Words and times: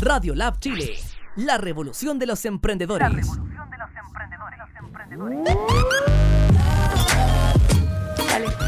Radio 0.00 0.34
Lab 0.34 0.58
Chile, 0.58 0.98
la 1.36 1.56
revolución 1.56 2.18
de 2.18 2.26
los 2.26 2.44
emprendedores. 2.44 3.28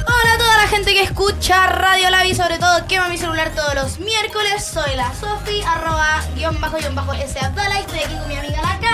Hola 0.07 0.33
a 0.35 0.39
toda 0.39 0.57
la 0.57 0.69
gente 0.69 0.93
que 0.95 1.03
escucha 1.03 1.67
Radio 1.67 2.09
Lab 2.11 2.25
y 2.25 2.35
sobre 2.35 2.59
todo 2.59 2.87
quema 2.87 3.09
mi 3.09 3.19
celular 3.19 3.51
todos 3.55 3.75
los 3.75 3.99
miércoles. 4.01 4.65
Soy 4.65 4.97
la 4.97 5.13
Sofi, 5.15 5.61
arroba 5.63 6.23
guion 6.35 6.59
bajo 6.61 6.79
guion 6.79 6.95
bajo 6.95 7.13
S 7.13 7.39
Abdala 7.39 7.79
y 7.79 7.83
estoy 7.83 7.99
aquí 7.99 8.15
con 8.15 8.29
mi 8.29 8.37
amiga 8.37 8.63
la 8.63 8.79
Cami, 8.81 8.88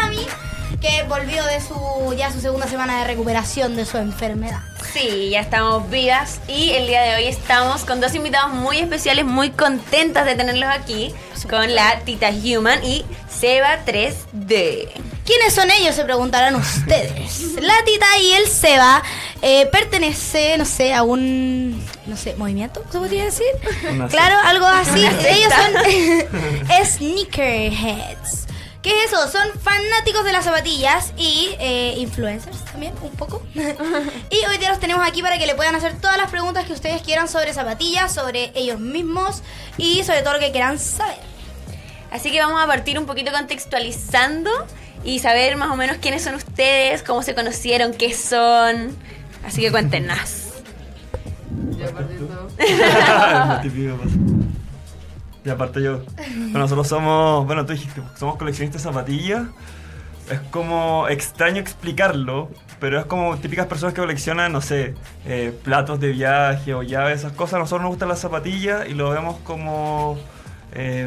que 0.85 1.03
volvió 1.05 1.43
de 1.47 1.63
su 1.63 2.15
ya 2.15 2.31
su 2.31 2.41
segunda 2.43 2.69
semana 2.69 2.99
de 2.99 3.05
recuperación 3.05 3.75
de 3.75 3.87
su 3.87 3.97
enfermedad. 3.97 4.61
Sí, 4.93 5.31
ya 5.31 5.41
estamos 5.41 5.89
vivas 5.89 6.41
y 6.47 6.73
el 6.73 6.87
día 6.87 7.01
de 7.01 7.15
hoy 7.15 7.25
estamos 7.25 7.87
con 7.87 8.03
dos 8.03 8.15
invitados 8.15 8.53
muy 8.53 8.77
especiales, 8.77 9.25
muy 9.25 9.49
contentas 9.49 10.27
de 10.27 10.35
tenerlos 10.35 10.69
aquí, 10.69 11.15
con 11.49 11.75
la 11.75 12.01
Tita 12.01 12.29
Human 12.29 12.85
y 12.85 13.03
Seba 13.31 13.83
3D. 13.87 14.91
¿Quiénes 15.25 15.55
son 15.55 15.71
ellos? 15.71 15.95
Se 15.95 16.05
preguntarán 16.05 16.55
ustedes. 16.55 17.55
La 17.63 17.83
Tita 17.87 18.19
y 18.19 18.33
el 18.33 18.47
Seba 18.47 19.03
eh, 19.41 19.67
pertenece, 19.73 20.59
no 20.59 20.67
sé, 20.67 20.93
a 20.93 21.03
un, 21.03 21.83
no 22.05 22.17
sé, 22.19 22.35
movimiento, 22.35 22.85
¿se 22.93 22.99
podría 22.99 23.25
decir? 23.25 23.47
Una 23.91 24.09
claro, 24.09 24.37
algo 24.45 24.67
así. 24.67 25.03
Ellos 25.03 25.51
son 25.51 26.85
sneakerheads. 26.85 28.45
¿Qué 28.85 28.91
es 28.91 29.11
eso? 29.11 29.27
Son 29.29 29.49
fanáticos 29.61 30.25
de 30.27 30.33
las 30.33 30.45
zapatillas 30.45 31.15
y 31.17 31.57
eh, 31.59 31.95
influencers 31.97 32.63
también, 32.67 32.93
un 33.01 33.13
poco. 33.13 33.43
y 33.55 34.47
hoy 34.47 34.59
día 34.59 34.69
los 34.69 34.79
tenemos 34.79 35.03
aquí 35.09 35.23
para 35.23 35.39
que 35.39 35.47
le 35.47 35.55
puedan 35.55 35.75
hacer 35.75 35.95
todas 35.99 36.19
las 36.19 36.31
preguntas 36.31 36.67
que 36.67 36.75
ustedes 36.75 37.01
quieran 37.01 37.27
sobre 37.27 37.55
zapatillas, 37.55 38.13
sobre 38.13 38.53
ellos 38.55 38.79
mismos 38.79 39.43
y 39.79 40.05
sobre 40.05 40.21
todo 40.21 40.35
lo 40.35 40.39
que 40.39 40.53
quieran 40.53 40.79
saber. 40.79 41.17
Así 42.11 42.31
que 42.31 42.41
vamos 42.41 42.63
a 42.63 42.67
partir 42.67 42.99
un 42.99 43.07
poquito 43.07 43.33
contextualizando 43.33 44.51
y 45.03 45.19
saber 45.21 45.57
más 45.57 45.71
o 45.71 45.77
menos 45.77 45.97
quiénes 45.97 46.23
son 46.23 46.35
ustedes, 46.35 47.03
cómo 47.03 47.23
se 47.23 47.35
conocieron, 47.35 47.95
qué 47.95 48.13
son. 48.13 48.95
Así 49.47 49.63
que 49.63 49.71
cuéntenos. 49.71 50.49
Ya 51.79 51.87
perdí 51.87 52.17
todo. 52.19 52.49
Y 55.45 55.51
aparte 55.51 55.83
yo. 55.83 56.01
Bueno, 56.17 56.61
nosotros 56.61 56.89
somos, 56.89 57.47
bueno, 57.47 57.67
tú 57.67 57.73
dijiste, 57.73 58.01
somos 58.19 58.37
coleccionistas 58.37 58.83
de 58.83 58.89
zapatillas. 58.89 59.43
Es 60.31 60.41
como 60.51 61.07
extraño 61.09 61.61
explicarlo, 61.61 62.49
pero 62.81 62.99
es 62.99 63.05
como 63.05 63.37
típicas 63.37 63.67
personas 63.67 63.93
que 63.95 64.01
coleccionan, 64.01 64.53
no 64.53 64.63
sé, 64.63 64.95
eh, 65.27 65.53
platos 65.63 66.01
de 66.01 66.13
viaje 66.13 66.73
o 66.73 66.83
llaves, 66.83 67.21
esas 67.21 67.33
cosas. 67.33 67.55
A 67.55 67.59
nosotros 67.59 67.83
nos 67.83 67.91
gustan 67.91 68.09
las 68.09 68.21
zapatillas 68.21 68.89
y 68.89 68.95
lo 68.95 69.11
vemos 69.11 69.37
como 69.45 70.19
eh, 70.73 71.07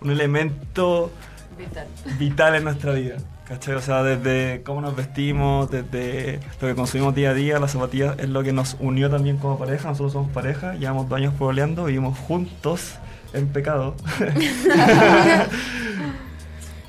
un 0.00 0.10
elemento 0.10 1.10
Vital. 1.58 1.86
vital 2.18 2.54
en 2.54 2.64
nuestra 2.64 2.92
vida. 2.92 3.16
¿Cachai? 3.46 3.74
O 3.74 3.82
sea, 3.82 4.02
desde 4.02 4.62
cómo 4.62 4.80
nos 4.80 4.96
vestimos, 4.96 5.70
desde 5.70 6.40
lo 6.60 6.68
que 6.68 6.74
consumimos 6.74 7.14
día 7.14 7.30
a 7.30 7.34
día, 7.34 7.58
las 7.58 7.72
zapatillas 7.72 8.18
es 8.18 8.28
lo 8.28 8.42
que 8.42 8.52
nos 8.52 8.76
unió 8.80 9.10
también 9.10 9.36
como 9.36 9.58
pareja. 9.58 9.88
Nosotros 9.88 10.12
somos 10.14 10.30
pareja, 10.30 10.74
llevamos 10.74 11.08
dos 11.08 11.18
años 11.18 11.34
pololeando, 11.34 11.84
vivimos 11.84 12.18
juntos 12.18 12.94
en 13.34 13.48
pecado. 13.48 13.96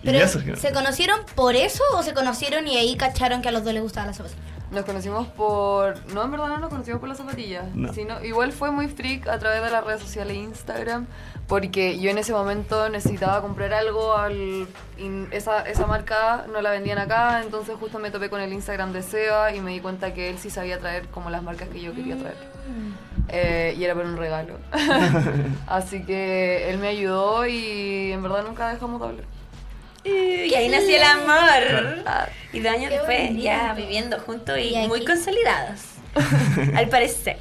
Pero, 0.05 0.19
eso, 0.19 0.39
¿se 0.55 0.71
conocieron 0.71 1.19
por 1.33 1.55
eso 1.55 1.83
o 1.95 2.03
se 2.03 2.13
conocieron 2.13 2.67
y 2.67 2.77
ahí 2.77 2.95
cacharon 2.95 3.41
que 3.41 3.49
a 3.49 3.51
los 3.51 3.63
dos 3.63 3.73
les 3.73 3.81
gustaba 3.81 4.07
la 4.07 4.13
zapatilla? 4.13 4.39
Nos 4.75 4.83
conocimos 4.83 5.27
por. 5.27 6.05
No, 6.13 6.25
en 6.25 6.31
verdad 6.31 6.49
no 6.49 6.59
nos 6.59 6.69
conocimos 6.69 6.99
por 6.99 7.07
las 7.07 7.17
zapatillas. 7.17 7.73
No. 7.73 7.93
Sino, 7.93 8.21
igual 8.25 8.51
fue 8.51 8.71
muy 8.71 8.89
freak 8.89 9.25
a 9.25 9.39
través 9.39 9.63
de 9.63 9.69
las 9.69 9.85
redes 9.85 10.01
sociales 10.01 10.35
e 10.35 10.39
Instagram. 10.41 11.07
Porque 11.47 11.97
yo 11.97 12.11
en 12.11 12.17
ese 12.17 12.33
momento 12.33 12.89
necesitaba 12.89 13.41
comprar 13.41 13.73
algo. 13.73 14.17
Al, 14.17 14.67
y 14.97 15.27
esa, 15.31 15.61
esa 15.61 15.87
marca 15.87 16.45
no 16.51 16.61
la 16.61 16.71
vendían 16.71 16.97
acá. 16.97 17.41
Entonces, 17.41 17.77
justo 17.79 17.99
me 17.99 18.11
topé 18.11 18.29
con 18.29 18.41
el 18.41 18.51
Instagram 18.51 18.91
de 18.91 19.01
Seba 19.01 19.55
y 19.55 19.61
me 19.61 19.71
di 19.71 19.79
cuenta 19.79 20.13
que 20.13 20.29
él 20.29 20.39
sí 20.39 20.49
sabía 20.49 20.77
traer 20.77 21.07
como 21.07 21.29
las 21.29 21.41
marcas 21.41 21.69
que 21.69 21.79
yo 21.79 21.93
quería 21.95 22.17
traer. 22.17 22.35
Eh, 23.29 23.75
y 23.77 23.83
era 23.85 23.95
por 23.95 24.03
un 24.03 24.17
regalo. 24.17 24.57
Así 25.67 26.03
que 26.03 26.69
él 26.69 26.79
me 26.79 26.89
ayudó 26.89 27.47
y 27.47 28.11
en 28.11 28.21
verdad 28.21 28.43
nunca 28.45 28.73
dejamos 28.73 28.99
de 28.99 29.07
hablar. 29.07 29.25
Y 30.05 30.53
ahí 30.53 30.69
nació 30.69 30.95
el 30.97 31.03
amor. 31.03 32.03
Y 32.53 32.59
dos 32.59 32.71
años 32.73 32.89
Qué 32.89 32.95
después 32.97 33.19
bonito. 33.27 33.43
ya 33.43 33.73
viviendo 33.73 34.19
juntos 34.19 34.57
y, 34.59 34.75
muy 34.87 35.03
consolidados. 35.03 35.81
Al 36.75 36.87
parecer. 36.89 37.37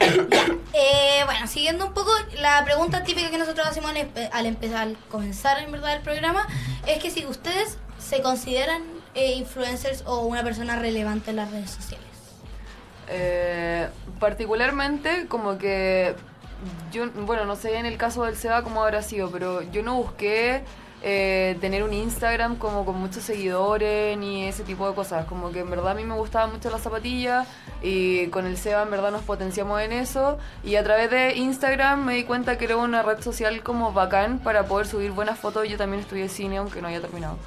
Eh, 0.00 1.22
bueno, 1.24 1.46
siguiendo 1.48 1.86
un 1.86 1.92
poco 1.94 2.12
la 2.40 2.64
pregunta 2.64 3.02
típica 3.02 3.30
que 3.30 3.38
nosotros 3.38 3.66
hacemos 3.66 3.90
al, 3.90 3.96
empe- 3.96 4.28
al 4.32 4.46
empezar, 4.46 4.82
al 4.82 4.96
comenzar 5.10 5.58
en 5.62 5.72
verdad 5.72 5.96
el 5.96 6.02
programa, 6.02 6.46
es 6.86 7.02
que 7.02 7.10
si 7.10 7.26
ustedes 7.26 7.78
se 7.98 8.22
consideran 8.22 8.82
eh, 9.14 9.32
influencers 9.32 10.04
o 10.06 10.20
una 10.20 10.44
persona 10.44 10.76
relevante 10.78 11.30
en 11.30 11.36
las 11.36 11.50
redes 11.50 11.70
sociales. 11.70 12.06
Eh, 13.08 13.88
particularmente 14.20 15.26
como 15.26 15.58
que 15.58 16.14
yo, 16.92 17.10
bueno, 17.10 17.44
no 17.44 17.56
sé 17.56 17.76
en 17.76 17.86
el 17.86 17.96
caso 17.96 18.24
del 18.24 18.36
Seba 18.36 18.62
cómo 18.62 18.82
habrá 18.84 19.02
sido, 19.02 19.30
pero 19.30 19.62
yo 19.72 19.82
no 19.82 19.94
busqué 19.96 20.62
eh, 21.02 21.56
tener 21.60 21.82
un 21.82 21.92
Instagram 21.92 22.56
como 22.56 22.84
con 22.84 22.96
muchos 22.96 23.22
seguidores 23.22 24.16
ni 24.18 24.44
ese 24.44 24.64
tipo 24.64 24.88
de 24.88 24.94
cosas. 24.94 25.26
Como 25.26 25.50
que 25.50 25.60
en 25.60 25.70
verdad 25.70 25.90
a 25.90 25.94
mí 25.94 26.04
me 26.04 26.14
gustaban 26.14 26.52
mucho 26.52 26.70
las 26.70 26.82
zapatillas 26.82 27.46
y 27.82 28.26
con 28.28 28.46
el 28.46 28.56
Seba 28.56 28.82
en 28.82 28.90
verdad 28.90 29.12
nos 29.12 29.22
potenciamos 29.22 29.80
en 29.80 29.92
eso. 29.92 30.38
Y 30.64 30.76
a 30.76 30.84
través 30.84 31.10
de 31.10 31.36
Instagram 31.36 32.04
me 32.04 32.14
di 32.14 32.24
cuenta 32.24 32.58
que 32.58 32.64
era 32.64 32.76
una 32.76 33.02
red 33.02 33.20
social 33.20 33.62
como 33.62 33.92
bacán 33.92 34.38
para 34.38 34.66
poder 34.66 34.86
subir 34.86 35.12
buenas 35.12 35.38
fotos. 35.38 35.68
Yo 35.68 35.76
también 35.76 36.02
estudié 36.02 36.28
cine 36.28 36.58
aunque 36.58 36.82
no 36.82 36.88
haya 36.88 37.00
terminado 37.00 37.38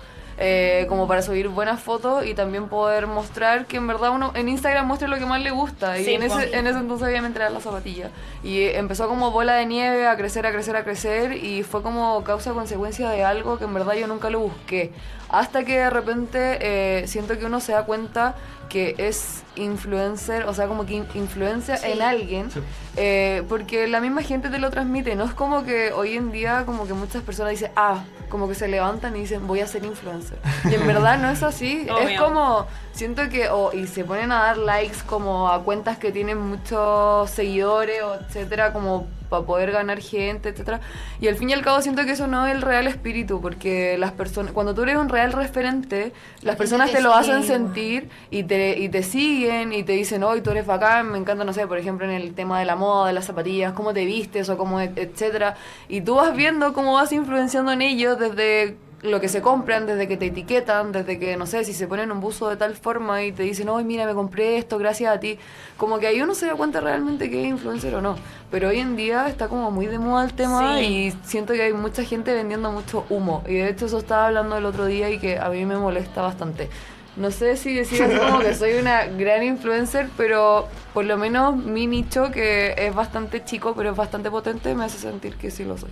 eh, 0.44 0.88
como 0.90 1.08
para 1.08 1.22
subir 1.22 1.48
buenas 1.50 1.80
fotos 1.80 2.26
y 2.26 2.34
también 2.34 2.68
poder 2.68 3.06
mostrar 3.06 3.68
que 3.68 3.78
en 3.78 3.86
verdad 3.86 4.10
uno 4.10 4.32
en 4.34 4.50
Instagram 4.50 4.88
muestre 4.88 5.08
lo 5.08 5.18
que 5.20 5.26
más 5.28 5.40
le 5.40 5.52
gusta. 5.52 6.00
Y 6.00 6.04
Sí, 6.06 6.14
en, 6.16 6.24
ese, 6.24 6.58
en 6.58 6.66
ese 6.66 6.80
entonces 6.80 7.08
obviamente 7.08 7.38
era 7.40 7.50
la 7.52 7.60
zapatilla. 7.60 8.10
Y 8.44 8.64
empezó 8.64 9.08
como 9.08 9.30
bola 9.32 9.54
de 9.54 9.68
nieve 9.68 10.08
a 10.08 10.18
crecer, 10.18 10.46
a 10.48 10.52
crecer, 10.52 10.76
a 10.76 10.84
crecer 10.84 11.34
y 11.44 11.62
fue 11.64 11.84
como 11.84 12.24
causa-consecuencia 12.24 13.10
de 13.10 13.24
algo 13.24 13.58
que 13.60 13.66
en 13.66 13.74
verdad 13.76 13.94
yo 13.94 14.08
nunca 14.08 14.30
lo 14.32 14.40
busqué. 14.40 14.92
Hasta 15.30 15.64
que 15.64 15.78
de 15.78 15.90
repente 15.92 16.58
eh, 16.60 17.08
siento 17.08 17.38
que 17.38 17.46
uno 17.46 17.60
se 17.60 17.72
da 17.74 17.86
cuenta 17.86 18.36
que 18.68 18.96
es 18.98 19.44
influencer, 19.56 20.46
o 20.46 20.54
sea, 20.54 20.68
como 20.68 20.86
que 20.86 20.94
in- 20.96 21.08
influencia 21.14 21.78
Sí. 21.78 21.92
en 21.92 22.02
alguien. 22.02 22.50
Sí. 22.52 22.60
Eh, 22.98 23.44
porque 23.50 23.88
la 23.88 24.00
misma 24.02 24.22
gente 24.24 24.50
te 24.50 24.60
lo 24.60 24.70
transmite, 24.72 25.16
no 25.16 25.26
es 25.26 25.34
como 25.34 25.64
que 25.64 25.92
hoy 25.92 26.16
en 26.16 26.32
día 26.32 26.64
como 26.66 26.88
que 26.88 26.94
muchas 26.94 27.22
personas 27.22 27.52
dicen, 27.52 27.72
ah, 27.76 28.04
como 28.32 28.48
que 28.48 28.56
se 28.56 28.68
levantan 28.68 29.16
y 29.16 29.20
dicen, 29.20 29.46
voy 29.46 29.60
a 29.60 29.68
ser 29.68 29.86
influencer. 29.86 30.40
Y 30.66 30.74
en 30.74 30.88
verdad 30.88 31.20
no 31.20 31.30
es 31.30 31.44
así, 31.44 31.86
es 32.10 32.20
como, 32.20 32.66
siento 32.94 33.30
que, 33.30 33.50
o 33.50 33.72
y 33.74 33.86
se 33.86 34.04
ponen 34.04 34.32
a 34.32 34.44
dar 34.44 34.58
likes 34.58 34.98
como 35.06 35.50
a 35.50 35.64
cuentas 35.64 36.00
que 36.00 36.12
tienen 36.12 36.40
muchos 36.40 37.30
seguidores, 37.30 38.02
etcétera, 38.28 38.74
como 38.74 39.08
para 39.32 39.44
poder 39.46 39.72
ganar 39.72 40.00
gente, 40.00 40.50
etcétera. 40.50 40.82
Y 41.20 41.28
al 41.28 41.36
fin 41.36 41.50
y 41.50 41.54
al 41.54 41.62
cabo 41.64 41.82
siento 41.82 42.06
que 42.06 42.12
eso 42.12 42.28
no 42.28 42.46
es 42.46 42.54
el 42.54 42.62
real 42.62 42.86
espíritu, 42.86 43.42
porque 43.42 43.98
las 43.98 44.12
personas, 44.12 44.52
cuando 44.52 44.76
tú 44.76 44.84
eres 44.84 44.98
un 44.98 45.10
real 45.10 45.32
referente, 45.32 46.12
las 46.44 46.56
personas 46.58 46.92
te 46.92 46.98
te 46.98 47.02
lo 47.02 47.14
hacen 47.16 47.44
sentir 47.48 48.10
y 48.30 48.44
te, 48.44 48.78
y 48.78 48.90
te 48.90 49.02
siguen 49.02 49.72
y 49.74 49.84
te 49.84 49.94
dicen, 49.94 50.22
hoy 50.24 50.42
tú 50.42 50.52
eres 50.52 50.66
bacán, 50.68 51.12
me 51.12 51.18
encanta, 51.18 51.44
no 51.46 51.54
sé, 51.54 51.66
por 51.66 51.78
ejemplo, 51.80 52.06
en 52.06 52.12
el 52.12 52.34
tema 52.36 52.60
de 52.60 52.66
la 52.66 52.76
moda, 52.76 53.08
de 53.08 53.14
las 53.14 53.26
zapatillas, 53.26 53.74
cómo 53.74 53.94
te 53.94 54.04
vistes 54.06 54.50
o 54.50 54.58
cómo, 54.58 54.80
et- 54.82 54.98
etcétera. 54.98 55.56
Y 55.88 56.02
tú 56.02 56.16
vas 56.16 56.36
viendo 56.36 56.74
cómo 56.74 56.94
vas 56.94 57.12
influenciando 57.14 57.72
en 57.72 57.82
ellos 57.82 58.20
desde 58.20 58.76
lo 59.04 59.20
que 59.20 59.30
se 59.30 59.42
compran, 59.42 59.88
desde 59.88 60.08
que 60.08 60.16
te 60.16 60.28
etiquetan, 60.28 60.92
desde 60.92 61.18
que, 61.18 61.36
no 61.36 61.48
sé, 61.48 61.64
si 61.66 61.74
se 61.74 61.88
ponen 61.88 62.12
un 62.12 62.20
buzo 62.22 62.50
de 62.50 62.56
tal 62.58 62.76
forma 62.76 63.24
y 63.24 63.32
te 63.32 63.42
dicen, 63.44 63.68
hoy 63.70 63.84
mira, 63.84 64.06
me 64.06 64.14
compré 64.14 64.58
esto 64.58 64.78
gracias 64.78 65.16
a 65.16 65.20
ti. 65.20 65.40
Como 65.78 65.98
que 65.98 66.06
ahí 66.06 66.22
uno 66.22 66.36
se 66.36 66.46
da 66.46 66.54
cuenta 66.56 66.82
realmente 66.82 67.30
que 67.30 67.42
es 67.42 67.48
influencer 67.48 67.96
o 67.96 68.02
no. 68.02 68.16
Pero 68.52 68.70
hoy 68.70 68.78
en 68.80 68.96
día 68.96 69.28
está 69.28 69.48
como 69.48 69.72
muy 69.72 69.88
de 69.88 69.98
moda 69.98 70.24
el 70.26 70.34
tema 70.34 70.78
Sí. 70.78 70.84
y 70.86 71.14
siento 71.28 71.54
que 71.54 71.64
hay 71.64 71.74
mucha 71.74 72.04
gente 72.04 72.34
vendiendo 72.36 72.72
mucho 72.72 73.06
humo. 73.10 73.44
Y 73.48 73.56
de 73.56 73.70
hecho 73.70 73.88
eso 73.88 73.98
estaba 73.98 74.28
hablando 74.28 74.56
el 74.58 74.66
otro 74.66 74.86
día 74.86 75.10
y 75.10 75.18
que 75.18 75.40
a 75.40 75.50
mí 75.50 75.66
me 75.66 75.78
molesta 75.78 76.22
bastante. 76.22 76.70
No 77.18 77.32
sé 77.32 77.58
si 77.58 77.74
decir 77.74 78.04
como 78.20 78.40
que 78.40 78.54
soy 78.54 78.74
una 78.76 79.06
gran 79.18 79.42
influencer, 79.44 80.10
pero 80.16 80.68
por 80.94 81.06
lo 81.06 81.18
menos 81.18 81.56
mi 81.58 81.88
nicho, 81.88 82.30
que 82.32 82.76
es 82.78 82.94
bastante 82.94 83.44
chico, 83.44 83.74
pero 83.76 83.90
es 83.90 83.96
bastante 83.98 84.30
potente, 84.30 84.76
me 84.76 84.86
hace 84.86 85.00
sentir 85.00 85.36
que 85.38 85.50
sí 85.50 85.64
lo 85.66 85.78
soy. 85.78 85.90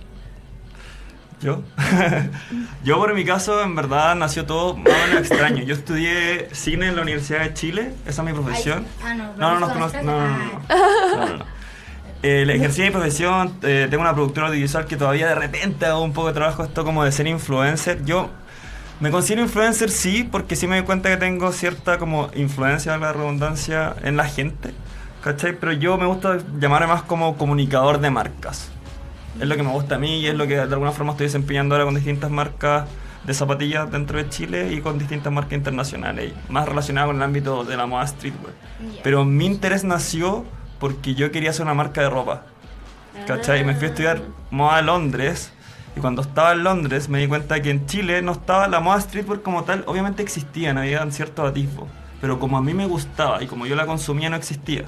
¿Yo? 1.40 1.62
Yo 2.84 2.98
por 2.98 3.14
mi 3.14 3.24
caso, 3.24 3.62
en 3.62 3.74
verdad, 3.74 4.14
nació 4.14 4.44
todo 4.44 4.76
más 4.76 4.92
o 4.92 5.06
menos 5.08 5.20
extraño. 5.20 5.62
Yo 5.62 5.74
estudié 5.74 6.48
cine 6.52 6.88
en 6.88 6.96
la 6.96 7.02
Universidad 7.02 7.40
de 7.40 7.54
Chile, 7.54 7.94
esa 8.06 8.22
es 8.22 8.28
mi 8.28 8.34
profesión. 8.34 8.86
Ay, 9.02 9.12
ah, 9.12 9.14
no, 9.14 9.36
No, 9.36 9.60
no, 9.60 9.68
no, 9.68 9.74
¿no 9.74 9.88
no, 9.88 10.02
no, 10.02 11.26
no, 11.26 11.38
no. 11.38 11.60
Eh, 12.22 12.44
ejercí 12.46 12.82
mi 12.82 12.90
profesión, 12.90 13.54
eh, 13.62 13.86
tengo 13.88 14.02
una 14.02 14.12
productora 14.12 14.48
audiovisual 14.48 14.84
que 14.84 14.96
todavía 14.96 15.28
de 15.28 15.34
repente 15.34 15.86
hago 15.86 16.02
un 16.02 16.12
poco 16.12 16.28
de 16.28 16.34
trabajo 16.34 16.62
esto 16.62 16.84
como 16.84 17.02
de 17.02 17.12
ser 17.12 17.26
influencer. 17.26 18.04
Yo 18.04 18.28
me 19.00 19.10
considero 19.10 19.40
influencer 19.40 19.88
sí, 19.90 20.28
porque 20.30 20.54
sí 20.54 20.66
me 20.66 20.76
doy 20.76 20.84
cuenta 20.84 21.08
que 21.08 21.16
tengo 21.16 21.50
cierta 21.52 21.98
como 21.98 22.30
influencia, 22.34 22.98
la 22.98 23.14
redundancia, 23.14 23.96
en 24.02 24.18
la 24.18 24.26
gente, 24.26 24.74
¿cachai? 25.22 25.54
Pero 25.58 25.72
yo 25.72 25.96
me 25.96 26.04
gusta 26.04 26.36
llamarme 26.58 26.88
más 26.88 27.02
como 27.02 27.38
comunicador 27.38 28.00
de 28.00 28.10
marcas. 28.10 28.70
Es 29.38 29.46
lo 29.46 29.56
que 29.56 29.62
me 29.62 29.70
gusta 29.70 29.94
a 29.94 29.98
mí 29.98 30.20
y 30.20 30.26
es 30.26 30.34
lo 30.34 30.46
que 30.46 30.56
de 30.56 30.62
alguna 30.62 30.92
forma 30.92 31.12
estoy 31.12 31.26
desempeñando 31.26 31.74
ahora 31.74 31.84
con 31.84 31.94
distintas 31.94 32.30
marcas 32.30 32.88
de 33.24 33.34
zapatillas 33.34 33.90
dentro 33.90 34.18
de 34.18 34.28
Chile 34.28 34.72
y 34.72 34.80
con 34.80 34.98
distintas 34.98 35.32
marcas 35.32 35.52
internacionales, 35.52 36.32
más 36.48 36.68
relacionadas 36.68 37.08
con 37.08 37.16
el 37.16 37.22
ámbito 37.22 37.64
de 37.64 37.76
la 37.76 37.86
moda 37.86 38.06
streetwear. 38.06 38.54
Pero 39.02 39.24
mi 39.24 39.46
interés 39.46 39.84
nació 39.84 40.44
porque 40.78 41.14
yo 41.14 41.30
quería 41.30 41.50
hacer 41.50 41.62
una 41.62 41.74
marca 41.74 42.00
de 42.00 42.10
ropa. 42.10 42.42
¿Cachai? 43.26 43.64
Me 43.64 43.74
fui 43.74 43.86
a 43.86 43.88
estudiar 43.90 44.22
moda 44.50 44.76
a 44.76 44.82
Londres 44.82 45.52
y 45.96 46.00
cuando 46.00 46.22
estaba 46.22 46.52
en 46.52 46.64
Londres 46.64 47.08
me 47.08 47.18
di 47.18 47.26
cuenta 47.26 47.60
que 47.60 47.70
en 47.70 47.86
Chile 47.86 48.22
no 48.22 48.32
estaba 48.32 48.68
la 48.68 48.80
moda 48.80 49.00
streetwear 49.00 49.42
como 49.42 49.64
tal, 49.64 49.84
obviamente 49.86 50.22
existían, 50.22 50.78
había 50.78 51.08
ciertos 51.10 51.48
atisbos, 51.50 51.88
pero 52.20 52.38
como 52.38 52.56
a 52.56 52.62
mí 52.62 52.72
me 52.72 52.86
gustaba 52.86 53.42
y 53.42 53.46
como 53.46 53.66
yo 53.66 53.76
la 53.76 53.86
consumía 53.86 54.30
no 54.30 54.36
existía. 54.36 54.84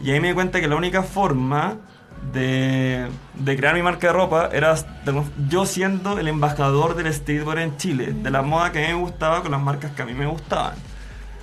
Y 0.00 0.10
ahí 0.10 0.20
me 0.20 0.28
di 0.28 0.34
cuenta 0.34 0.60
que 0.60 0.68
la 0.68 0.76
única 0.76 1.02
forma 1.02 1.78
de, 2.32 3.08
de 3.34 3.56
crear 3.56 3.74
mi 3.74 3.82
marca 3.82 4.08
de 4.08 4.12
ropa 4.12 4.50
era 4.52 4.74
yo 5.48 5.66
siendo 5.66 6.18
el 6.18 6.28
embajador 6.28 6.94
del 6.94 7.12
streetwear 7.12 7.58
en 7.58 7.76
Chile, 7.76 8.12
de 8.12 8.30
la 8.30 8.42
moda 8.42 8.72
que 8.72 8.78
a 8.78 8.88
mí 8.88 8.94
me 8.94 9.00
gustaba 9.00 9.42
con 9.42 9.52
las 9.52 9.60
marcas 9.60 9.92
que 9.92 10.02
a 10.02 10.06
mí 10.06 10.14
me 10.14 10.26
gustaban. 10.26 10.74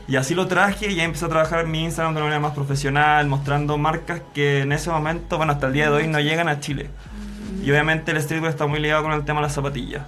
Y 0.08 0.16
así 0.18 0.36
lo 0.36 0.48
traje 0.48 0.92
y 0.92 0.96
ya 0.96 1.04
empecé 1.04 1.26
a 1.26 1.30
trabajar 1.30 1.62
en 1.62 1.72
mi 1.72 1.84
Instagram 1.84 2.14
de 2.14 2.20
una 2.20 2.26
manera 2.26 2.42
más 2.42 2.54
profesional, 2.54 3.28
mostrando 3.28 3.78
marcas 3.78 4.22
que 4.34 4.62
en 4.62 4.72
ese 4.72 4.90
momento, 4.90 5.38
bueno, 5.38 5.54
hasta 5.54 5.68
el 5.68 5.74
día 5.74 5.90
de 5.90 5.98
hoy 5.98 6.08
no 6.08 6.20
llegan 6.20 6.50
a 6.50 6.60
Chile. 6.60 6.90
Y 7.64 7.70
obviamente 7.72 8.12
el 8.12 8.22
streetwear 8.22 8.52
está 8.52 8.68
muy 8.68 8.80
ligado 8.80 9.04
con 9.04 9.14
el 9.14 9.24
tema 9.24 9.40
de 9.40 9.44
las 9.44 9.54
zapatillas. 9.54 10.04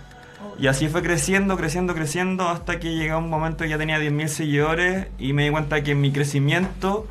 Y 0.59 0.67
así 0.67 0.87
fue 0.87 1.01
creciendo, 1.01 1.57
creciendo, 1.57 1.95
creciendo, 1.95 2.49
hasta 2.49 2.79
que 2.79 2.95
llegó 2.95 3.17
un 3.17 3.29
momento 3.29 3.63
que 3.63 3.69
ya 3.69 3.77
tenía 3.77 3.99
10.000 3.99 4.27
seguidores 4.27 5.07
y 5.17 5.33
me 5.33 5.45
di 5.45 5.51
cuenta 5.51 5.81
que 5.83 5.95
mi 5.95 6.11
crecimiento 6.11 7.07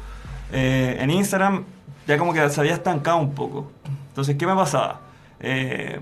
eh, 0.53 0.99
en 1.00 1.11
Instagram 1.11 1.64
ya 2.06 2.19
como 2.19 2.32
que 2.32 2.49
se 2.50 2.60
había 2.60 2.75
estancado 2.75 3.19
un 3.19 3.34
poco. 3.34 3.70
Entonces, 4.08 4.37
¿qué 4.37 4.46
me 4.46 4.54
pasaba? 4.54 5.00
Eh, 5.40 6.00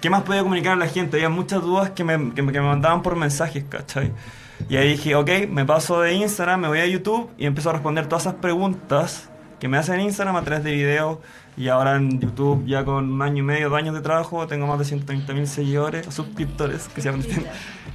¿Qué 0.00 0.10
más 0.10 0.22
podía 0.22 0.42
comunicar 0.42 0.72
a 0.72 0.76
la 0.76 0.88
gente? 0.88 1.16
Había 1.16 1.28
muchas 1.28 1.62
dudas 1.62 1.90
que 1.90 2.04
me, 2.04 2.34
que 2.34 2.34
que 2.34 2.42
me 2.42 2.60
mandaban 2.60 3.02
por 3.02 3.16
mensajes, 3.16 3.64
¿cachai? 3.68 4.12
Y 4.68 4.76
ahí 4.76 4.90
dije, 4.90 5.14
ok, 5.14 5.30
me 5.48 5.64
paso 5.64 6.00
de 6.00 6.14
Instagram, 6.14 6.60
me 6.60 6.68
voy 6.68 6.80
a 6.80 6.86
YouTube 6.86 7.30
y 7.38 7.46
empiezo 7.46 7.70
a 7.70 7.74
responder 7.74 8.06
todas 8.06 8.24
esas 8.24 8.34
preguntas 8.34 9.28
que 9.62 9.68
me 9.68 9.78
hacen 9.78 9.94
en 9.94 10.06
Instagram 10.06 10.34
a 10.34 10.42
través 10.42 10.64
de 10.64 10.72
videos. 10.72 11.18
Y 11.56 11.68
ahora 11.68 11.94
en 11.94 12.18
YouTube, 12.18 12.66
ya 12.66 12.84
con 12.84 13.12
un 13.12 13.22
año 13.22 13.38
y 13.38 13.42
medio, 13.42 13.70
dos 13.70 13.78
años 13.78 13.94
de 13.94 14.00
trabajo, 14.00 14.44
tengo 14.48 14.66
más 14.66 14.76
de 14.80 14.84
130 14.84 15.32
mil 15.34 15.46
seguidores, 15.46 16.12
suscriptores, 16.12 16.88
que 16.88 17.00
se 17.00 17.12
llaman. 17.12 17.24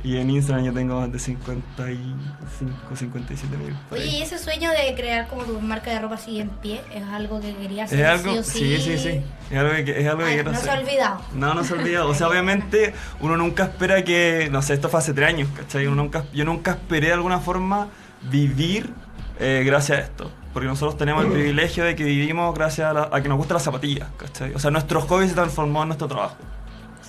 Y 0.02 0.16
en 0.16 0.30
Instagram 0.30 0.64
yo 0.64 0.72
tengo 0.72 1.02
más 1.02 1.12
de 1.12 1.20
55, 1.20 2.96
57 2.96 3.58
mil. 3.58 3.76
Oye, 3.92 4.06
¿y 4.06 4.22
ese 4.22 4.40
sueño 4.40 4.72
de 4.72 4.96
crear 4.96 5.28
como 5.28 5.44
tu 5.44 5.60
marca 5.60 5.92
de 5.92 6.00
ropa 6.00 6.16
sigue 6.16 6.40
en 6.40 6.50
pie? 6.52 6.80
¿Es 6.96 7.04
algo 7.04 7.42
que 7.42 7.54
querías 7.54 7.92
hacer 7.92 8.00
Es 8.00 8.06
algo, 8.06 8.32
sí 8.32 8.38
o 8.38 8.44
sí, 8.44 8.78
sí, 8.78 8.98
sí. 8.98 9.22
Es 9.52 9.58
algo 9.58 9.74
que, 9.84 10.00
es 10.00 10.08
algo 10.08 10.24
que 10.24 10.30
Ay, 10.30 10.44
no 10.46 10.52
se 10.52 10.58
hacer. 10.58 10.70
ha 10.70 10.80
olvidado. 10.80 11.22
No, 11.34 11.54
no 11.54 11.64
se 11.66 11.74
ha 11.74 11.78
olvidado. 11.78 12.08
O 12.08 12.14
sea, 12.14 12.28
obviamente 12.30 12.94
uno 13.20 13.36
nunca 13.36 13.64
espera 13.64 14.06
que, 14.06 14.48
no 14.50 14.62
sé, 14.62 14.76
esto 14.76 14.88
fue 14.88 15.02
hace 15.02 15.14
tres 15.14 15.28
años, 15.28 15.50
¿cachai? 15.54 15.86
Uno 15.88 15.98
nunca, 15.98 16.24
yo 16.34 16.46
nunca 16.46 16.72
esperé 16.72 17.08
de 17.08 17.14
alguna 17.14 17.40
forma 17.40 17.90
vivir 18.32 18.94
eh, 19.40 19.64
gracias 19.66 19.98
a 19.98 20.02
esto. 20.02 20.32
Porque 20.58 20.70
nosotros 20.70 20.98
tenemos 20.98 21.24
el 21.24 21.32
privilegio 21.32 21.84
de 21.84 21.96
que 21.96 22.04
vivimos 22.04 22.52
gracias 22.56 22.90
a, 22.90 22.94
la- 22.94 23.10
a 23.12 23.22
que 23.22 23.30
nos 23.30 23.38
gusta 23.38 23.54
la 23.54 23.60
zapatilla, 23.60 24.08
¿cachai? 24.18 24.56
O 24.56 24.60
sea, 24.60 24.72
nuestro 24.72 25.02
hobby 25.02 25.28
se 25.28 25.36
transformó 25.36 25.84
en 25.84 25.90
nuestro 25.90 26.08
trabajo. 26.08 26.36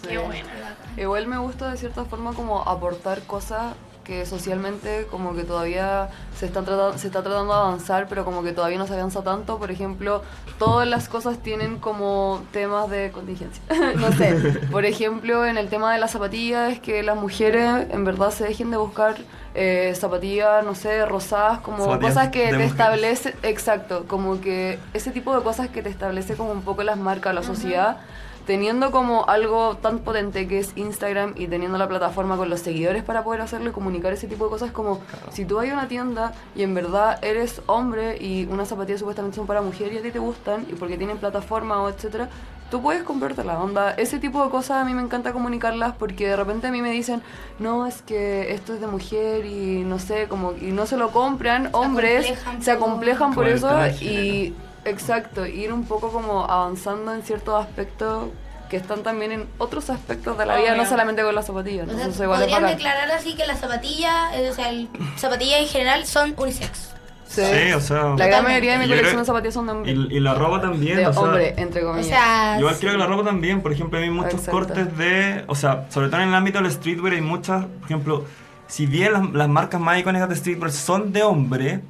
Sí. 0.02 0.08
Qué 0.08 0.18
buena. 0.18 0.76
Igual 0.98 1.26
me 1.28 1.38
gusta 1.38 1.70
de 1.70 1.78
cierta 1.78 2.04
forma 2.04 2.34
como 2.34 2.60
aportar 2.68 3.22
cosas 3.22 3.72
que 4.08 4.24
socialmente 4.24 5.06
como 5.10 5.34
que 5.34 5.44
todavía 5.44 6.08
se, 6.34 6.46
están 6.46 6.64
tratando, 6.64 6.96
se 6.96 7.08
está 7.08 7.22
tratando 7.22 7.52
de 7.52 7.60
avanzar, 7.60 8.06
pero 8.08 8.24
como 8.24 8.42
que 8.42 8.52
todavía 8.52 8.78
no 8.78 8.86
se 8.86 8.94
avanza 8.94 9.22
tanto. 9.22 9.58
Por 9.58 9.70
ejemplo, 9.70 10.22
todas 10.58 10.88
las 10.88 11.10
cosas 11.10 11.38
tienen 11.40 11.78
como 11.78 12.40
temas 12.50 12.88
de 12.88 13.12
contingencia. 13.12 13.62
no 13.96 14.10
sé, 14.12 14.34
por 14.72 14.86
ejemplo, 14.86 15.44
en 15.44 15.58
el 15.58 15.68
tema 15.68 15.92
de 15.92 16.00
las 16.00 16.12
zapatillas 16.12 16.72
es 16.72 16.80
que 16.80 17.02
las 17.02 17.16
mujeres 17.16 17.86
en 17.90 18.04
verdad 18.04 18.30
se 18.30 18.44
dejen 18.44 18.70
de 18.70 18.78
buscar 18.78 19.16
eh, 19.54 19.92
zapatillas, 19.94 20.64
no 20.64 20.74
sé, 20.74 21.04
rosadas, 21.04 21.60
como 21.60 21.84
Zapatillas 21.84 22.14
cosas 22.14 22.28
que 22.30 22.40
te 22.40 22.46
mujeres. 22.46 22.70
establece, 22.70 23.34
exacto, 23.42 24.06
como 24.08 24.40
que 24.40 24.78
ese 24.94 25.10
tipo 25.10 25.36
de 25.36 25.42
cosas 25.42 25.68
que 25.68 25.82
te 25.82 25.90
establece 25.90 26.34
como 26.34 26.52
un 26.52 26.62
poco 26.62 26.82
las 26.82 26.96
marcas, 26.96 27.34
la 27.34 27.42
sociedad 27.42 27.98
teniendo 28.48 28.90
como 28.90 29.28
algo 29.28 29.76
tan 29.76 29.98
potente 29.98 30.48
que 30.48 30.58
es 30.58 30.72
Instagram 30.74 31.34
y 31.36 31.48
teniendo 31.48 31.76
la 31.76 31.86
plataforma 31.86 32.38
con 32.38 32.48
los 32.48 32.60
seguidores 32.60 33.04
para 33.04 33.22
poder 33.22 33.42
hacerlo 33.42 33.68
y 33.68 33.72
comunicar 33.72 34.14
ese 34.14 34.26
tipo 34.26 34.44
de 34.46 34.50
cosas 34.50 34.70
como 34.70 35.00
si 35.30 35.44
tú 35.44 35.56
vas 35.56 35.68
a 35.68 35.72
una 35.74 35.86
tienda 35.86 36.32
y 36.56 36.62
en 36.62 36.72
verdad 36.72 37.22
eres 37.22 37.60
hombre 37.66 38.16
y 38.16 38.46
unas 38.46 38.68
zapatillas 38.68 39.00
supuestamente 39.00 39.36
son 39.36 39.46
para 39.46 39.60
mujer 39.60 39.92
y 39.92 39.98
a 39.98 40.02
ti 40.02 40.10
te 40.10 40.18
gustan 40.18 40.64
y 40.70 40.76
porque 40.76 40.96
tienen 40.96 41.18
plataforma 41.18 41.82
o 41.82 41.90
etcétera 41.90 42.30
tú 42.70 42.80
puedes 42.80 43.02
comprarte 43.02 43.44
la 43.44 43.58
onda. 43.58 43.92
Ese 43.92 44.18
tipo 44.18 44.42
de 44.42 44.50
cosas 44.50 44.78
a 44.78 44.84
mí 44.86 44.94
me 44.94 45.02
encanta 45.02 45.34
comunicarlas 45.34 45.94
porque 45.98 46.28
de 46.28 46.36
repente 46.36 46.68
a 46.68 46.70
mí 46.70 46.80
me 46.80 46.90
dicen 46.90 47.20
no 47.58 47.86
es 47.86 48.00
que 48.00 48.54
esto 48.54 48.72
es 48.72 48.80
de 48.80 48.86
mujer 48.86 49.44
y 49.44 49.84
no 49.84 49.98
sé 49.98 50.26
como 50.26 50.52
y 50.52 50.72
no 50.72 50.86
se 50.86 50.96
lo 50.96 51.10
compran 51.10 51.68
hombres 51.72 52.24
acomplejan 52.24 52.62
se 52.62 52.70
acomplejan 52.70 53.34
por 53.34 53.44
Por 53.44 53.52
eso 53.52 53.70
y 54.00 54.54
Exacto, 54.88 55.46
ir 55.46 55.72
un 55.72 55.84
poco 55.84 56.10
como 56.10 56.44
avanzando 56.44 57.14
en 57.14 57.22
ciertos 57.22 57.60
aspectos 57.64 58.28
que 58.68 58.76
están 58.76 59.02
también 59.02 59.32
en 59.32 59.46
otros 59.58 59.88
aspectos 59.90 60.36
de 60.36 60.44
la 60.44 60.56
vida, 60.58 60.74
no 60.74 60.84
solamente 60.84 61.22
con 61.22 61.34
las 61.34 61.46
zapatillas. 61.46 61.88
O 61.88 61.90
sea, 61.90 62.04
Entonces, 62.04 62.26
podrían 62.26 62.66
declarar 62.66 63.10
así 63.10 63.34
que 63.34 63.46
las 63.46 63.60
zapatillas, 63.60 64.34
eh, 64.34 64.50
o 64.50 64.54
sea, 64.54 64.68
el, 64.68 64.88
zapatillas 65.16 65.60
en 65.60 65.68
general 65.68 66.04
son 66.06 66.34
unisex. 66.36 66.90
Sí. 67.26 67.42
Sí, 67.44 67.72
o 67.72 67.80
sea. 67.80 68.14
La 68.16 68.26
gran 68.26 68.42
mayoría 68.44 68.72
de 68.72 68.78
mi 68.78 68.88
colección 68.88 69.18
de 69.18 69.24
zapatillas 69.24 69.54
son 69.54 69.66
de 69.66 69.72
hombre. 69.72 69.92
Y, 69.92 70.16
y 70.16 70.20
la 70.20 70.34
ropa 70.34 70.60
también, 70.60 70.96
de 70.96 71.06
o 71.06 71.12
sea, 71.12 71.22
hombre, 71.22 71.54
entre 71.56 71.84
O 71.84 71.88
comillas. 71.88 72.08
sea, 72.08 72.56
Igual 72.58 72.76
creo 72.78 72.92
que 72.92 72.98
la 72.98 73.06
ropa 73.06 73.24
también, 73.24 73.60
por 73.62 73.72
ejemplo, 73.72 73.98
hay 73.98 74.10
muchos 74.10 74.34
Exacto. 74.34 74.50
cortes 74.52 74.98
de, 74.98 75.44
o 75.46 75.54
sea, 75.54 75.86
sobre 75.90 76.08
todo 76.08 76.20
en 76.20 76.28
el 76.28 76.34
ámbito 76.34 76.60
del 76.60 76.70
streetwear 76.70 77.14
hay 77.14 77.20
muchas, 77.20 77.64
por 77.64 77.84
ejemplo, 77.84 78.24
si 78.66 78.86
bien 78.86 79.12
las, 79.14 79.30
las 79.32 79.48
marcas 79.48 79.80
más 79.80 79.98
icónicas 79.98 80.28
de 80.28 80.36
streetwear 80.36 80.72
son 80.72 81.12
de 81.12 81.22
hombre, 81.22 81.80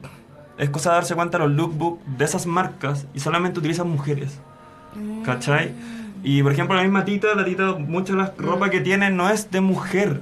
es 0.59 0.71
cosa 0.71 0.91
de 0.91 0.97
darse 0.97 1.15
cuenta 1.15 1.39
los 1.39 1.51
lookbooks 1.51 2.19
de 2.19 2.25
esas 2.25 2.47
marcas 2.47 3.07
y 3.15 3.21
solamente 3.21 3.59
utilizan 3.59 3.89
mujeres, 3.89 4.39
¿cachai? 5.25 5.73
Y 6.23 6.43
por 6.43 6.53
ejemplo 6.53 6.75
la 6.77 6.83
misma 6.83 7.05
Tita, 7.05 7.35
la 7.35 7.45
Tita, 7.45 7.75
mucha 7.75 8.13
de 8.13 8.19
la 8.19 8.35
ropa 8.37 8.69
que 8.71 8.81
tiene 8.81 9.11
no 9.11 9.31
es 9.31 9.51
de 9.51 9.61
mujer, 9.61 10.21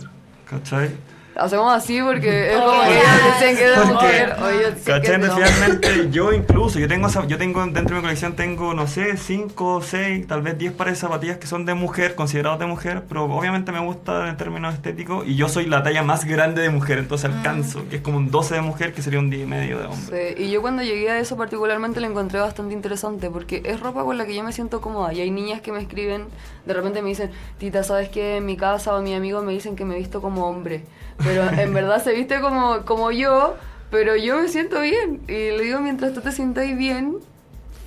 ¿cachai? 0.49 0.91
Hacemos 1.39 1.73
así 1.73 2.01
porque 2.03 2.53
es 2.53 2.59
como 2.59 2.83
que 2.83 2.97
ellos 2.97 3.41
dicen 3.41 3.57
que 3.57 3.73
es 3.73 3.87
mujer. 3.87 4.37
o 4.41 4.49
ellos 4.49 4.75
dicen 4.77 5.03
que 5.03 5.13
hombre. 5.13 5.31
finalmente 5.31 6.11
yo 6.11 6.33
incluso, 6.33 6.79
yo 6.79 6.89
tengo, 6.89 7.09
yo 7.27 7.39
tengo 7.39 7.65
dentro 7.67 7.85
de 7.85 7.95
mi 7.95 8.01
colección 8.01 8.35
tengo, 8.35 8.75
no 8.75 8.87
sé, 8.87 9.17
5, 9.17 9.83
6, 9.83 10.27
tal 10.27 10.43
vez 10.43 10.59
10 10.59 10.73
pares 10.73 10.95
de 10.95 11.01
zapatillas 11.01 11.39
que 11.39 11.47
son 11.47 11.65
de 11.65 11.75
mujer, 11.75 12.15
considerados 12.15 12.59
de 12.59 12.67
mujer, 12.67 13.05
pero 13.09 13.25
obviamente 13.25 13.73
me 13.73 13.81
gusta 13.81 14.29
en 14.29 14.37
términos 14.37 14.75
estéticos 14.75 15.27
y 15.27 15.37
yo 15.37 15.49
soy 15.49 15.67
la 15.67 15.83
talla 15.83 16.03
más 16.03 16.25
grande 16.25 16.63
de 16.63 16.71
mujer, 16.71 16.99
entonces 16.99 17.31
alcanzo, 17.31 17.89
que 17.89 17.97
es 17.97 18.03
como 18.03 18.19
un 18.19 18.31
12 18.31 18.55
de 18.55 18.61
mujer 18.61 18.93
que 18.93 19.03
sería 19.03 19.19
un 19.19 19.31
10 19.31 19.43
y 19.43 19.47
medio 19.47 19.79
de 19.79 19.87
hombre. 19.87 20.35
Sí, 20.37 20.45
y 20.45 20.51
yo 20.51 20.63
cuando 20.63 20.83
llegué 20.83 21.11
a 21.11 21.19
eso 21.19 21.37
particularmente 21.37 22.01
lo 22.01 22.07
encontré 22.07 22.41
bastante 22.41 22.75
interesante 22.75 23.31
porque 23.31 23.63
es 23.65 23.81
ropa 23.81 24.05
con 24.05 24.17
la 24.19 24.27
que 24.27 24.35
yo 24.35 24.43
me 24.43 24.53
siento 24.53 24.81
cómoda 24.81 25.13
y 25.13 25.21
hay 25.21 25.31
niñas 25.31 25.61
que 25.61 25.73
me 25.73 25.81
escriben, 25.81 26.27
de 26.65 26.75
repente 26.75 27.03
me 27.03 27.11
dicen, 27.11 27.31
Tita, 27.59 27.83
¿sabes 27.83 28.09
qué? 28.09 28.39
En 28.39 28.47
mi 28.47 28.57
casa 28.57 28.95
o 28.95 29.03
mi 29.03 29.15
amigo 29.15 29.43
me 29.43 29.53
dicen 29.53 29.77
que 29.77 29.85
me 29.85 29.97
he 29.97 29.99
visto 29.99 30.21
como 30.21 30.49
hombre, 30.49 30.85
pero 31.27 31.61
en 31.61 31.75
verdad 31.75 32.03
se 32.03 32.13
viste 32.13 32.41
como, 32.41 32.85
como 32.85 33.11
yo, 33.11 33.57
pero 33.91 34.17
yo 34.17 34.39
me 34.39 34.49
siento 34.49 34.81
bien 34.81 35.23
y 35.29 35.33
le 35.33 35.63
digo, 35.63 35.81
mientras 35.81 36.13
tú 36.15 36.21
te 36.21 36.33
sientas 36.33 36.65
bien, 36.77 37.17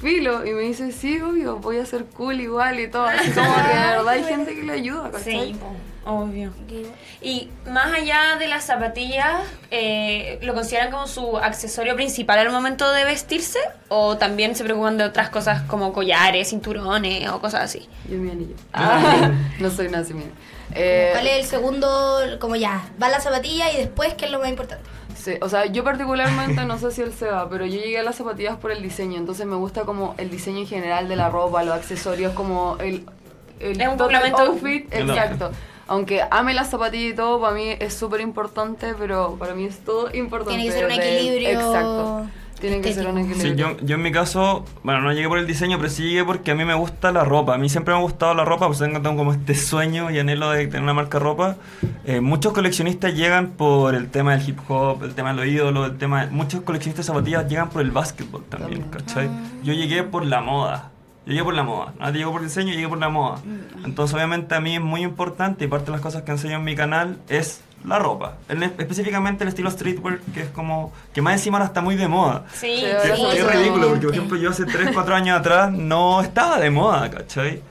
filo, 0.01 0.45
y 0.45 0.51
me 0.51 0.61
dice, 0.61 0.91
sí, 0.91 1.19
obvio, 1.19 1.57
voy 1.57 1.77
a 1.77 1.85
ser 1.85 2.05
cool 2.05 2.39
igual 2.39 2.79
y 2.79 2.87
todo, 2.87 3.05
así 3.05 3.31
como 3.31 3.53
que 3.55 3.77
de 3.77 3.87
verdad 3.87 4.09
hay 4.09 4.23
gente 4.23 4.55
que 4.55 4.63
le 4.63 4.73
ayuda, 4.73 5.11
¿cachai? 5.11 5.53
Sí, 5.53 5.59
obvio. 6.05 6.51
Y 7.21 7.49
más 7.69 7.93
allá 7.93 8.37
de 8.39 8.47
las 8.47 8.65
zapatillas, 8.65 9.41
eh, 9.71 10.39
¿lo 10.41 10.53
consideran 10.53 10.91
como 10.91 11.07
su 11.07 11.37
accesorio 11.37 11.95
principal 11.95 12.39
al 12.39 12.51
momento 12.51 12.91
de 12.91 13.03
vestirse? 13.05 13.59
¿O 13.89 14.17
también 14.17 14.55
se 14.55 14.63
preocupan 14.63 14.97
de 14.97 15.03
otras 15.03 15.29
cosas 15.29 15.63
como 15.63 15.91
collares, 15.91 16.49
cinturones 16.49 17.29
o 17.29 17.41
cosas 17.41 17.63
así? 17.63 17.87
Yo 18.09 18.17
mi 18.17 18.31
anillo. 18.31 18.55
Ah, 18.73 19.31
no 19.59 19.69
soy 19.69 19.89
nazi, 19.89 20.13
mira. 20.13 20.29
Eh, 20.75 21.09
¿Cuál 21.13 21.27
es 21.27 21.39
el 21.39 21.45
segundo? 21.45 22.19
Como 22.39 22.55
ya, 22.55 22.89
va 23.01 23.09
la 23.09 23.19
zapatilla 23.19 23.71
y 23.71 23.77
después, 23.77 24.13
¿qué 24.13 24.25
es 24.25 24.31
lo 24.31 24.39
más 24.39 24.49
importante? 24.49 24.83
Sí, 25.15 25.33
o 25.41 25.49
sea, 25.49 25.65
yo 25.65 25.83
particularmente 25.83 26.63
no 26.65 26.77
sé 26.79 26.91
si 26.91 27.01
él 27.01 27.11
se 27.11 27.27
va, 27.27 27.49
pero 27.49 27.65
yo 27.65 27.79
llegué 27.79 27.99
a 27.99 28.03
las 28.03 28.15
zapatillas 28.15 28.57
por 28.57 28.71
el 28.71 28.81
diseño, 28.81 29.17
entonces 29.17 29.45
me 29.45 29.55
gusta 29.55 29.81
como 29.83 30.15
el 30.17 30.29
diseño 30.29 30.59
en 30.59 30.67
general 30.67 31.09
de 31.09 31.15
la 31.15 31.29
ropa, 31.29 31.63
los 31.63 31.75
accesorios, 31.75 32.33
como 32.33 32.77
el, 32.79 33.05
el 33.59 33.81
Es 33.81 33.87
un 33.87 33.97
complemento. 33.97 34.39
outfit, 34.39 34.93
exacto. 34.93 35.51
Aunque 35.87 36.23
ame 36.29 36.53
las 36.53 36.69
zapatillas 36.69 37.13
y 37.13 37.15
todo, 37.15 37.41
para 37.41 37.53
mí 37.53 37.75
es 37.79 37.95
súper 37.95 38.21
importante, 38.21 38.93
pero 38.97 39.35
para 39.39 39.55
mí 39.55 39.65
es 39.65 39.79
todo 39.79 40.13
importante. 40.13 40.55
Tiene 40.55 40.69
que 40.69 40.71
ser 40.71 40.85
un 40.85 40.91
equilibrio 40.91 41.49
Exacto. 41.49 42.27
Tiene 42.59 42.81
que 42.81 42.93
ser 42.93 43.07
un 43.07 43.17
equilibrio. 43.17 43.51
Sí, 43.51 43.55
yo, 43.55 43.77
yo 43.85 43.95
en 43.95 44.01
mi 44.01 44.11
caso, 44.11 44.65
bueno, 44.83 45.01
no 45.01 45.13
llegué 45.13 45.27
por 45.29 45.37
el 45.39 45.47
diseño, 45.47 45.77
pero 45.77 45.89
sí 45.89 46.03
llegué 46.03 46.25
porque 46.25 46.51
a 46.51 46.55
mí 46.55 46.65
me 46.65 46.73
gusta 46.73 47.11
la 47.11 47.23
ropa. 47.23 47.55
A 47.55 47.57
mí 47.57 47.69
siempre 47.69 47.93
me 47.93 47.99
ha 47.99 48.03
gustado 48.03 48.33
la 48.33 48.43
ropa, 48.43 48.67
pues 48.67 48.79
tengo, 48.79 49.01
como 49.01 49.31
este 49.31 49.55
sueño 49.55 50.11
y 50.11 50.19
anhelo 50.19 50.49
de 50.51 50.67
tener 50.67 50.83
una 50.83 50.93
marca 50.93 51.19
de 51.19 51.23
ropa. 51.23 51.55
Eh, 52.05 52.19
muchos 52.21 52.53
coleccionistas 52.53 53.13
llegan 53.15 53.51
por 53.51 53.95
el 53.95 54.09
tema 54.09 54.35
del 54.35 54.47
hip 54.47 54.59
hop, 54.67 55.03
el 55.03 55.15
tema 55.15 55.29
de 55.29 55.35
los 55.37 55.45
ídolos, 55.47 55.91
el 55.91 55.97
tema... 55.97 56.27
Muchos 56.31 56.61
coleccionistas 56.61 57.05
de 57.05 57.13
zapatillas 57.13 57.47
llegan 57.47 57.69
por 57.69 57.81
el 57.81 57.91
básquetbol 57.91 58.43
también, 58.49 58.81
También. 58.83 59.05
¿cachai? 59.05 59.29
Yo 59.63 59.73
llegué 59.73 60.03
por 60.03 60.25
la 60.25 60.41
moda. 60.41 60.91
Llegué 61.29 61.43
por 61.43 61.53
la 61.53 61.63
moda, 61.63 61.93
no 61.99 62.09
llegué 62.11 62.25
por 62.25 62.41
diseño, 62.41 62.73
llegué 62.73 62.87
por 62.89 62.97
la 62.97 63.09
moda. 63.09 63.37
Mm. 63.37 63.85
Entonces 63.85 64.13
obviamente 64.15 64.55
a 64.55 64.59
mí 64.59 64.75
es 64.75 64.81
muy 64.81 65.03
importante 65.03 65.63
y 65.63 65.67
parte 65.67 65.85
de 65.85 65.91
las 65.93 66.01
cosas 66.01 66.23
que 66.23 66.31
enseño 66.31 66.55
en 66.57 66.63
mi 66.63 66.75
canal 66.75 67.17
es 67.29 67.61
la 67.85 67.97
ropa. 67.99 68.37
El- 68.49 68.63
específicamente 68.63 69.43
el 69.43 69.47
estilo 69.47 69.71
streetwear, 69.71 70.19
que 70.33 70.41
es 70.41 70.49
como, 70.49 70.91
que 71.13 71.21
más 71.21 71.33
encima 71.35 71.57
ahora 71.59 71.67
está 71.67 71.81
muy 71.81 71.95
de 71.95 72.07
moda. 72.07 72.45
Sí, 72.53 72.67
Sí, 72.81 73.09
Que- 73.09 73.15
sí. 73.15 73.41
ridículo, 73.43 73.89
porque 73.89 74.07
por 74.07 74.15
ejemplo 74.15 74.37
yo 74.37 74.49
hace 74.49 74.65
3, 74.65 74.89
4 74.93 75.15
años 75.15 75.39
atrás 75.39 75.71
no 75.71 76.19
estaba 76.21 76.59
de 76.59 76.69
moda, 76.71 77.09
¿cachai? 77.09 77.61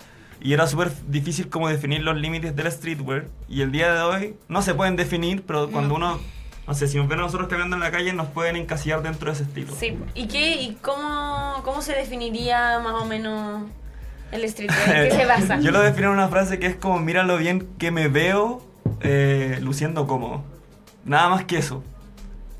Y 0.40 0.52
era 0.52 0.66
súper 0.68 0.92
difícil 1.08 1.48
como 1.50 1.68
definir 1.68 2.00
los 2.02 2.16
límites 2.16 2.54
del 2.54 2.70
streetwear. 2.70 3.26
Y 3.48 3.60
el 3.62 3.72
día 3.72 3.92
de 3.92 4.00
hoy 4.02 4.36
no 4.48 4.62
se 4.62 4.72
pueden 4.72 4.94
definir, 4.94 5.42
pero 5.44 5.68
cuando 5.68 5.96
uno, 5.96 6.20
no 6.68 6.74
sé, 6.74 6.86
si 6.86 6.98
nos 6.98 7.08
ven 7.08 7.18
a 7.18 7.22
nosotros 7.22 7.48
caminando 7.48 7.76
en 7.76 7.80
la 7.80 7.90
calle 7.90 8.12
nos 8.12 8.28
pueden 8.28 8.54
encasillar 8.56 9.02
dentro 9.02 9.26
de 9.26 9.32
ese 9.32 9.42
estilo. 9.44 9.72
Sí. 9.74 9.98
¿Y 10.14 10.28
qué? 10.28 10.60
¿Y 10.60 10.74
cómo, 10.82 11.62
cómo 11.64 11.80
se 11.80 11.94
definiría 11.94 12.78
más 12.80 12.92
o 12.94 13.06
menos 13.06 13.62
el 14.32 14.46
streetwear? 14.48 14.88
¿En 14.96 15.08
qué 15.08 15.16
se 15.16 15.24
basa? 15.24 15.58
Yo 15.60 15.70
lo 15.70 15.80
defino 15.80 16.08
en 16.08 16.14
una 16.14 16.28
frase 16.28 16.58
que 16.58 16.66
es 16.66 16.76
como, 16.76 16.98
mira 17.00 17.22
lo 17.22 17.38
bien 17.38 17.66
que 17.78 17.90
me 17.90 18.08
veo 18.08 18.62
eh, 19.00 19.58
luciendo 19.62 20.06
cómodo. 20.06 20.42
Nada 21.06 21.30
más 21.30 21.44
que 21.46 21.56
eso. 21.56 21.82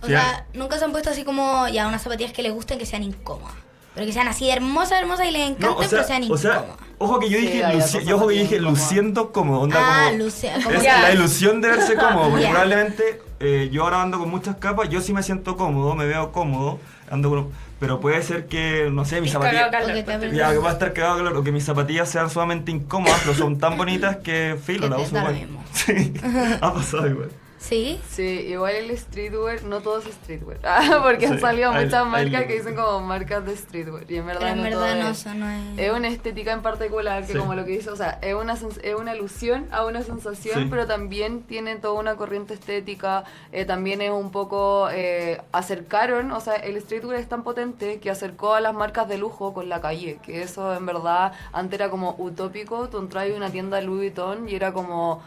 O 0.01 0.07
Sí, 0.07 0.13
sea, 0.13 0.47
nunca 0.55 0.79
se 0.79 0.87
han 0.87 0.93
puesto 0.93 1.11
así 1.11 1.25
como 1.25 1.69
ya 1.69 1.87
unas 1.87 2.03
zapatillas 2.03 2.33
que 2.33 2.43
les 2.43 2.53
gusten 2.53 2.79
que 2.79 2.87
sean 2.87 3.03
incómodas. 3.03 3.55
Pero 3.99 4.07
que 4.07 4.13
sean 4.13 4.29
así 4.29 4.47
de 4.47 4.53
hermosas, 4.53 5.01
hermosas 5.01 5.27
y 5.27 5.33
les 5.33 5.43
encanten, 5.49 5.67
No, 5.71 5.75
o 5.77 5.81
sea, 5.83 5.89
pero 5.91 6.05
sean 6.05 6.23
o 6.31 6.37
sea, 6.37 6.53
incómodas. 6.55 6.77
ojo 6.99 7.19
que 7.19 7.31
yo 7.31 7.39
Sí, 7.39 7.47
dije, 7.47 7.63
cosas 7.73 8.05
yo, 8.05 8.15
ojo 8.17 8.29
que 8.29 8.35
dije 8.35 8.57
incómodas. 8.57 8.81
luciendo 8.81 9.33
cómodo, 9.33 9.61
onda 9.63 9.77
Ah, 9.81 10.05
como 10.11 10.19
luce, 10.19 10.53
como 10.63 10.77
es 10.77 10.85
la 10.85 11.13
ilusión 11.13 11.61
de 11.61 11.69
verse 11.69 11.95
cómodo, 11.97 12.31
porque 12.31 12.47
probablemente 12.47 13.23
eh, 13.41 13.69
yo 13.73 13.83
ahora 13.83 14.03
ando 14.03 14.21
con 14.21 14.31
muchas 14.31 14.55
capas, 14.55 14.89
yo 14.89 15.01
sí 15.01 15.13
me 15.13 15.25
siento 15.25 15.57
cómodo, 15.57 15.97
me 15.97 16.07
veo 16.07 16.31
cómodo, 16.31 16.79
ando 17.11 17.29
con- 17.29 17.49
pero 17.81 17.99
puede 18.01 18.23
ser 18.23 18.47
que 18.47 18.89
no 18.93 19.05
sé, 19.05 19.21
mis 19.21 19.33
zapatillas 19.33 19.69
calor, 19.71 20.33
ya 20.33 20.51
que 20.53 20.59
va 20.59 20.71
a 20.71 20.73
estar 20.75 20.93
cagado 20.93 21.17
de 21.17 21.25
calor, 21.25 21.37
o 21.39 21.43
que 21.43 21.51
mis 21.51 21.65
zapatillas 21.65 22.09
sean 22.09 22.31
sumamente 22.31 22.71
incómodas, 22.71 23.19
pero 23.25 23.35
son 23.35 23.59
tan 23.59 23.77
bonitas 23.77 24.17
que 24.19 24.57
filo, 24.65 24.83
Que 24.83 24.91
la 24.91 24.99
uso 24.99 25.17
igual. 25.19 25.49
Sí, 25.73 26.13
ha 26.61 26.73
pasado 26.73 27.09
igual. 27.09 27.31
¿Sí? 27.59 28.01
Sí, 28.09 28.23
igual 28.23 28.77
el 28.77 28.97
streetwear, 28.97 29.65
no 29.65 29.81
todo 29.81 29.99
es 29.99 30.05
streetwear. 30.05 30.59
Ah, 30.65 31.01
porque 31.03 31.27
han 31.27 31.35
Sí, 31.35 31.41
salido 31.41 31.71
hay- 31.73 31.85
muchas 31.87 32.05
hay 32.05 32.11
marcas 32.11 32.45
que 32.47 32.55
dicen 32.55 32.75
como 32.77 33.01
marcas 33.01 33.45
de 33.45 33.57
streetwear. 33.57 34.11
Y 34.11 34.17
en 34.17 34.27
verdad 34.27 34.41
Pero 34.43 34.53
en 34.53 34.57
no 34.59 34.63
verdad 34.65 34.93
todo 34.95 35.03
no, 35.03 35.09
es. 35.11 35.27
no 35.27 35.51
es... 35.51 35.79
Es 35.79 35.93
una 35.93 36.09
estética 36.09 36.53
en 36.53 36.63
particular 36.63 37.27
que 37.27 37.33
Sí. 37.33 37.39
como 37.39 37.55
lo 37.55 37.65
que 37.65 37.73
dice, 37.73 37.91
o 37.91 37.97
sea, 37.97 38.19
es 38.23 38.35
una, 38.35 38.55
es 38.55 38.95
una 38.97 39.11
alusión 39.11 39.67
a 39.73 39.85
una 39.85 40.03
sensación, 40.03 40.63
Sí. 40.63 40.67
pero 40.71 40.87
también 40.87 41.43
tiene 41.43 41.77
toda 41.77 41.95
una 42.01 42.15
corriente 42.17 42.55
estética, 42.55 43.25
eh, 43.53 43.65
también 43.65 44.03
es 44.03 44.11
un 44.13 44.31
poco, 44.31 44.89
eh, 44.93 45.41
acercaron, 45.51 46.31
o 46.33 46.41
sea, 46.41 46.55
el 46.55 46.81
streetwear 46.81 47.19
es 47.21 47.29
tan 47.29 47.43
potente 47.43 47.99
que 47.99 48.11
acercó 48.11 48.55
a 48.55 48.61
las 48.61 48.73
marcas 48.75 49.09
de 49.09 49.19
lujo 49.19 49.53
con 49.53 49.69
la 49.69 49.81
calle, 49.81 50.19
que 50.23 50.43
eso 50.43 50.75
en 50.75 50.87
verdad 50.87 51.33
antes 51.53 51.79
era 51.81 51.91
como 51.91 52.15
utópico, 52.19 52.89
tú 52.89 52.99
entras 52.99 53.29
a 53.31 53.37
una 53.37 53.51
tienda 53.51 53.81
Louis 53.81 53.99
Vuitton 54.15 54.49
y 54.49 54.55
era 54.55 54.73
como... 54.73 55.23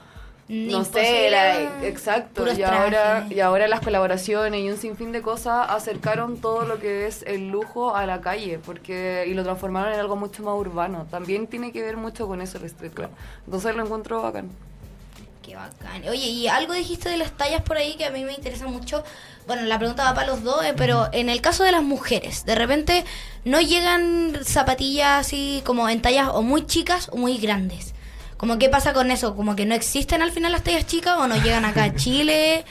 No 0.54 0.80
Imposible, 0.80 1.02
sé, 1.08 1.28
era 1.28 1.88
exacto. 1.88 2.42
puros 2.42 2.58
Y 2.58 2.64
ahora, 2.64 2.90
trajes. 3.20 3.32
y 3.38 3.40
ahora 3.40 3.68
las 3.70 3.80
colaboraciones 3.80 4.60
y 4.62 4.70
un 4.70 4.78
sinfín 4.78 5.14
de 5.14 5.22
cosas 5.22 5.68
acercaron 5.70 6.42
todo 6.42 6.66
lo 6.66 6.78
que 6.78 7.08
es 7.08 7.24
el 7.26 7.48
lujo 7.48 7.96
a 7.96 8.06
la 8.06 8.20
calle 8.20 8.60
porque 8.60 9.24
y 9.28 9.34
lo 9.34 9.44
transformaron 9.44 9.94
en 9.94 10.00
algo 10.02 10.18
mucho 10.18 10.44
más 10.44 10.56
urbano. 10.56 11.08
También 11.10 11.48
tiene 11.48 11.72
que 11.72 11.82
ver 11.82 11.96
mucho 11.96 12.28
con 12.28 12.42
eso 12.42 12.58
el 12.58 12.70
streetwear. 12.70 13.12
Entonces 13.46 13.74
lo 13.76 13.84
encuentro 13.86 14.22
bacán. 14.22 14.50
Qué 15.42 15.56
bacán. 15.56 16.04
Oye, 16.10 16.28
y 16.28 16.48
algo 16.50 16.74
dijiste 16.74 17.08
de 17.10 17.18
las 17.18 17.32
tallas 17.32 17.62
por 17.64 17.78
ahí 17.78 17.96
que 17.96 18.06
a 18.06 18.12
mí 18.12 18.24
me 18.26 18.34
interesa 18.34 18.68
mucho. 18.68 19.04
Bueno, 19.48 19.64
la 19.64 19.78
pregunta 19.80 20.04
va 20.04 20.14
para 20.14 20.28
los 20.28 20.44
dos, 20.44 20.64
eh, 20.66 20.74
pero 20.76 21.08
en 21.14 21.30
el 21.30 21.40
caso 21.42 21.64
de 21.64 21.72
las 21.72 21.82
mujeres, 21.82 22.46
de 22.46 22.56
repente 22.56 23.06
no 23.46 23.60
llegan 23.62 24.38
zapatillas 24.44 25.22
así 25.26 25.64
como 25.66 25.88
en 25.90 26.02
tallas 26.02 26.28
o 26.34 26.42
muy 26.42 26.66
chicas 26.66 27.10
o 27.12 27.18
muy 27.18 27.38
grandes. 27.38 27.94
Como 28.42 28.58
qué 28.58 28.70
pasa 28.70 28.92
con 28.92 29.12
eso, 29.12 29.36
como 29.36 29.56
que 29.56 29.68
no 29.68 29.76
existen 29.76 30.24
al 30.24 30.32
final 30.32 30.52
las 30.52 30.64
tallas 30.64 30.88
chicas 30.88 31.16
o 31.20 31.28
no 31.28 31.36
llegan 31.36 31.64
acá 31.64 31.84
a 31.84 31.96
Chile. 31.96 32.66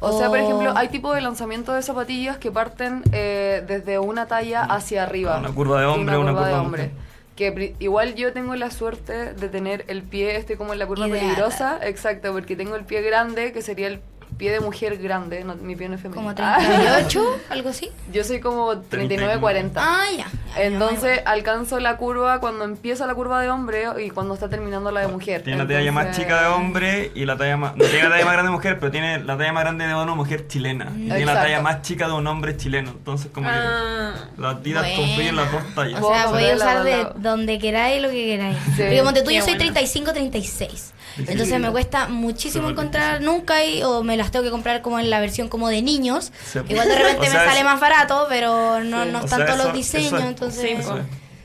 O 0.00 0.18
sea, 0.18 0.28
por 0.28 0.36
ejemplo, 0.36 0.76
hay 0.76 0.88
tipos 0.88 1.14
de 1.14 1.22
lanzamiento 1.22 1.72
de 1.72 1.80
zapatillas 1.80 2.36
que 2.36 2.50
parten 2.50 3.02
eh, 3.10 3.64
desde 3.66 3.98
una 3.98 4.26
talla 4.26 4.64
hacia 4.64 5.02
arriba. 5.04 5.38
Una 5.38 5.48
curva 5.48 5.80
de 5.80 5.86
hombre, 5.86 6.18
una 6.18 6.32
curva 6.32 6.48
de 6.48 6.54
hombre. 6.54 6.90
Que 7.36 7.74
igual 7.78 8.14
yo 8.16 8.34
tengo 8.34 8.54
la 8.54 8.70
suerte 8.70 9.32
de 9.32 9.48
tener 9.48 9.86
el 9.88 10.02
pie 10.02 10.36
este 10.36 10.58
como 10.58 10.74
en 10.74 10.78
la 10.78 10.86
curva 10.86 11.08
Ideal. 11.08 11.20
peligrosa, 11.24 11.78
exacto, 11.80 12.30
porque 12.32 12.54
tengo 12.54 12.76
el 12.76 12.84
pie 12.84 13.00
grande, 13.00 13.52
que 13.52 13.62
sería 13.62 13.86
el 13.86 14.00
pie 14.36 14.50
de 14.52 14.60
mujer 14.60 14.96
grande, 14.98 15.44
no, 15.44 15.54
mi 15.56 15.76
pie 15.76 15.88
no 15.88 15.94
es 15.96 16.00
femenino. 16.02 16.22
Como 16.22 16.34
38, 16.34 17.40
algo 17.50 17.68
así. 17.68 17.90
Yo 18.12 18.24
soy 18.24 18.40
como 18.40 18.78
39, 18.78 19.40
40. 19.40 19.80
Ah, 19.82 20.04
ya. 20.16 20.26
ya, 20.56 20.62
Entonces 20.62 21.20
alcanzo 21.24 21.80
la 21.80 21.96
curva 21.96 22.40
cuando 22.40 22.64
empieza 22.64 23.06
la 23.06 23.14
curva 23.14 23.40
de 23.40 23.50
hombre 23.50 23.84
y 24.04 24.10
cuando 24.10 24.34
está 24.34 24.48
terminando 24.48 24.90
la 24.90 25.00
de 25.00 25.08
mujer. 25.08 25.42
Tiene 25.42 25.58
la 25.62 25.68
talla 25.68 25.92
más 25.92 26.16
chica 26.16 26.40
de 26.42 26.48
hombre 26.48 27.12
y 27.14 27.24
la 27.24 27.36
talla 27.36 27.56
más. 27.56 27.76
No 27.76 27.84
tiene 27.84 28.04
la 28.04 28.10
talla 28.10 28.24
más 28.24 28.32
grande 28.34 28.50
de 28.50 28.56
mujer, 28.56 28.78
pero 28.80 28.92
tiene 28.92 29.18
la 29.24 29.36
talla 29.36 29.52
más 29.52 29.62
grande 29.64 29.86
de 29.86 29.94
una 29.94 30.14
mujer 30.14 30.46
chilena. 30.48 30.90
Y 30.96 31.06
tiene 31.06 31.24
la 31.26 31.34
talla 31.34 31.60
más 31.60 31.82
chica 31.82 32.06
de 32.06 32.12
un 32.14 32.26
hombre 32.26 32.56
chileno. 32.56 32.90
Entonces, 32.90 33.30
como 33.32 33.48
Ah. 33.48 34.14
que 34.34 34.40
las 34.40 34.56
Adidas 34.56 34.86
confluyen 34.96 35.36
las 35.36 35.52
dos 35.52 35.62
tallas. 35.74 36.00
O 36.02 36.08
sea, 36.12 36.24
Vos 36.26 36.32
voy 36.32 36.44
a 36.44 36.46
podés 36.46 36.56
usar 36.56 36.84
de 36.84 37.06
donde 37.16 37.58
queráis 37.58 38.02
lo 38.02 38.08
que 38.10 38.24
queráis. 38.26 38.56
Sí. 38.76 38.82
Porque 38.82 38.98
como 38.98 39.12
te 39.12 39.22
tú, 39.22 39.30
yo 39.30 39.42
soy 39.42 39.54
bueno. 39.56 39.72
35-36. 39.74 40.92
Entonces 41.16 41.60
me 41.60 41.70
cuesta 41.70 42.08
muchísimo 42.08 42.68
encontrar 42.70 43.20
nunca 43.20 43.54
hay, 43.56 43.82
o 43.82 44.02
me 44.02 44.16
las 44.16 44.23
tengo 44.30 44.44
que 44.44 44.50
comprar 44.50 44.82
como 44.82 44.98
en 44.98 45.10
la 45.10 45.20
versión 45.20 45.48
como 45.48 45.68
de 45.68 45.82
niños. 45.82 46.32
Sí. 46.44 46.60
Igual 46.68 46.88
de 46.88 46.96
repente 46.98 47.20
O 47.28 47.30
sea, 47.30 47.40
me 47.40 47.46
sale 47.46 47.58
es- 47.60 47.64
más 47.64 47.80
barato, 47.80 48.26
pero 48.28 48.80
no, 48.84 49.04
Sí. 49.04 49.10
no 49.10 49.20
O 49.20 49.24
están 49.24 49.38
sea, 49.40 49.46
todos 49.46 49.58
eso- 49.60 49.64
los 49.68 49.76
diseños, 49.76 50.12
es- 50.14 50.20
entonces... 50.28 50.86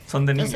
Son 0.06 0.26
de 0.26 0.34
niños. 0.34 0.54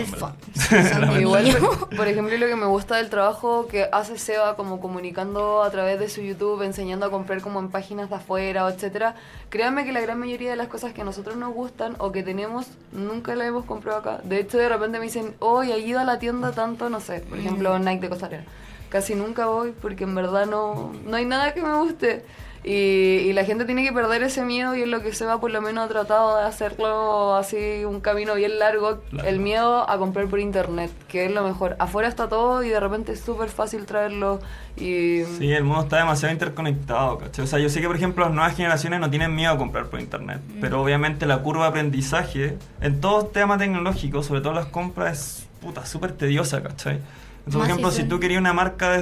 Igual, 1.20 1.56
por, 1.60 1.96
por 1.96 2.08
ejemplo, 2.08 2.36
lo 2.36 2.46
que 2.46 2.56
me 2.56 2.66
gusta 2.66 2.96
del 2.96 3.08
trabajo 3.08 3.68
que 3.68 3.88
hace 3.92 4.18
Seba, 4.18 4.56
como 4.56 4.80
comunicando 4.80 5.62
a 5.62 5.70
través 5.70 6.00
de 6.00 6.08
su 6.08 6.22
YouTube, 6.22 6.62
enseñando 6.62 7.06
a 7.06 7.10
comprar 7.10 7.40
como 7.40 7.60
en 7.60 7.68
páginas 7.68 8.10
de 8.10 8.16
afuera, 8.16 8.68
etcétera. 8.68 9.14
Créanme 9.50 9.84
que 9.84 9.92
la 9.92 10.00
gran 10.00 10.18
mayoría 10.18 10.50
de 10.50 10.56
las 10.56 10.66
cosas 10.66 10.92
que 10.92 11.02
a 11.02 11.04
nosotros 11.04 11.36
nos 11.36 11.54
gustan 11.54 11.94
o 11.98 12.10
que 12.10 12.24
tenemos, 12.24 12.66
nunca 12.92 13.36
las 13.36 13.46
hemos 13.46 13.64
comprado 13.64 13.98
acá. 13.98 14.18
De 14.24 14.40
hecho, 14.40 14.58
de 14.58 14.68
repente 14.68 14.98
me 14.98 15.04
dicen, 15.04 15.36
hoy 15.38 15.70
he 15.70 15.78
ido 15.78 16.00
a 16.00 16.04
la 16.04 16.18
tienda 16.18 16.50
tanto, 16.52 16.90
no 16.90 16.98
sé, 17.00 17.20
por 17.20 17.38
ejemplo, 17.38 17.78
Nike 17.78 18.00
de 18.00 18.08
Costa 18.08 18.28
Rica. 18.28 18.44
Casi 18.94 19.16
nunca 19.16 19.46
voy 19.46 19.72
porque 19.72 20.04
en 20.04 20.14
verdad 20.14 20.46
no, 20.46 20.92
no 21.04 21.16
hay 21.16 21.24
nada 21.24 21.52
que 21.52 21.60
me 21.60 21.76
guste. 21.78 22.24
Y, 22.62 22.70
y 22.70 23.32
la 23.32 23.44
gente 23.44 23.64
tiene 23.64 23.82
que 23.82 23.92
perder 23.92 24.22
ese 24.22 24.44
miedo 24.44 24.76
y 24.76 24.82
es 24.82 24.86
lo 24.86 25.02
que 25.02 25.12
Seba 25.12 25.40
por 25.40 25.50
lo 25.50 25.60
menos 25.60 25.84
ha 25.84 25.88
tratado 25.88 26.38
de 26.38 26.44
hacerlo 26.44 27.34
así 27.34 27.84
un 27.84 28.00
camino 28.00 28.36
bien 28.36 28.56
largo. 28.60 29.00
Claro. 29.10 29.28
El 29.28 29.40
miedo 29.40 29.90
a 29.90 29.98
comprar 29.98 30.28
por 30.28 30.38
internet, 30.38 30.92
que 31.08 31.24
es 31.26 31.32
lo 31.32 31.42
mejor. 31.42 31.74
Afuera 31.80 32.06
está 32.06 32.28
todo 32.28 32.62
y 32.62 32.68
de 32.68 32.78
repente 32.78 33.10
es 33.10 33.20
súper 33.20 33.48
fácil 33.48 33.84
traerlo. 33.84 34.38
Y 34.76 35.24
Sí, 35.38 35.52
el 35.52 35.64
mundo 35.64 35.82
está 35.82 35.96
demasiado 35.96 36.32
interconectado, 36.32 37.18
¿cachai? 37.18 37.46
O 37.46 37.48
sea, 37.48 37.58
yo 37.58 37.70
sé 37.70 37.80
que, 37.80 37.88
por 37.88 37.96
ejemplo, 37.96 38.24
las 38.24 38.32
nuevas 38.32 38.54
generaciones 38.54 39.00
no 39.00 39.10
tienen 39.10 39.34
miedo 39.34 39.50
a 39.50 39.58
comprar 39.58 39.86
por 39.86 39.98
internet, 39.98 40.40
pero 40.60 40.80
obviamente 40.80 41.26
la 41.26 41.38
curva 41.38 41.64
de 41.64 41.70
aprendizaje 41.70 42.58
en 42.80 43.00
todo 43.00 43.26
tema 43.26 43.58
tecnológico, 43.58 44.22
sobre 44.22 44.40
todo 44.40 44.52
las 44.52 44.66
compras, 44.66 45.18
es 45.18 45.48
puta, 45.60 45.84
súper 45.84 46.12
tediosa, 46.12 46.62
¿cachai? 46.62 47.00
Entonces, 47.46 47.54
por 47.60 47.64
ejemplo, 47.66 47.90
si 47.90 48.04
tú 48.04 48.18
querías 48.20 48.40
una 48.40 48.52
marca 48.52 48.90
de, 48.90 49.00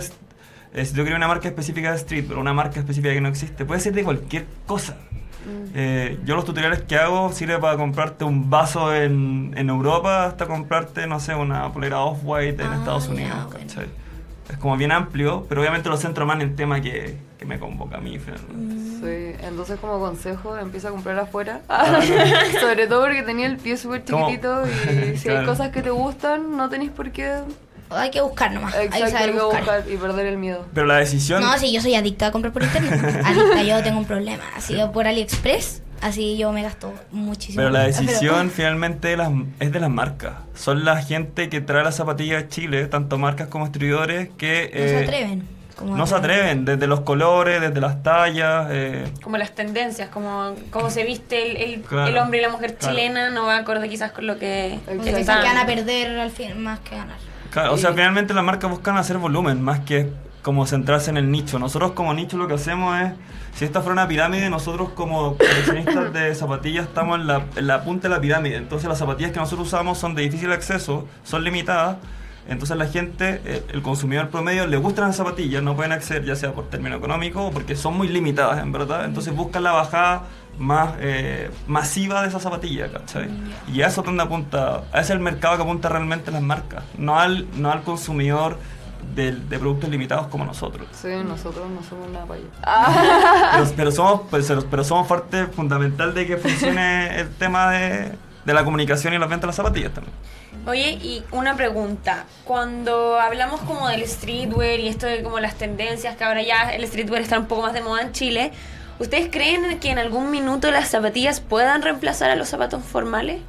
eh, 0.74 0.84
si 0.84 0.92
tú 0.92 0.98
querías 0.98 1.16
una 1.16 1.28
marca 1.28 1.48
específica 1.48 1.90
de 1.90 1.96
street, 1.96 2.24
pero 2.28 2.40
una 2.40 2.52
marca 2.52 2.80
específica 2.80 3.14
que 3.14 3.20
no 3.20 3.28
existe, 3.28 3.64
puede 3.64 3.80
ser 3.80 3.92
de 3.94 4.02
cualquier 4.04 4.46
cosa. 4.66 4.96
Eh, 5.74 6.18
yo 6.24 6.36
los 6.36 6.44
tutoriales 6.44 6.82
que 6.82 6.96
hago 6.96 7.32
sirve 7.32 7.58
para 7.58 7.76
comprarte 7.76 8.24
un 8.24 8.48
vaso 8.48 8.94
en, 8.94 9.52
en 9.56 9.68
Europa 9.70 10.26
hasta 10.26 10.46
comprarte, 10.46 11.06
no 11.08 11.18
sé, 11.18 11.34
una 11.34 11.72
polera 11.72 12.00
off-white 12.00 12.62
en 12.62 12.68
Ah, 12.68 12.76
Estados 12.76 13.08
Unidos, 13.08 13.32
bueno. 13.46 13.50
¿cachai? 13.66 13.86
Es 14.50 14.58
como 14.58 14.76
bien 14.76 14.92
amplio, 14.92 15.46
pero 15.48 15.60
obviamente 15.62 15.88
lo 15.88 15.96
centro 15.96 16.26
más 16.26 16.36
en 16.36 16.42
el 16.42 16.54
tema 16.54 16.80
que, 16.80 17.16
que 17.38 17.44
me 17.44 17.58
convoca 17.58 17.96
a 17.96 18.00
mí. 18.00 18.18
finalmente. 18.20 19.36
Sí, 19.38 19.44
entonces 19.46 19.80
como 19.80 19.98
consejo, 19.98 20.56
empieza 20.58 20.88
a 20.88 20.90
comprar 20.92 21.18
afuera. 21.18 21.60
Sobre 22.60 22.86
todo 22.86 23.02
porque 23.02 23.22
tenía 23.22 23.46
el 23.46 23.56
pie 23.56 23.76
súper 23.76 24.04
¿Cómo? 24.04 24.26
chiquitito 24.28 24.62
y 24.66 25.16
si 25.16 25.28
hay 25.28 25.34
Claro. 25.36 25.46
cosas 25.48 25.70
que 25.70 25.82
te 25.82 25.90
gustan, 25.90 26.56
no 26.56 26.68
tenéis 26.68 26.90
por 26.90 27.10
qué 27.10 27.38
Hay 27.96 28.10
que 28.10 28.20
buscar 28.20 28.52
nomás, 28.52 28.74
hay 28.74 28.88
que 28.88 28.96
exacto, 28.98 29.04
hay 29.06 29.12
saber 29.12 29.32
que 29.34 29.40
buscar. 29.42 29.60
buscar 29.62 29.84
y 29.90 29.96
perder 29.96 30.26
el 30.26 30.36
miedo. 30.38 30.66
Pero 30.74 30.86
la 30.86 30.96
decisión... 30.96 31.42
No, 31.42 31.56
sí, 31.58 31.72
yo 31.72 31.80
soy 31.80 31.94
adicta 31.94 32.26
a 32.28 32.30
comprar 32.32 32.52
por 32.52 32.62
internet. 32.62 33.00
adicta, 33.24 33.62
yo 33.62 33.82
tengo 33.82 33.98
un 33.98 34.04
problema. 34.06 34.42
Así 34.56 34.74
que 34.74 34.86
por 34.86 35.06
AliExpress, 35.06 35.82
así 36.00 36.36
yo 36.36 36.52
me 36.52 36.62
gasto 36.62 36.92
muchísimo. 37.10 37.56
Pero 37.58 37.70
la 37.70 37.84
Pero- 37.84 37.96
decisión 37.96 38.50
finalmente 38.54 39.08
de 39.08 39.16
las- 39.16 39.30
es 39.60 39.72
de 39.72 39.80
las 39.80 39.90
marcas. 39.90 40.34
Son 40.54 40.84
la 40.84 41.02
gente 41.02 41.48
que 41.48 41.60
trae 41.60 41.82
las 41.84 41.96
zapatillas 41.96 42.44
a 42.44 42.48
Chile, 42.48 42.86
tanto 42.86 43.18
marcas 43.18 43.48
como 43.48 43.64
distribuidores, 43.66 44.28
que... 44.36 44.70
no 44.72 44.78
se 44.88 45.00
eh, 45.00 45.04
atreven. 45.04 45.48
como 45.76 45.96
No 45.96 46.06
se 46.06 46.14
atreven, 46.14 46.64
desde 46.64 46.86
los 46.86 47.00
colores, 47.00 47.60
desde 47.60 47.80
las 47.80 48.02
tallas. 48.02 48.66
eh, 48.70 49.04
Como 49.22 49.36
las 49.38 49.52
tendencias, 49.52 50.08
como 50.10 50.54
cómo 50.70 50.90
se 50.90 51.04
viste 51.04 51.50
el, 51.50 51.56
el, 51.56 51.80
Claro. 51.82 52.08
el 52.08 52.18
hombre 52.18 52.38
y 52.38 52.42
la 52.42 52.48
mujer 52.50 52.76
Claro. 52.76 52.94
chilena, 52.94 53.30
no 53.30 53.46
va 53.46 53.56
acorde 53.58 53.88
quizás 53.88 54.12
con 54.12 54.26
lo 54.26 54.38
que 54.38 54.78
que 54.86 54.98
que 55.12 55.24
van 55.24 55.56
a 55.56 55.66
perder 55.66 56.18
al 56.18 56.30
fin, 56.30 56.60
más 56.62 56.80
que 56.80 56.96
ganar. 56.96 57.16
Claro, 57.52 57.74
o 57.74 57.76
sea, 57.76 57.92
finalmente 57.92 58.34
las 58.34 58.44
marcas 58.44 58.70
buscan 58.70 58.96
hacer 58.96 59.18
volumen, 59.18 59.62
más 59.62 59.80
que 59.80 60.12
como 60.42 60.66
centrarse 60.66 61.10
en 61.10 61.16
el 61.16 61.30
nicho. 61.30 61.58
Nosotros 61.58 61.92
como 61.92 62.12
nicho 62.14 62.36
lo 62.36 62.48
que 62.48 62.54
hacemos 62.54 63.00
es, 63.00 63.12
si 63.54 63.64
esta 63.64 63.80
fuera 63.80 63.92
una 63.92 64.08
pirámide, 64.08 64.50
nosotros 64.50 64.90
como 64.90 65.36
coleccionistas 65.36 66.12
de 66.12 66.34
zapatillas 66.34 66.86
estamos 66.86 67.20
en 67.20 67.28
la, 67.28 67.46
en 67.54 67.66
la 67.66 67.84
punta 67.84 68.08
de 68.08 68.14
la 68.14 68.20
pirámide. 68.20 68.56
Entonces 68.56 68.88
las 68.88 68.98
zapatillas 68.98 69.30
que 69.30 69.38
nosotros 69.38 69.68
usamos 69.68 69.98
son 69.98 70.14
de 70.14 70.22
difícil 70.22 70.50
acceso, 70.50 71.06
son 71.22 71.44
limitadas. 71.44 71.98
Entonces 72.48 72.76
la 72.76 72.86
gente, 72.86 73.40
eh, 73.44 73.64
el 73.72 73.82
consumidor 73.82 74.28
promedio, 74.28 74.66
le 74.66 74.76
gustan 74.76 75.06
las 75.06 75.16
zapatillas, 75.16 75.62
no 75.62 75.76
pueden 75.76 75.92
acceder 75.92 76.24
ya 76.24 76.34
sea 76.34 76.52
por 76.52 76.68
término 76.68 76.96
económico 76.96 77.46
o 77.46 77.50
porque 77.50 77.76
son 77.76 77.96
muy 77.96 78.08
limitadas 78.08 78.60
en 78.62 78.72
verdad. 78.72 79.04
Entonces 79.04 79.34
buscan 79.34 79.62
la 79.62 79.72
bajada 79.72 80.24
más 80.58 80.94
eh, 80.98 81.50
masiva 81.66 82.22
de 82.22 82.28
esa 82.28 82.40
zapatilla, 82.40 82.90
¿cachai? 82.90 83.30
Y 83.72 83.82
a 83.82 83.86
eso 83.86 84.02
donde 84.02 84.22
apunta, 84.22 84.82
a 84.92 85.00
ese 85.00 85.00
es 85.00 85.10
el 85.10 85.20
mercado 85.20 85.56
que 85.56 85.62
apunta 85.62 85.88
realmente 85.88 86.30
las 86.30 86.42
marcas, 86.42 86.84
no 86.98 87.18
al, 87.18 87.46
no 87.60 87.70
al 87.70 87.82
consumidor 87.82 88.58
de, 89.14 89.32
de 89.32 89.58
productos 89.58 89.90
limitados 89.90 90.26
como 90.28 90.44
nosotros. 90.44 90.86
Sí, 90.92 91.08
nosotros 91.26 91.68
no 91.70 91.82
somos 91.82 92.08
nada 92.10 92.26
para 92.26 92.40
Pero, 93.52 93.70
pero 93.76 93.92
somos, 93.92 94.20
pero, 94.30 94.64
pero 94.70 94.84
somos 94.84 95.06
parte 95.06 95.46
fundamental 95.46 96.14
de 96.14 96.26
que 96.26 96.36
funcione 96.36 97.20
el 97.20 97.30
tema 97.30 97.70
de, 97.70 98.12
de 98.44 98.54
la 98.54 98.64
comunicación 98.64 99.14
y 99.14 99.18
la 99.18 99.26
venta 99.26 99.42
de 99.42 99.48
las 99.48 99.56
zapatillas 99.56 99.92
también. 99.92 100.14
Oye, 100.66 100.92
y 101.02 101.24
una 101.32 101.56
pregunta. 101.56 102.24
Cuando 102.44 103.18
hablamos 103.18 103.60
como 103.62 103.88
del 103.88 104.06
streetwear 104.06 104.78
y 104.78 104.88
esto 104.88 105.06
de 105.06 105.22
como 105.22 105.40
las 105.40 105.56
tendencias, 105.56 106.16
que 106.16 106.24
ahora 106.24 106.42
ya 106.42 106.72
el 106.72 106.86
streetwear 106.86 107.22
está 107.22 107.38
un 107.38 107.46
poco 107.46 107.62
más 107.62 107.72
de 107.72 107.80
moda 107.80 108.02
en 108.02 108.12
Chile, 108.12 108.52
¿ustedes 109.00 109.28
creen 109.30 109.80
que 109.80 109.90
en 109.90 109.98
algún 109.98 110.30
minuto 110.30 110.70
las 110.70 110.88
zapatillas 110.88 111.40
puedan 111.40 111.82
reemplazar 111.82 112.30
a 112.30 112.36
los 112.36 112.48
zapatos 112.48 112.84
formales? 112.84 113.40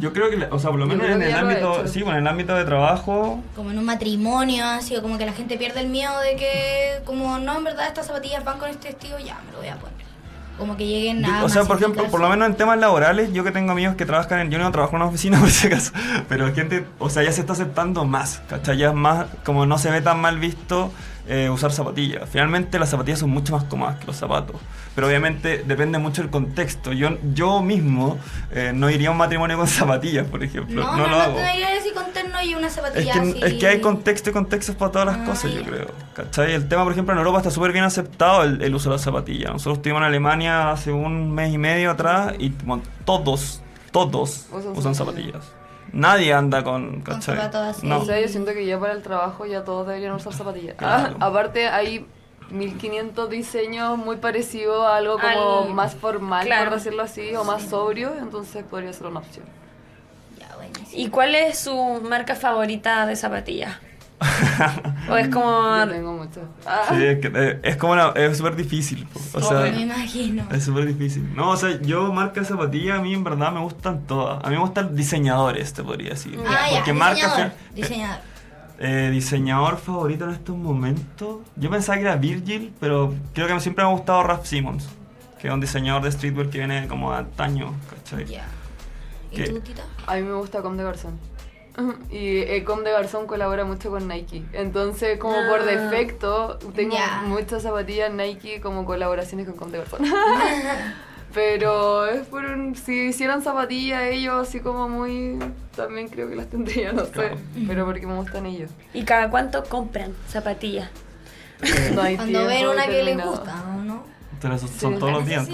Yo 0.00 0.12
creo 0.12 0.28
que, 0.28 0.44
o 0.50 0.58
sea, 0.58 0.70
por 0.70 0.80
lo 0.80 0.86
menos 0.86 1.08
en 1.08 1.22
el 1.22 1.34
ámbito, 1.34 1.86
sí, 1.86 2.02
bueno, 2.02 2.18
en 2.18 2.24
el 2.24 2.28
ámbito 2.28 2.52
de 2.56 2.64
trabajo, 2.64 3.40
Como 3.54 3.70
en 3.70 3.78
un 3.78 3.84
matrimonio, 3.84 4.64
así 4.64 4.96
o 4.96 5.02
como 5.02 5.18
que 5.18 5.26
la 5.26 5.32
gente 5.32 5.56
pierde 5.56 5.80
el 5.80 5.86
miedo 5.86 6.18
de 6.18 6.34
que, 6.34 7.00
como 7.04 7.38
no, 7.38 7.58
en 7.58 7.64
verdad 7.64 7.86
estas 7.86 8.08
zapatillas 8.08 8.42
van 8.42 8.58
con 8.58 8.68
este 8.68 8.88
estilo, 8.88 9.20
ya 9.20 9.40
me 9.46 9.52
lo 9.52 9.58
voy 9.58 9.68
a 9.68 9.76
poner. 9.76 9.93
Como 10.58 10.76
que 10.76 10.86
lleguen 10.86 11.24
a. 11.24 11.44
o 11.44 11.48
sea, 11.48 11.64
por 11.64 11.76
ejemplo, 11.76 12.04
por 12.08 12.20
lo 12.20 12.28
menos 12.28 12.48
en 12.48 12.54
temas 12.54 12.78
laborales, 12.78 13.32
yo 13.32 13.42
que 13.42 13.50
tengo 13.50 13.72
amigos 13.72 13.96
que 13.96 14.06
trabajan 14.06 14.40
en. 14.40 14.50
Yo 14.50 14.58
no 14.58 14.70
trabajo 14.70 14.96
en 14.96 15.02
una 15.02 15.08
oficina 15.10 15.38
por 15.40 15.50
si 15.50 15.66
acaso, 15.66 15.92
pero 16.28 16.52
gente, 16.54 16.86
o 16.98 17.10
sea, 17.10 17.22
ya 17.22 17.32
se 17.32 17.40
está 17.40 17.54
aceptando 17.54 18.04
más, 18.04 18.42
¿cachai? 18.48 18.78
Ya 18.78 18.88
es 18.88 18.94
más, 18.94 19.26
como 19.44 19.66
no 19.66 19.78
se 19.78 19.90
ve 19.90 20.00
tan 20.00 20.20
mal 20.20 20.38
visto 20.38 20.92
eh, 21.26 21.48
usar 21.50 21.72
zapatillas. 21.72 22.28
Finalmente, 22.28 22.78
las 22.78 22.90
zapatillas 22.90 23.18
son 23.20 23.30
mucho 23.30 23.52
más 23.54 23.64
cómodas 23.64 23.98
que 23.98 24.06
los 24.06 24.16
zapatos, 24.16 24.56
pero 24.94 25.06
obviamente 25.06 25.64
depende 25.66 25.98
mucho 25.98 26.22
del 26.22 26.30
contexto. 26.30 26.92
Yo, 26.92 27.16
yo 27.32 27.62
mismo 27.62 28.18
eh, 28.52 28.72
no 28.74 28.90
iría 28.90 29.08
a 29.08 29.12
un 29.12 29.16
matrimonio 29.18 29.56
con 29.56 29.66
zapatillas, 29.68 30.26
por 30.26 30.42
ejemplo, 30.44 30.82
No, 30.82 30.90
no, 30.92 30.96
no, 30.98 31.02
lo 31.04 31.10
no, 31.16 31.20
hago. 31.22 31.36
te 31.36 31.50
diría 31.52 31.68
así 31.80 31.90
con 31.92 32.12
terno 32.12 32.42
y 32.42 32.54
una 32.54 32.66
Es 32.66 32.74
zapatilla 32.74 33.12
que, 33.14 33.18
así. 33.20 33.40
es 33.42 33.54
que 33.54 33.66
hay 33.66 33.80
contexto 33.80 34.30
y 34.30 34.32
contextos 34.32 34.76
para 34.76 34.92
todas 34.92 35.06
las 35.06 35.16
Ah, 35.18 35.24
cosas, 35.24 35.52
yo 35.52 35.62
creo. 35.62 35.86
¿Cachai? 36.14 36.52
El 36.52 36.68
tema, 36.68 36.82
por 36.84 36.92
ejemplo, 36.92 37.12
en 37.12 37.18
Europa 37.18 37.38
está 37.38 37.50
súper 37.50 37.72
bien 37.72 37.84
aceptado 37.84 38.42
el, 38.44 38.60
el 38.62 38.74
uso 38.74 38.90
de 38.90 38.96
las 38.96 39.02
zapatillas. 39.02 39.50
Nosotros 39.52 39.78
estuvimos 39.78 40.00
en 40.00 40.06
Alemania 40.08 40.70
hace 40.70 40.92
un 40.92 41.32
mes 41.32 41.52
y 41.52 41.58
medio 41.58 41.90
atrás 41.90 42.34
y 42.38 42.50
bueno, 42.64 42.82
todos, 43.04 43.62
todos 43.92 44.46
Usan 44.52 44.72
usan 44.76 44.94
zapatillas. 44.94 45.44
Nadie 45.94 46.32
anda 46.34 46.64
con, 46.64 47.00
Con 47.02 47.22
zapatos 47.22 47.60
así. 47.76 47.86
No. 47.86 48.00
O 48.00 48.04
sea, 48.04 48.20
yo 48.20 48.28
siento 48.28 48.52
que 48.52 48.66
ya 48.66 48.78
para 48.80 48.92
el 48.92 49.02
trabajo 49.02 49.46
ya 49.46 49.64
todos 49.64 49.86
deberían 49.86 50.12
usar 50.14 50.32
zapatillas. 50.32 50.74
Claro. 50.74 51.16
Ah, 51.20 51.26
aparte 51.26 51.68
hay 51.68 52.06
1500 52.50 53.30
diseños 53.30 53.96
muy 53.96 54.16
parecidos 54.16 54.84
a 54.86 54.96
algo 54.96 55.18
como 55.18 55.62
Al- 55.64 55.72
más 55.74 55.94
formal, 55.94 56.46
claro. 56.46 56.70
por 56.70 56.78
decirlo 56.78 57.02
así, 57.04 57.34
o 57.36 57.44
más 57.44 57.62
sobrio, 57.62 58.12
entonces 58.20 58.64
podría 58.64 58.92
ser 58.92 59.06
una 59.06 59.20
opción. 59.20 59.44
Ya, 60.38 60.54
buenísimo. 60.56 60.88
¿Y 60.92 61.08
cuál 61.10 61.34
es 61.34 61.58
su 61.60 61.74
marca 62.02 62.34
favorita 62.34 63.06
de 63.06 63.16
zapatillas? 63.16 63.76
¿O 65.10 65.16
es 65.16 65.28
como... 65.28 65.76
Yo 65.78 65.88
tengo 65.90 66.12
muchas. 66.14 66.44
Ah, 66.66 66.82
Sí, 66.88 67.04
es, 67.04 67.18
que, 67.20 67.30
eh, 67.34 67.60
es 67.62 67.76
como 67.76 67.92
una- 67.92 68.08
es 68.14 68.36
súper 68.36 68.56
difícil. 68.56 69.06
po. 69.06 69.20
O 69.34 69.40
sea, 69.42 69.60
me 69.60 69.80
imagino. 69.82 70.44
es 70.50 70.64
súper 70.64 70.86
difícil. 70.86 71.34
No, 71.34 71.50
o 71.50 71.56
sea, 71.56 71.80
yo 71.82 72.12
marca 72.12 72.40
de 72.40 72.46
zapatillas 72.46 72.98
a 72.98 73.02
mí 73.02 73.12
en 73.14 73.24
verdad 73.24 73.52
me 73.52 73.60
gustan 73.60 74.06
todas. 74.06 74.42
A 74.44 74.48
mí 74.48 74.54
me 74.56 74.60
gustan 74.62 74.94
diseñadores, 74.96 75.72
te 75.72 75.82
podría 75.82 76.10
decir. 76.10 76.38
Ah, 76.46 76.68
ya, 76.70 76.76
Porque 76.76 76.92
marca 76.92 77.14
diseñador. 77.16 77.50
fe- 77.50 77.56
Diseñador. 77.74 78.18
Eh, 78.80 79.10
diseñador 79.12 79.76
favorito 79.78 80.24
en 80.24 80.30
estos 80.30 80.56
momentos. 80.56 81.38
Yo 81.56 81.70
pensaba 81.70 81.96
que 81.96 82.02
era 82.04 82.16
Virgil, 82.16 82.72
pero 82.80 83.14
creo 83.32 83.46
que 83.46 83.60
siempre 83.60 83.84
me 83.84 83.90
ha 83.90 83.92
gustado 83.94 84.22
Ralph 84.24 84.44
Simmons, 84.44 84.88
que 85.40 85.46
es 85.48 85.54
un 85.54 85.60
diseñador 85.60 86.02
de 86.02 86.10
streetwear 86.12 86.48
que 86.50 86.58
viene 86.58 86.88
como 86.88 87.12
de 87.12 87.18
antaño, 87.18 87.72
¿cachai? 87.88 88.24
Ya. 88.26 88.44
¿Y 89.30 89.42
tú, 89.44 89.60
Tita? 89.60 89.82
a 90.06 90.14
mí 90.16 90.22
me 90.22 90.34
gusta 90.34 90.60
Com 90.62 90.76
de 90.76 90.82
Garzón. 90.84 91.18
Y 92.10 92.38
eh, 92.38 92.62
Com 92.64 92.84
de 92.84 92.92
Garzón 92.92 93.26
colabora 93.26 93.64
mucho 93.64 93.90
con 93.90 94.06
Nike. 94.06 94.44
Entonces, 94.52 95.18
como 95.18 95.34
por 95.48 95.60
Ah. 95.60 95.64
defecto, 95.64 96.58
tengo 96.74 96.96
muchas 97.26 97.62
zapatillas 97.62 98.12
Nike 98.12 98.60
como 98.60 98.84
colaboraciones 98.84 99.46
con 99.46 99.56
Com 99.56 99.70
de 99.70 99.78
Garzón. 99.78 100.00
Pero 101.34 102.06
es 102.06 102.26
por 102.28 102.44
un, 102.44 102.76
si 102.76 103.06
hicieran 103.06 103.42
zapatillas 103.42 104.02
ellos 104.04 104.46
así 104.48 104.60
como 104.60 104.88
muy... 104.88 105.36
También 105.74 106.06
creo 106.06 106.28
que 106.28 106.36
las 106.36 106.48
tendría, 106.48 106.92
no 106.92 107.04
sé. 107.06 107.32
Pero 107.66 107.84
porque 107.86 108.06
me 108.06 108.14
gustan 108.14 108.46
ellos. 108.46 108.70
¿Y 108.92 109.02
cada 109.02 109.28
cuánto 109.30 109.64
compran 109.64 110.12
zapatillas? 110.28 110.88
No 111.92 112.02
hay 112.02 112.14
Cuando 112.16 112.46
ven 112.46 112.68
una 112.68 112.86
que 112.86 113.02
les 113.02 113.16
gusta, 113.24 113.64
¿o 113.76 113.82
no? 113.82 114.04
Son- 114.58 114.68
Sí. 114.68 114.98
todos 115.00 115.10
los 115.12 115.26
días. 115.26 115.48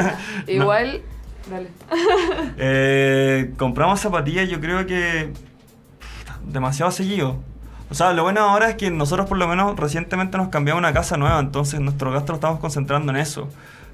Igual... 0.48 1.02
Dale. 1.48 1.68
Eh, 2.58 3.52
compramos 3.56 4.00
zapatillas, 4.00 4.48
yo 4.48 4.60
creo 4.60 4.84
que 4.86 5.32
demasiado 6.52 6.90
seguido. 6.90 7.36
O 7.90 7.94
sea, 7.94 8.12
lo 8.12 8.22
bueno 8.22 8.40
ahora 8.40 8.70
es 8.70 8.76
que 8.76 8.90
nosotros 8.90 9.26
por 9.26 9.36
lo 9.36 9.48
menos 9.48 9.76
recientemente 9.76 10.38
nos 10.38 10.48
cambiamos 10.48 10.78
a 10.84 10.86
una 10.86 10.92
casa 10.92 11.16
nueva, 11.16 11.40
entonces 11.40 11.80
nuestro 11.80 12.12
gasto 12.12 12.32
lo 12.32 12.36
estamos 12.36 12.60
concentrando 12.60 13.10
en 13.10 13.18
eso. 13.18 13.48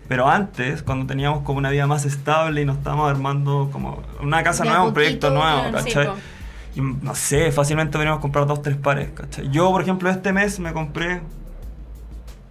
Pero 0.09 0.29
antes, 0.29 0.83
cuando 0.83 1.07
teníamos 1.07 1.43
como 1.43 1.59
una 1.59 1.71
vida 1.71 1.87
más 1.87 2.05
estable 2.05 2.61
y 2.61 2.65
nos 2.65 2.77
estábamos 2.77 3.11
armando 3.11 3.71
como 3.73 4.03
una 4.21 4.43
casa 4.43 4.65
nueva, 4.65 4.85
un 4.85 4.95
proyecto 4.95 5.31
nuevo, 5.31 5.73
¿cachai? 5.73 6.11
y 6.77 6.81
no 6.83 7.15
sé, 7.15 7.51
fácilmente 7.53 7.93
podríamos 7.93 8.21
comprar 8.21 8.47
dos, 8.47 8.61
tres 8.61 8.77
pares, 8.77 9.09
¿cachai? 9.15 9.49
Yo, 9.51 9.71
por 9.71 9.81
ejemplo, 9.81 10.11
este 10.11 10.33
mes 10.33 10.61
me 10.61 10.75
compré... 10.75 11.23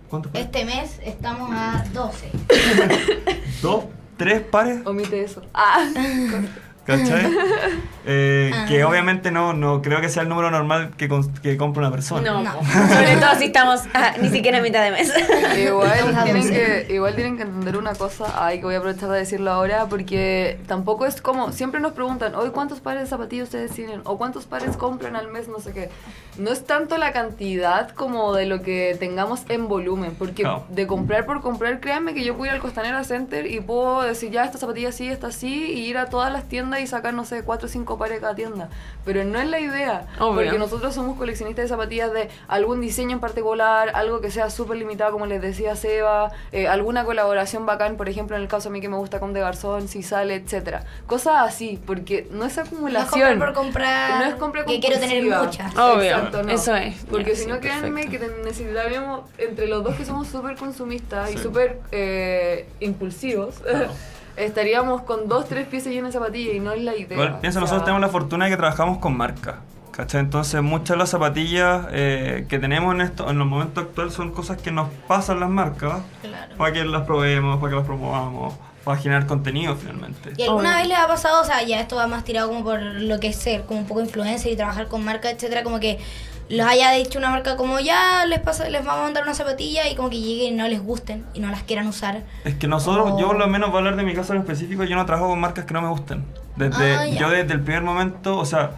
¿Cuántos 0.10 0.32
pares? 0.32 0.48
Este 0.48 0.66
mes 0.66 1.00
estamos 1.04 1.52
a 1.54 1.86
12. 1.94 2.32
¿Dos? 3.62 3.84
¿Tres 4.18 4.42
pares? 4.42 4.82
Omite 4.86 5.24
eso. 5.24 5.44
Ah. 5.54 5.86
¿Cachai? 6.86 7.32
Eh, 8.08 8.52
que 8.68 8.84
Ah. 8.84 8.88
obviamente 8.88 9.32
no, 9.32 9.54
no 9.54 9.82
creo 9.82 10.00
que 10.00 10.10
sea 10.10 10.22
el 10.22 10.30
número 10.30 10.52
normal 10.52 10.92
que, 10.96 11.10
que 11.42 11.58
compra 11.58 11.82
una 11.88 11.90
persona. 11.92 12.22
No, 12.22 12.44
No. 12.44 12.52
sobre 12.88 13.16
todo 13.18 13.34
si 13.40 13.46
estamos 13.46 13.82
ah, 13.96 14.14
ni 14.22 14.30
siquiera 14.30 14.60
a 14.60 14.62
mitad 14.62 14.84
de 14.84 14.92
mes. 14.92 15.12
Igual 15.58 16.14
tienen, 16.24 16.48
que, 16.48 16.86
igual 16.94 17.16
tienen 17.16 17.36
que 17.38 17.42
entender 17.42 17.78
una 17.78 17.96
cosa, 17.96 18.46
ay, 18.46 18.60
que 18.60 18.66
voy 18.66 18.76
a 18.76 18.78
aprovechar 18.78 19.10
de 19.10 19.18
decirlo 19.18 19.50
ahora, 19.52 19.88
porque 19.90 20.60
tampoco 20.68 21.08
es 21.08 21.20
como, 21.20 21.52
siempre 21.52 21.80
nos 21.80 21.94
preguntan, 21.94 22.36
hoy 22.36 22.52
cuántos 22.52 22.80
pares 22.80 23.02
de 23.02 23.08
zapatillas 23.10 23.46
ustedes 23.46 23.72
tienen, 23.72 24.02
o 24.04 24.20
cuántos 24.20 24.46
pares 24.46 24.78
compran 24.78 25.16
al 25.16 25.28
mes, 25.30 25.48
no 25.48 25.60
sé 25.60 25.74
qué. 25.74 25.90
No 26.38 26.52
es 26.52 26.64
tanto 26.68 27.00
la 27.00 27.12
cantidad 27.12 27.90
como 27.90 28.36
de 28.36 28.46
lo 28.46 28.62
que 28.62 28.96
tengamos 29.00 29.42
en 29.50 29.68
volumen, 29.68 30.14
porque 30.16 30.48
de 30.70 30.86
comprar 30.86 31.26
por 31.26 31.42
comprar, 31.42 31.80
créanme 31.80 32.14
que 32.14 32.24
yo 32.24 32.36
puedo 32.38 32.52
ir 32.52 32.56
al 32.56 32.62
Costanera 32.62 33.04
Center 33.04 33.48
y 33.48 33.62
puedo 33.62 34.04
decir, 34.04 34.30
ya, 34.30 34.44
esta 34.46 34.60
zapatilla 34.60 34.92
sí, 34.92 35.08
esta 35.10 35.32
sí, 35.32 35.72
y 35.74 35.86
ir 35.88 35.98
a 35.98 36.06
todas 36.06 36.32
las 36.32 36.44
tiendas 36.48 36.75
y 36.80 36.88
sacar, 36.88 37.14
no 37.14 37.26
sé, 37.26 37.44
cuatro 37.44 37.68
o 37.68 37.70
cinco 37.70 37.98
pares 37.98 38.16
de 38.18 38.22
cada 38.22 38.36
tienda. 38.36 38.70
Pero 39.06 39.24
no 39.24 39.40
es 39.40 39.48
la 39.50 39.60
idea, 39.60 40.08
Obvio. 40.20 40.36
porque 40.44 40.58
nosotros 40.60 40.94
somos 40.96 41.18
coleccionistas 41.18 41.64
de 41.66 41.70
zapatillas 41.70 42.12
de 42.14 42.30
algún 42.48 42.82
diseño 42.82 43.12
en 43.14 43.20
particular, 43.20 43.92
algo 43.94 44.22
que 44.22 44.32
sea 44.32 44.50
súper 44.50 44.78
limitado, 44.78 45.12
como 45.12 45.26
les 45.26 45.42
decía 45.42 45.76
Seba, 45.76 46.32
eh, 46.52 46.68
alguna 46.68 47.06
colaboración 47.06 47.66
bacán, 47.66 47.98
por 47.98 48.10
ejemplo, 48.10 48.36
en 48.36 48.42
el 48.42 48.48
caso 48.48 48.70
a 48.70 48.72
mí 48.72 48.82
que 48.82 48.90
me 48.90 48.98
gusta 48.98 49.20
con 49.20 49.34
De 49.34 49.40
Garzón, 49.42 49.88
si 49.88 50.02
sale, 50.04 50.36
etcétera. 50.36 50.84
Cosas 51.08 51.36
así, 51.48 51.80
porque 51.86 52.28
no 52.32 52.46
es 52.46 52.56
No 52.56 52.62
es 52.64 52.68
acumulación. 52.70 53.30
comprar 53.30 53.54
por 53.54 53.54
comprar. 53.64 54.20
No 54.20 54.26
es 54.30 54.36
compra 54.36 54.66
Que 54.66 54.80
quiero 54.80 55.00
tener 55.00 55.24
muchas. 55.24 55.76
Obvio, 55.76 56.04
Exacto, 56.04 56.44
no. 56.44 56.52
eso 56.52 56.76
es. 56.76 56.96
Porque 57.10 57.32
Ya, 57.32 57.36
si 57.36 57.44
sí, 57.44 57.50
no, 57.50 57.60
créanme 57.60 58.08
que 58.08 58.18
perfecto. 58.20 58.44
necesitaríamos, 58.46 59.30
entre 59.38 59.68
los 59.68 59.84
dos 59.84 59.96
que 59.96 60.06
somos 60.06 60.28
súper 60.28 60.56
consumistas 60.56 61.32
y 61.32 61.38
Sí. 61.38 61.44
súper 61.44 61.80
eh, 61.92 62.68
impulsivos, 62.80 63.56
estaríamos 64.38 65.02
con 65.04 65.28
dos, 65.28 65.48
tres 65.48 65.68
piezas 65.68 65.92
llenas 65.94 66.14
de 66.14 66.20
zapatillas 66.20 66.56
y 66.56 66.60
no 66.60 66.72
es 66.74 66.82
la 66.84 66.96
idea. 66.96 67.14
Igual 67.14 67.40
pienso, 67.40 67.60
O 67.60 67.62
sea, 67.62 67.62
nosotros 67.62 67.84
tenemos 67.86 68.02
la 68.02 68.10
fortuna 68.10 68.46
de 68.46 68.52
que 68.52 68.58
trabajamos 68.58 68.98
con 69.00 69.16
marca. 69.16 69.60
¿Cachai? 69.92 70.20
Entonces 70.20 70.62
muchas 70.62 70.90
de 70.90 70.98
las 70.98 71.10
zapatillas 71.10 71.88
eh, 71.92 72.46
que 72.50 72.60
tenemos 72.60 72.94
en 72.94 73.00
esto, 73.02 73.30
en 73.30 73.38
los 73.40 73.48
momentos 73.48 73.86
actuales 73.86 74.14
son 74.14 74.32
cosas 74.32 74.58
que 74.62 74.70
nos 74.70 74.90
pasan 75.08 75.40
las 75.40 75.50
marcas 75.50 76.02
Claro. 76.22 76.56
para 76.58 76.74
que 76.74 76.84
las 76.84 77.04
probemos, 77.04 77.60
para 77.62 77.70
que 77.70 77.76
las 77.78 77.86
promovamos, 77.86 78.54
para 78.84 78.98
generar 78.98 79.26
contenido 79.26 79.74
finalmente. 79.78 80.34
¿Y 80.36 80.44
alguna 80.44 80.72
Obvio. 80.72 80.78
vez 80.80 80.88
les 80.90 80.98
ha 80.98 81.08
pasado, 81.08 81.42
o 81.42 81.46
sea, 81.46 81.64
ya 81.64 81.80
esto 81.80 81.96
va 81.96 82.08
más 82.08 82.26
tirado 82.26 82.50
como 82.50 82.62
por 82.66 82.82
lo 82.82 83.22
que 83.22 83.28
es 83.28 83.38
ser, 83.38 83.64
como 83.64 83.80
un 83.80 83.88
poco 83.88 84.02
influencer 84.02 84.52
y 84.52 84.58
trabajar 84.58 84.90
con 84.90 85.02
marca, 85.06 85.30
etcétera, 85.30 85.64
como 85.64 85.80
que 85.80 85.98
los 86.50 86.68
haya 86.68 86.92
dicho 86.92 87.18
una 87.20 87.30
marca 87.32 87.56
como 87.58 87.80
ya 87.80 88.26
les 88.26 88.40
pasa, 88.40 88.70
les 88.70 88.84
vamos 88.86 89.02
a 89.02 89.04
mandar 89.06 89.24
una 89.24 89.34
zapatilla 89.34 89.90
y 89.90 89.96
como 89.96 90.10
que 90.10 90.20
lleguen 90.20 90.54
y 90.54 90.58
no 90.58 90.68
les 90.68 90.82
gusten 90.82 91.26
y 91.34 91.40
no 91.40 91.50
las 91.50 91.64
quieran 91.64 91.88
usar? 91.88 92.24
Es 92.44 92.56
que 92.56 92.68
nosotros, 92.68 93.12
Oh. 93.14 93.20
yo 93.20 93.28
por 93.28 93.38
lo 93.38 93.48
menos 93.48 93.70
voy 93.70 93.78
a 93.78 93.80
hablar 93.80 93.96
de 93.96 94.04
mi 94.04 94.14
caso 94.14 94.34
en 94.34 94.40
específico, 94.42 94.84
yo 94.84 94.96
no 94.96 95.06
trabajo 95.06 95.30
con 95.30 95.40
marcas 95.40 95.66
que 95.66 95.74
no 95.74 95.82
me 95.82 95.90
gusten. 95.90 96.24
Desde, 96.56 96.96
Ah, 96.96 97.08
yo 97.08 97.30
desde 97.30 97.54
el 97.54 97.62
primer 97.62 97.82
momento, 97.84 98.38
o 98.38 98.46
sea, 98.46 98.72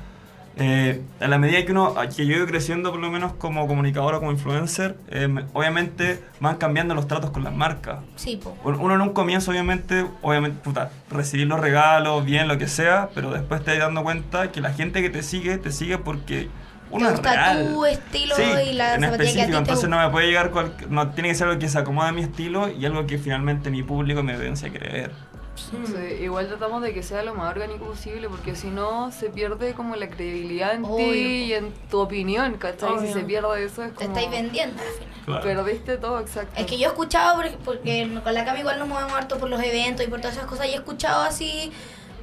eh, 0.59 1.03
a 1.19 1.27
la 1.27 1.37
medida 1.37 1.63
que 1.65 1.71
uno, 1.71 1.93
que 2.15 2.25
yo 2.25 2.33
he 2.33 2.37
ido 2.37 2.47
creciendo 2.47 2.89
por 2.89 2.99
lo 2.99 3.11
menos 3.11 3.33
como 3.33 3.67
comunicador 3.67 4.15
o 4.15 4.19
como 4.19 4.31
influencer, 4.31 4.95
eh, 5.09 5.27
me- 5.27 5.45
obviamente 5.53 6.19
van 6.39 6.55
cambiando 6.55 6.95
los 6.95 7.07
tratos 7.07 7.29
con 7.29 7.43
las 7.43 7.53
marcas. 7.53 7.97
Sí, 8.15 8.37
po. 8.37 8.57
Uno 8.63 8.79
uno 8.79 8.95
en 8.95 9.01
un 9.01 9.09
comienzo, 9.13 9.51
obviamente, 9.51 10.07
obviamente, 10.23 10.57
puta, 10.63 10.89
recibir 11.11 11.45
los 11.45 11.59
regalos, 11.59 12.25
bien, 12.25 12.47
lo 12.47 12.57
que 12.57 12.67
sea, 12.67 13.09
pero 13.13 13.29
después 13.31 13.63
te 13.63 13.71
vas 13.71 13.79
dando 13.81 14.01
cuenta 14.03 14.51
que 14.51 14.59
la 14.61 14.73
gente 14.73 15.03
que 15.03 15.11
te 15.11 15.21
sigue, 15.21 15.59
te 15.59 15.71
sigue 15.71 15.99
porque 15.99 16.49
Te 16.89 17.03
es 17.05 17.11
gusta 17.11 17.33
real. 17.33 17.67
tu 17.73 17.85
estilo 17.85 18.35
Sí, 18.35 18.43
y 18.69 18.73
la 18.73 18.95
en 18.95 19.01
zapatilla 19.01 19.07
que 19.07 19.09
a 19.09 19.13
ti 19.13 19.17
específico, 19.19 19.51
te 19.51 19.57
entonces 19.57 19.89
no 19.89 19.97
me 19.99 20.09
puede 20.09 20.27
llegar, 20.27 20.51
cual- 20.51 20.73
no, 20.89 21.09
tiene 21.11 21.29
que 21.29 21.35
ser 21.35 21.47
algo 21.47 21.59
que 21.59 21.67
se 21.69 21.77
acomode 21.79 22.09
a 22.09 22.11
mi 22.11 22.21
estilo 22.21 22.69
y 22.69 22.85
algo 22.85 23.05
que 23.07 23.17
finalmente 23.17 23.69
mi 23.69 23.83
público 23.83 24.23
me 24.23 24.37
vence 24.37 24.67
a 24.67 24.69
creer. 24.71 25.11
Sí, 25.57 25.75
igual 26.21 26.47
tratamos 26.47 26.83
de 26.83 26.93
que 26.93 27.01
sea 27.01 27.23
lo 27.23 27.33
más 27.33 27.49
orgánico 27.51 27.85
posible 27.85 28.29
porque 28.29 28.55
si 28.55 28.67
no 28.67 29.11
se 29.11 29.31
pierde 29.31 29.73
como 29.73 29.95
la 29.95 30.07
credibilidad 30.07 30.73
en 30.75 30.83
ti 30.83 31.01
y 31.03 31.53
en 31.53 31.73
tu 31.89 31.97
opinión, 31.99 32.53
¿cachai? 32.59 32.99
Si 32.99 33.11
se 33.11 33.21
pierde 33.21 33.65
eso 33.65 33.83
es 33.83 33.89
Te 33.95 34.05
como... 34.05 34.09
estáis 34.15 34.29
vendiendo 34.29 34.81
al 34.81 34.87
final. 34.89 35.17
Claro. 35.25 35.43
Perdiste 35.43 35.97
todo, 35.97 36.19
exacto. 36.19 36.53
Es 36.61 36.67
que 36.67 36.77
yo 36.77 36.85
he 36.85 36.91
escuchado, 36.91 37.35
porque, 37.35 37.57
porque 37.65 38.19
con 38.23 38.33
la 38.35 38.45
Cami 38.45 38.59
igual 38.59 38.77
nos 38.79 38.87
movemos 38.87 39.13
harto 39.13 39.39
por 39.39 39.49
los 39.49 39.61
eventos 39.61 40.05
y 40.05 40.09
por 40.09 40.21
todas 40.21 40.37
esas 40.37 40.47
cosas, 40.47 40.67
y 40.67 40.69
he 40.69 40.75
escuchado 40.75 41.23
así 41.23 41.71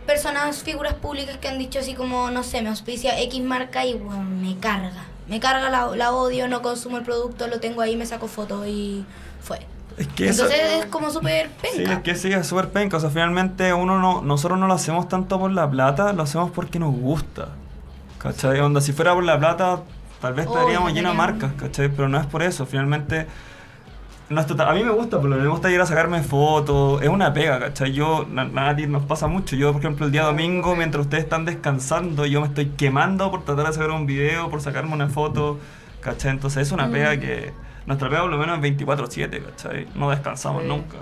personas, 0.05 0.63
figuras 0.63 0.95
públicas 0.95 1.37
que 1.39 1.49
han 1.49 1.59
dicho 1.59 1.79
así 1.79 1.95
como, 1.95 2.31
no 2.31 2.43
sé, 2.43 2.63
me 2.63 2.69
auspicia 2.69 3.19
X 3.23 3.43
marca 3.43 3.85
y 3.85 3.95
bueno, 3.95 4.23
me 4.23 4.57
carga. 4.59 5.05
Me 5.29 5.41
carga, 5.41 5.71
la, 5.71 5.87
la 5.97 6.13
odio, 6.13 6.49
no 6.49 6.61
consumo 6.63 6.99
el 6.99 7.03
producto, 7.03 7.47
lo 7.49 7.59
tengo 7.61 7.81
ahí, 7.81 7.97
me 7.97 8.05
saco 8.07 8.29
fotos 8.29 8.67
y 8.67 9.05
fue. 9.41 9.61
Es 9.97 10.09
que 10.09 10.29
eso... 10.29 10.45
Entonces 10.45 10.73
es 10.81 10.87
como 10.87 11.11
súper 11.11 11.49
Sí, 11.63 11.79
penca. 11.79 11.93
es 11.95 11.99
que 12.01 12.15
sí, 12.17 12.33
es 12.33 12.47
súper 12.47 12.69
penca. 12.71 12.97
O 12.97 13.01
sea, 13.01 13.11
finalmente 13.11 13.73
uno 13.73 13.99
no, 13.99 14.23
nosotros 14.23 14.59
no 14.59 14.67
lo 14.67 14.75
hacemos 14.75 15.09
tanto 15.09 15.39
por 15.39 15.51
la 15.53 15.71
plata, 15.71 16.13
lo 16.13 16.23
hacemos 16.25 16.51
porque 16.51 16.79
nos 16.79 16.95
gusta. 16.95 17.49
¿Cachai? 18.19 18.59
Onda, 18.61 18.81
si 18.81 18.93
fuera 18.93 19.15
por 19.15 19.23
la 19.25 19.39
plata, 19.39 19.83
tal 20.21 20.35
vez 20.35 20.47
estaríamos 20.47 20.93
llenos 20.93 21.13
de 21.13 21.17
marcas, 21.19 21.53
¿cachai? 21.59 21.89
Pero 21.91 22.09
no 22.09 22.19
es 22.21 22.27
por 22.27 22.43
eso. 22.43 22.67
Finalmente, 22.67 23.27
no 24.31 24.41
es 24.41 24.47
total- 24.47 24.69
a 24.69 24.73
mí 24.75 24.83
me 24.83 24.91
gusta, 24.91 25.21
pero 25.21 25.37
me 25.37 25.47
gusta 25.47 25.71
ir 25.71 25.81
a 25.81 25.87
sacarme 25.87 26.23
fotos. 26.23 27.03
Es 27.03 27.09
una 27.09 27.33
pega, 27.33 27.59
¿cachai? 27.61 27.93
Yo, 27.93 28.27
na- 28.31 28.45
nadie 28.45 28.87
nos 28.87 29.05
pasa 29.05 29.27
mucho. 29.27 29.55
Yo, 29.57 29.73
por 29.73 29.81
ejemplo, 29.81 30.07
el 30.07 30.13
día 30.13 30.23
domingo, 30.25 30.75
mientras 30.77 31.03
ustedes 31.05 31.25
están 31.25 31.45
descansando, 31.45 32.25
yo 32.27 32.41
me 32.41 32.47
estoy 32.49 32.67
quemando 32.77 33.31
por 33.31 33.45
tratar 33.45 33.67
de 33.67 33.73
sacar 33.75 33.91
un 33.91 34.07
video, 34.07 34.49
por 34.51 34.61
sacarme 34.61 34.93
una 34.95 35.09
foto, 35.09 35.59
¿cachai? 36.01 36.31
Entonces 36.31 36.67
es 36.67 36.73
una 36.73 36.91
pega 36.91 37.19
que. 37.19 37.53
Nuestra 37.87 38.09
pega 38.09 38.23
por 38.23 38.31
lo 38.31 38.39
menos 38.39 38.57
es 38.57 38.63
24-7, 38.63 39.43
¿cachai? 39.43 39.87
No 39.95 40.09
descansamos 40.11 40.63
Sí. 40.63 40.69
nunca. 40.69 40.97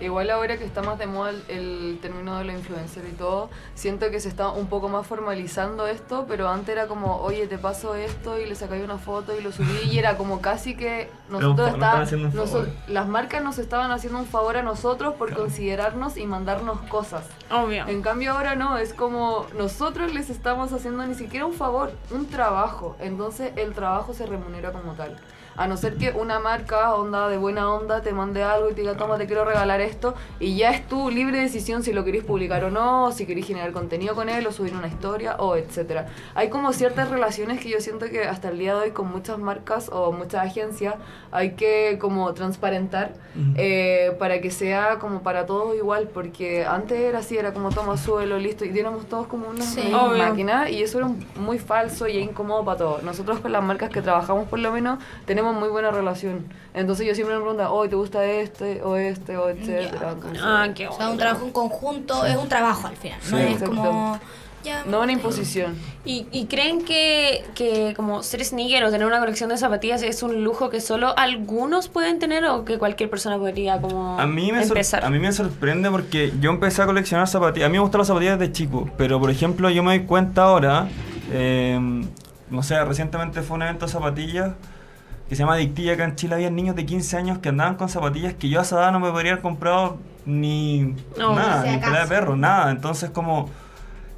Igual 0.00 0.30
ahora 0.30 0.56
que 0.58 0.64
está 0.64 0.82
más 0.82 0.98
de 0.98 1.06
moda 1.06 1.30
el, 1.30 1.42
el 1.48 1.98
término 2.00 2.38
de 2.38 2.44
la 2.44 2.52
influencer 2.52 3.04
y 3.06 3.12
todo, 3.12 3.50
siento 3.74 4.10
que 4.10 4.20
se 4.20 4.28
está 4.28 4.48
un 4.50 4.66
poco 4.68 4.88
más 4.88 5.06
formalizando 5.06 5.86
esto, 5.86 6.26
pero 6.28 6.48
antes 6.48 6.68
era 6.70 6.86
como, 6.86 7.16
oye, 7.16 7.46
te 7.46 7.58
paso 7.58 7.94
esto 7.94 8.38
y 8.38 8.46
le 8.46 8.54
sacáis 8.54 8.84
una 8.84 8.98
foto 8.98 9.36
y 9.38 9.42
lo 9.42 9.52
subí 9.52 9.80
y 9.90 9.98
era 9.98 10.16
como 10.16 10.40
casi 10.40 10.76
que 10.76 11.10
nosotros 11.28 11.76
nos 11.78 12.12
está- 12.12 12.46
favor. 12.46 12.68
las 12.86 13.08
marcas 13.08 13.42
nos 13.42 13.58
estaban 13.58 13.90
haciendo 13.90 14.18
un 14.18 14.26
favor 14.26 14.56
a 14.56 14.62
nosotros 14.62 15.14
por 15.14 15.28
Claro. 15.28 15.42
considerarnos 15.44 16.16
y 16.16 16.26
mandarnos 16.26 16.80
cosas. 16.82 17.24
Obvio. 17.50 17.86
En 17.88 18.02
cambio 18.02 18.32
ahora 18.32 18.54
no, 18.54 18.78
es 18.78 18.92
como 18.94 19.46
nosotros 19.56 20.12
les 20.14 20.30
estamos 20.30 20.72
haciendo 20.72 21.06
ni 21.06 21.14
siquiera 21.14 21.46
un 21.46 21.54
favor, 21.54 21.92
un 22.10 22.26
trabajo. 22.26 22.96
Entonces 23.00 23.52
el 23.56 23.72
trabajo 23.74 24.14
se 24.14 24.26
remunera 24.26 24.72
como 24.72 24.92
tal. 24.92 25.16
A 25.58 25.66
no 25.66 25.76
ser 25.76 25.96
que 25.96 26.12
una 26.12 26.38
marca, 26.38 26.94
onda 26.94 27.28
de 27.28 27.36
buena 27.36 27.70
onda, 27.70 28.00
te 28.00 28.12
mande 28.12 28.42
algo 28.44 28.70
y 28.70 28.74
te 28.74 28.82
diga, 28.82 28.96
toma, 28.96 29.18
te 29.18 29.26
quiero 29.26 29.44
regalar 29.44 29.80
esto. 29.80 30.14
Y 30.38 30.56
ya 30.56 30.70
es 30.70 30.86
tu 30.86 31.10
libre 31.10 31.40
decisión 31.40 31.82
si 31.82 31.92
lo 31.92 32.04
querés 32.04 32.22
publicar 32.24 32.62
o 32.64 32.70
no, 32.70 33.06
o 33.06 33.12
si 33.12 33.26
querés 33.26 33.44
generar 33.46 33.72
contenido 33.72 34.14
con 34.14 34.28
él, 34.28 34.46
o 34.46 34.52
subir 34.52 34.72
una 34.74 34.86
historia, 34.86 35.34
o 35.40 35.56
etcétera. 35.56 36.06
Hay 36.36 36.48
como 36.48 36.72
ciertas 36.72 37.10
relaciones 37.10 37.60
que 37.60 37.68
yo 37.70 37.80
siento 37.80 38.06
que 38.08 38.22
hasta 38.24 38.50
el 38.50 38.58
día 38.58 38.74
de 38.76 38.80
hoy 38.82 38.90
con 38.92 39.10
muchas 39.10 39.38
marcas 39.38 39.90
o 39.92 40.12
muchas 40.12 40.46
agencias 40.46 40.94
hay 41.32 41.52
que 41.54 41.98
como 42.00 42.32
transparentar 42.34 43.14
eh, 43.56 44.16
para 44.18 44.40
que 44.40 44.50
sea 44.50 44.98
como 45.00 45.22
para 45.22 45.44
todos 45.46 45.76
igual, 45.76 46.08
porque 46.14 46.64
antes 46.64 46.98
era 47.00 47.18
así, 47.18 47.36
era 47.36 47.52
como 47.52 47.70
toma, 47.70 47.96
súbelo, 47.96 48.38
listo, 48.38 48.64
y 48.64 48.78
éramos 48.78 49.06
todos 49.06 49.26
como 49.26 49.48
una 49.48 49.64
Sí. 49.64 49.90
máquina, 49.92 50.70
y 50.70 50.82
eso 50.82 50.98
era 50.98 51.08
muy 51.36 51.58
falso 51.58 52.06
y 52.06 52.18
incómodo 52.18 52.64
para 52.64 52.78
todos. 52.78 53.02
Nosotros 53.02 53.40
con 53.40 53.50
las 53.52 53.62
marcas 53.62 53.90
que 53.90 54.02
trabajamos 54.02 54.46
por 54.48 54.60
lo 54.60 54.70
menos 54.72 54.98
tenemos 55.26 55.47
muy 55.52 55.68
buena 55.68 55.90
relación. 55.90 56.46
Entonces 56.74 57.06
yo 57.06 57.14
siempre 57.14 57.36
me 57.36 57.42
pregunto, 57.42 57.72
hoy 57.72 57.88
¿te 57.88 57.96
gusta 57.96 58.24
este 58.24 58.82
o 58.82 58.96
este 58.96 59.36
o 59.36 59.48
etcétera? 59.50 60.12
Entonces, 60.12 60.42
Ah, 60.44 60.68
qué 60.74 60.86
O 60.86 60.90
bueno. 60.90 61.04
sea, 61.04 61.10
un 61.12 61.18
trabajo 61.18 61.44
en 61.46 61.52
conjunto 61.52 62.24
es 62.26 62.36
un 62.36 62.48
trabajo 62.48 62.86
al 62.86 62.96
final, 62.96 63.18
no 63.30 63.36
Sí. 63.38 63.42
es 63.44 63.52
Exacto. 63.52 63.74
como... 63.76 64.18
Ya, 64.64 64.82
no 64.86 65.00
una 65.00 65.12
imposición. 65.12 65.76
¿Y, 66.04 66.26
y 66.32 66.46
creen 66.46 66.84
que, 66.84 67.44
que 67.54 67.94
como 67.96 68.24
ser 68.24 68.44
sneaker 68.44 68.82
o 68.84 68.90
tener 68.90 69.06
una 69.06 69.20
colección 69.20 69.48
de 69.50 69.56
zapatillas 69.56 70.02
es 70.02 70.20
un 70.24 70.42
lujo 70.42 70.68
que 70.68 70.80
solo 70.80 71.16
algunos 71.16 71.88
pueden 71.88 72.18
tener 72.18 72.44
o 72.44 72.64
que 72.64 72.76
cualquier 72.76 73.08
persona 73.08 73.38
podría 73.38 73.80
como 73.80 74.18
A 74.18 74.26
mí, 74.26 74.50
me 74.50 74.64
empezar? 74.64 75.04
a 75.04 75.10
mí 75.10 75.20
me 75.20 75.30
sorprende 75.30 75.88
porque 75.92 76.32
yo 76.40 76.50
empecé 76.50 76.82
a 76.82 76.86
coleccionar 76.86 77.28
zapatillas. 77.28 77.66
A 77.66 77.68
mí 77.70 77.74
me 77.74 77.82
gustan 77.82 78.00
las 78.00 78.08
zapatillas 78.08 78.36
desde 78.40 78.52
chico, 78.52 78.90
pero 78.98 79.20
por 79.20 79.30
ejemplo, 79.30 79.70
yo 79.70 79.84
me 79.84 79.96
doy 79.96 80.06
cuenta 80.06 80.42
ahora, 80.42 80.88
eh, 81.32 81.78
no 82.50 82.62
sé, 82.64 82.84
recientemente 82.84 83.42
fue 83.42 83.56
un 83.58 83.62
evento 83.62 83.86
de 83.86 83.92
zapatillas 83.92 84.50
que 85.28 85.36
se 85.36 85.40
llama 85.42 85.56
Dictilla 85.56 85.94
acá 85.94 86.04
en 86.04 86.16
Chile. 86.16 86.34
Había 86.34 86.50
niños 86.50 86.74
de 86.76 86.86
15 86.86 87.16
años 87.16 87.38
que 87.38 87.50
andaban 87.50 87.76
con 87.76 87.88
zapatillas 87.88 88.34
que 88.34 88.48
yo 88.48 88.60
a 88.60 88.62
esa 88.62 88.76
edad 88.76 88.92
no 88.92 89.00
me 89.00 89.10
podría 89.10 89.32
haber 89.32 89.42
comprado 89.42 89.98
ni 90.26 90.94
No, 91.18 91.34
nada, 91.34 91.62
si 91.64 91.70
ni 91.70 91.78
pelea 91.78 92.02
de 92.02 92.06
perro, 92.08 92.36
nada. 92.36 92.70
Entonces, 92.70 93.10
como 93.10 93.50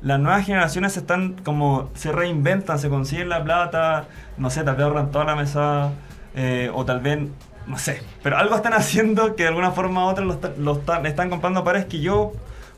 las 0.03 0.19
nuevas 0.19 0.47
generaciones 0.47 0.93
se 0.95 1.01
están 1.01 1.35
como 1.45 1.91
se 1.95 2.11
reinventan, 2.13 2.79
se 2.79 2.89
consiguen 2.89 3.29
la 3.29 3.43
plata, 3.45 4.07
no 4.39 4.51
sé, 4.51 4.63
tal 4.65 4.77
vez 4.77 4.85
ahorran 4.87 5.11
toda 5.11 5.25
la 5.27 5.37
mesa, 5.37 5.91
eh, 6.35 6.71
o 6.75 6.85
tal 6.85 7.01
vez, 7.01 7.19
no 7.67 7.77
sé, 7.79 8.03
pero 8.23 8.39
algo 8.39 8.57
están 8.57 8.73
haciendo 8.73 9.37
que 9.37 9.43
de 9.43 9.49
alguna 9.51 9.73
forma 9.73 10.07
u 10.07 10.09
otra 10.09 10.25
lo, 10.25 10.33
está- 10.33 10.53
lo 10.57 10.73
están, 10.73 11.05
están 11.07 11.29
comprando 11.31 11.63
pares 11.65 11.85
que 11.85 12.01
yo 12.01 12.33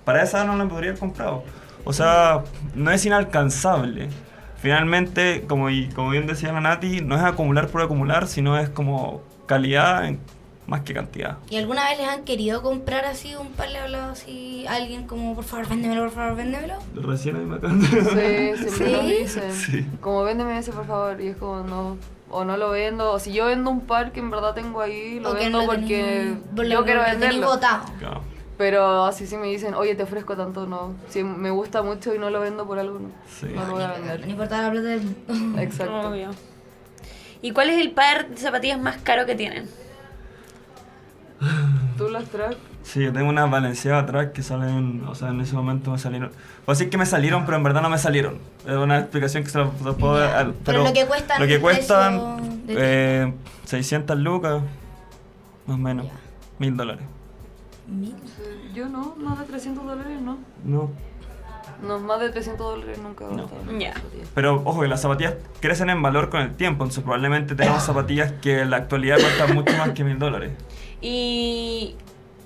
para 0.05 0.23
esa 0.23 0.39
edad 0.39 0.47
no 0.49 0.57
lo 0.57 0.69
podría 0.69 0.91
haber 0.91 1.01
comprado. 1.01 1.45
O 1.85 1.93
sea, 1.93 2.43
no 2.75 2.91
es 2.91 3.05
inalcanzable. 3.07 4.09
Finalmente, 4.63 5.45
como, 5.49 5.71
y, 5.71 5.89
como 5.89 6.11
bien 6.11 6.27
decía 6.29 6.53
la 6.53 6.61
Nati, 6.61 7.01
no 7.01 7.17
es 7.17 7.23
acumular 7.23 7.67
por 7.67 7.83
acumular, 7.83 8.29
sino 8.29 8.57
es 8.59 8.69
como 8.71 9.21
calidad 9.47 10.07
en- 10.07 10.21
más 10.69 10.83
que 10.83 10.95
cantidad. 10.95 11.39
¿Y 11.51 11.57
alguna 11.57 11.85
vez 11.91 11.99
les 11.99 12.07
han 12.09 12.23
querido 12.23 12.63
comprar 12.63 13.05
así 13.05 13.35
un 13.35 13.49
par, 13.51 13.69
le 13.71 13.79
ha 13.79 13.83
hablado 13.83 14.13
así 14.13 14.65
a 14.69 14.75
alguien 14.77 15.09
como, 15.09 15.35
por 15.35 15.43
favor, 15.43 15.69
véndemelo, 15.69 16.03
por 16.05 16.13
favor, 16.13 16.37
véndemelo? 16.37 16.75
Recién 16.95 17.35
ahí 17.37 17.45
me 17.45 17.57
acaban 17.57 17.81
de- 17.81 18.55
Sí, 18.57 18.71
siempre 18.71 19.01
¿Sí? 19.03 19.17
dicen. 19.19 19.53
Sí. 19.53 19.87
Como 20.01 20.23
véndeme 20.23 20.57
ese 20.57 20.71
por 20.71 20.87
favor. 20.87 21.21
Y 21.21 21.27
es 21.29 21.37
como 21.37 21.63
no. 21.65 21.97
O 22.31 22.45
no 22.45 22.57
lo 22.57 22.71
vendo. 22.71 23.11
O 23.13 23.19
si 23.19 23.33
yo 23.33 23.47
vendo 23.47 23.69
un 23.69 23.81
par 23.81 24.13
que 24.13 24.21
en 24.21 24.31
verdad 24.31 24.55
tengo 24.55 24.81
ahí, 24.81 25.19
lo 25.21 25.33
O 25.33 25.35
vendo 25.35 25.59
lo 25.63 25.67
porque 25.67 26.35
lo- 26.55 26.63
yo 26.63 26.69
lo- 26.79 26.85
quiero 26.85 27.03
venderlo. 27.03 27.47
botado. 27.49 27.85
Claro. 27.99 28.23
Pero 28.59 29.05
así 29.07 29.27
sí 29.27 29.37
me 29.37 29.47
dicen, 29.47 29.75
oye, 29.75 29.95
te 29.95 30.03
ofrezco 30.03 30.37
tanto, 30.37 30.67
no. 30.67 30.95
Si 31.09 31.25
me 31.25 31.51
gusta 31.51 31.83
mucho 31.83 32.15
y 32.15 32.19
no 32.19 32.31
lo 32.31 32.41
vendo 32.41 32.67
por 32.67 32.79
algo, 32.79 32.99
no, 32.99 33.09
Sí. 33.29 33.47
no 33.55 33.67
lo 33.67 33.73
voy 33.73 33.83
a 33.83 33.89
No 33.89 33.95
vender. 33.95 34.29
importa 34.29 34.63
la 34.63 34.71
plata 34.71 34.87
del 34.89 35.01
mundo. 35.03 35.59
Exacto. 35.61 36.01
Obvio. 36.09 36.31
¿Y 37.41 37.51
cuál 37.53 37.71
es 37.71 37.81
el 37.81 37.91
par 37.93 38.29
de 38.29 38.37
zapatillas 38.37 38.79
más 38.81 38.99
caro 38.99 39.27
que 39.27 39.35
tienen? 39.35 39.69
¿Tú 41.99 42.09
las 42.09 42.25
traes? 42.27 42.57
Sí, 42.85 43.01
yo 43.05 43.13
tengo 43.13 43.29
unas 43.29 43.49
Valenciaga 43.51 44.01
atrás 44.01 44.29
que 44.35 44.43
salen, 44.43 45.05
o 45.07 45.15
sea, 45.15 45.29
en 45.29 45.41
ese 45.41 45.55
momento 45.55 45.91
me 45.93 45.99
salieron. 45.99 46.31
Puedo 46.65 46.77
decir 46.77 46.91
que 46.91 46.99
me 46.99 47.07
salieron, 47.07 47.45
pero 47.45 47.57
en 47.57 47.63
verdad 47.63 47.81
no 47.81 47.89
me 47.89 47.99
salieron. 47.99 48.39
Es 48.67 48.75
una 48.75 48.99
explicación 48.99 49.45
que 49.45 49.51
se 49.51 49.59
la, 49.59 49.71
puedo 49.71 50.19
dar. 50.19 50.53
pero 50.65 50.85
lo 50.85 50.93
que 50.93 51.07
cuestan 51.07 51.41
Lo 51.41 51.47
que 51.47 51.55
el 51.57 51.61
cuestan, 51.61 52.37
precio 52.67 52.77
de 52.77 53.23
eh, 53.29 53.35
600 53.67 54.19
lucas, 54.19 54.63
más 55.67 55.77
o 55.77 55.79
menos, 55.79 56.07
mil 56.59 56.77
dólares. 56.77 57.05
Mil. 57.93 58.15
Yo 58.75 58.89
no, 58.89 59.15
más 59.17 59.39
de 59.39 59.45
300 59.45 59.85
dólares 59.85 60.21
no. 60.21 60.39
No. 60.65 60.91
No, 61.83 61.99
más 61.99 62.21
de 62.21 62.31
300 62.31 62.59
dólares 62.65 62.99
nunca 62.99 63.25
he 63.25 63.35
No. 63.35 63.49
zapatillas. 63.49 63.97
Pero 64.35 64.63
ojo 64.65 64.81
que 64.83 64.89
las 64.89 65.01
zapatillas 65.03 65.35
crecen 65.61 65.91
en 65.91 66.01
valor 66.01 66.31
con 66.31 66.41
el 66.41 66.55
tiempo, 66.55 66.85
entonces 66.85 67.03
probablemente 67.03 67.55
tenemos 67.55 67.83
zapatillas 67.87 68.33
que 68.41 68.61
en 68.61 68.71
la 68.71 68.77
actualidad 68.79 69.19
cuestan 69.19 69.55
mucho 69.55 69.77
más 69.77 69.91
que 69.91 70.05
mil 70.05 70.19
dólares. 70.19 70.53
Y, 71.01 71.97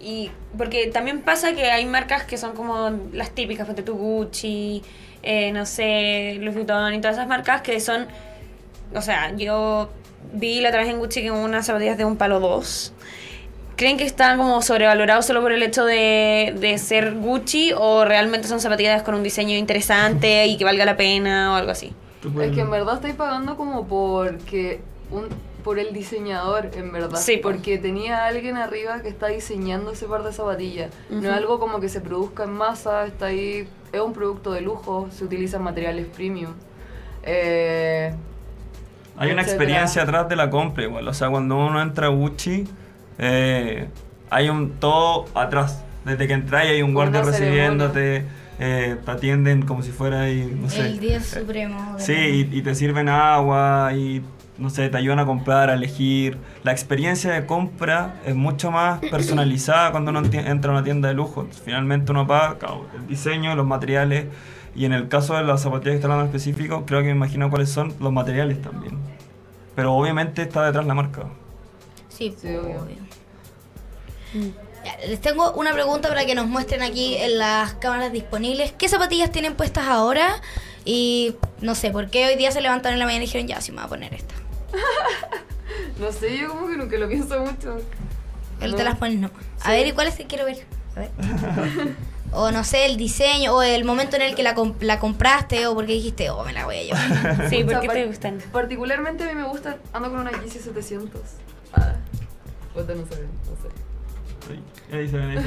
y 0.00 0.30
porque 0.56 0.86
también 0.88 1.20
pasa 1.20 1.52
que 1.54 1.70
hay 1.70 1.84
marcas 1.86 2.24
que 2.24 2.38
son 2.38 2.54
como 2.54 2.90
las 3.12 3.30
típicas, 3.30 3.66
ponte 3.66 3.82
tu 3.82 3.94
Gucci, 3.96 4.82
eh, 5.22 5.52
no 5.52 5.66
sé, 5.66 6.38
Louis 6.40 6.54
Vuitton 6.54 6.94
y 6.94 7.00
todas 7.00 7.16
esas 7.16 7.28
marcas 7.28 7.60
que 7.60 7.78
son, 7.80 8.06
o 8.94 9.02
sea, 9.02 9.34
yo 9.36 9.90
vi 10.32 10.60
la 10.60 10.70
otra 10.70 10.80
vez 10.80 10.88
en 10.90 10.98
Gucci 10.98 11.20
que 11.22 11.30
unas 11.30 11.66
zapatillas 11.66 11.98
de 11.98 12.04
un 12.06 12.16
palo 12.16 12.40
2. 12.40 12.92
¿Creen 13.76 13.98
que 13.98 14.04
están 14.04 14.38
como 14.38 14.62
sobrevalorados 14.62 15.26
solo 15.26 15.42
por 15.42 15.52
el 15.52 15.62
hecho 15.62 15.84
de, 15.84 16.54
de 16.58 16.78
ser 16.78 17.14
Gucci 17.14 17.72
o 17.76 18.04
realmente 18.06 18.48
son 18.48 18.58
zapatillas 18.60 19.02
con 19.02 19.14
un 19.14 19.22
diseño 19.22 19.54
interesante 19.56 20.46
y 20.46 20.56
que 20.56 20.64
valga 20.64 20.84
la 20.86 20.96
pena 20.96 21.52
o 21.52 21.56
algo 21.56 21.70
así? 21.72 21.92
Tú 22.22 22.32
puedes- 22.32 22.50
Es 22.50 22.54
que 22.56 22.62
en 22.62 22.70
verdad 22.70 22.94
estáis 22.94 23.14
pagando 23.14 23.56
como 23.56 23.86
porque 23.86 24.80
un 25.10 25.26
por 25.62 25.80
el 25.80 25.92
diseñador, 25.92 26.70
en 26.76 26.92
verdad. 26.92 27.18
Sí, 27.18 27.38
po. 27.38 27.50
Porque 27.50 27.76
tenía 27.76 28.26
alguien 28.26 28.56
arriba 28.56 29.02
que 29.02 29.08
está 29.08 29.26
diseñando 29.26 29.90
ese 29.90 30.06
par 30.06 30.22
de 30.22 30.32
zapatillas. 30.32 30.92
No 31.10 31.28
es 31.28 31.34
algo 31.36 31.58
como 31.58 31.80
que 31.80 31.88
se 31.88 32.00
produzca 32.00 32.44
en 32.44 32.52
masa, 32.52 33.04
está 33.04 33.26
ahí, 33.26 33.68
es 33.92 34.00
un 34.00 34.12
producto 34.12 34.52
de 34.52 34.60
lujo, 34.60 35.08
se 35.10 35.24
utilizan 35.24 35.64
materiales 35.64 36.06
premium. 36.06 36.52
Eh, 37.24 38.14
Hay 39.16 39.32
una 39.32 39.42
experiencia 39.42 40.02
atrás 40.02 40.28
de 40.28 40.36
la 40.36 40.50
compra 40.50 40.84
igual. 40.84 41.08
O 41.08 41.14
sea, 41.14 41.28
cuando 41.30 41.56
uno 41.56 41.82
entra 41.82 42.06
a 42.06 42.10
Gucci, 42.10 42.64
eh, 43.18 43.88
hay 44.30 44.48
un 44.48 44.72
todo 44.72 45.26
atrás. 45.34 45.82
Desde 46.04 46.26
que 46.26 46.34
entras 46.34 46.66
hay 46.66 46.82
un 46.82 46.94
guardia 46.94 47.22
Una 47.22 47.30
recibiéndote, 47.30 48.24
eh, 48.58 48.96
te 49.04 49.10
atienden 49.10 49.62
como 49.62 49.82
si 49.82 49.90
fuera 49.90 50.22
ahí, 50.22 50.56
no 50.60 50.70
sé. 50.70 50.86
El 50.86 51.00
Dios 51.00 51.24
supremo. 51.24 51.96
de 51.96 52.02
Sí, 52.02 52.48
y, 52.50 52.58
y 52.58 52.62
te 52.62 52.74
sirven 52.74 53.08
agua 53.08 53.90
y 53.94 54.22
no 54.58 54.70
sé, 54.70 54.88
te 54.88 54.96
ayudan 54.96 55.18
a 55.18 55.26
comprar, 55.26 55.70
a 55.70 55.74
elegir. 55.74 56.38
La 56.62 56.72
experiencia 56.72 57.32
de 57.32 57.46
compra 57.46 58.14
es 58.24 58.34
mucho 58.34 58.70
más 58.70 59.00
personalizada 59.10 59.90
cuando 59.90 60.10
uno 60.10 60.22
entra 60.32 60.70
a 60.70 60.74
una 60.74 60.84
tienda 60.84 61.08
de 61.08 61.14
lujo. 61.14 61.46
Finalmente 61.64 62.12
uno 62.12 62.26
paga 62.26 62.56
el 62.94 63.06
diseño, 63.06 63.54
los 63.54 63.66
materiales 63.66 64.26
y 64.74 64.84
en 64.84 64.92
el 64.92 65.08
caso 65.08 65.36
de 65.36 65.42
las 65.42 65.62
zapatillas 65.62 65.92
que 65.92 65.96
está 65.96 66.06
hablando 66.06 66.30
en 66.30 66.36
específico, 66.36 66.84
creo 66.86 67.00
que 67.00 67.06
me 67.06 67.12
imagino 67.12 67.48
cuáles 67.50 67.70
son 67.70 67.94
los 68.00 68.12
materiales 68.12 68.60
también. 68.60 68.98
Pero 69.74 69.94
obviamente 69.94 70.42
está 70.42 70.64
detrás 70.64 70.86
la 70.86 70.94
marca. 70.94 71.24
Sí, 72.16 72.34
Sí, 72.40 72.48
obvio. 72.56 72.86
Ya, 74.84 74.96
les 75.08 75.20
tengo 75.20 75.52
una 75.52 75.72
pregunta 75.72 76.08
para 76.08 76.24
que 76.26 76.34
nos 76.34 76.46
muestren 76.46 76.82
aquí 76.82 77.16
en 77.16 77.38
las 77.38 77.74
cámaras 77.74 78.12
disponibles. 78.12 78.72
¿Qué 78.72 78.88
zapatillas 78.88 79.30
tienen 79.32 79.54
puestas 79.54 79.86
ahora? 79.86 80.40
Y 80.84 81.34
no 81.60 81.74
sé, 81.74 81.90
¿por 81.90 82.08
qué 82.10 82.26
hoy 82.26 82.36
día 82.36 82.52
se 82.52 82.60
levantaron 82.60 82.94
en 82.94 83.00
la 83.00 83.06
mañana 83.06 83.24
y 83.24 83.26
dijeron, 83.26 83.48
ya, 83.48 83.60
sí 83.60 83.72
me 83.72 83.78
voy 83.78 83.86
a 83.86 83.88
poner 83.88 84.14
esta? 84.14 84.34
no 86.00 86.12
sé, 86.12 86.38
yo 86.38 86.48
como 86.48 86.68
que 86.68 86.76
nunca 86.76 86.96
lo 86.98 87.08
pienso 87.08 87.40
mucho. 87.40 87.78
Él 88.60 88.70
No. 88.70 88.76
te 88.76 88.84
las 88.84 88.96
pones 88.96 89.18
no. 89.18 89.30
A 89.60 89.64
Sí. 89.64 89.70
ver, 89.70 89.86
¿y 89.88 89.92
cuáles 89.92 90.14
que 90.14 90.26
quiero 90.26 90.44
ver? 90.44 90.64
A 90.94 91.00
ver. 91.00 91.10
o 92.32 92.50
no 92.52 92.62
sé, 92.62 92.86
el 92.86 92.96
diseño, 92.96 93.54
o 93.54 93.62
el 93.62 93.84
momento 93.84 94.14
en 94.16 94.22
el 94.22 94.34
que 94.36 94.42
la, 94.44 94.54
comp- 94.54 94.80
la 94.80 95.00
compraste, 95.00 95.66
o 95.66 95.74
porque 95.74 95.92
dijiste, 95.94 96.30
oh, 96.30 96.44
me 96.44 96.52
la 96.52 96.64
voy 96.64 96.76
a 96.78 96.82
llevar. 96.84 97.48
Sí, 97.50 97.64
¿por 97.68 97.80
qué 97.80 97.88
te 97.88 98.06
gustan? 98.06 98.38
Particularmente 98.52 99.24
a 99.24 99.26
mí 99.26 99.34
me 99.34 99.48
gusta, 99.48 99.78
ando 99.92 100.10
con 100.10 100.20
una 100.20 100.30
Yeezy 100.30 100.60
700. 100.60 101.20
Ah, 101.74 101.94
puta, 102.76 102.94
no 102.94 103.06
sé, 103.06 103.22
no 103.22 103.56
sé. 103.62 103.68
Ahí, 104.50 104.98
ahí 105.00 105.08
se 105.08 105.16
ven, 105.16 105.38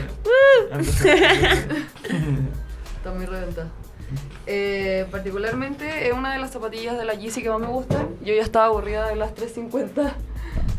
ahí 0.71 0.83
se 0.83 1.03
ven. 1.03 2.49
Está 2.97 3.11
muy 3.13 3.25
reventada. 3.25 3.69
Eh, 4.47 5.05
particularmente 5.11 6.07
es 6.07 6.13
una 6.13 6.33
de 6.33 6.39
las 6.39 6.51
zapatillas 6.51 6.97
de 6.97 7.05
la 7.05 7.13
Yeezy 7.13 7.43
que 7.43 7.49
más 7.49 7.59
me 7.59 7.67
gustan. 7.67 8.15
Yo 8.21 8.33
ya 8.33 8.41
estaba 8.41 8.65
aburrida 8.65 9.07
de 9.07 9.15
las 9.15 9.35
350. 9.35 10.15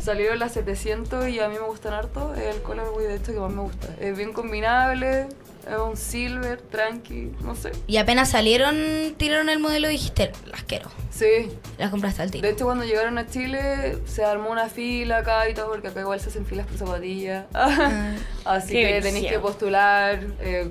Salieron 0.01 0.39
las 0.39 0.51
700 0.53 1.29
y 1.29 1.39
a 1.39 1.47
mí 1.47 1.55
me 1.55 1.65
gustan 1.65 1.93
harto. 1.93 2.35
Es 2.35 2.55
el 2.55 2.61
colorway 2.61 3.07
de 3.07 3.15
esto 3.15 3.31
que 3.31 3.39
más 3.39 3.51
me 3.51 3.61
gusta. 3.61 3.87
Es 3.99 4.17
bien 4.17 4.33
combinable, 4.33 5.27
es 5.69 5.77
un 5.77 5.97
silver, 5.97 6.61
tranqui, 6.61 7.31
no 7.41 7.55
sé. 7.55 7.71
y 7.87 7.97
apenas 7.97 8.29
salieron, 8.29 8.75
tiraron 9.17 9.49
el 9.49 9.59
modelo 9.59 9.89
y 9.89 9.93
dijiste, 9.93 10.31
las 10.45 10.63
quiero. 10.63 10.89
Sí. 11.09 11.49
Las 11.77 11.91
compraste 11.91 12.21
al 12.21 12.31
tiro. 12.31 12.47
De 12.47 12.53
hecho, 12.53 12.65
cuando 12.65 12.83
llegaron 12.85 13.17
a 13.17 13.27
Chile 13.27 13.97
se 14.05 14.23
armó 14.23 14.49
una 14.49 14.69
fila 14.69 15.17
acá 15.17 15.47
y 15.49 15.53
todo, 15.53 15.69
porque 15.69 15.89
acá 15.89 15.99
igual 16.01 16.19
se 16.19 16.29
hacen 16.29 16.45
filas 16.45 16.65
por 16.67 16.77
zapatillas. 16.77 17.45
Así 18.45 18.73
Qué 18.73 18.81
que 18.81 18.93
tenéis 19.01 19.13
vicia. 19.23 19.31
que 19.31 19.39
postular, 19.39 20.19
eh, 20.39 20.69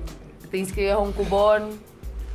te 0.49 0.57
inscribes 0.57 0.93
a 0.93 0.97
un 0.97 1.11
cupón. 1.13 1.69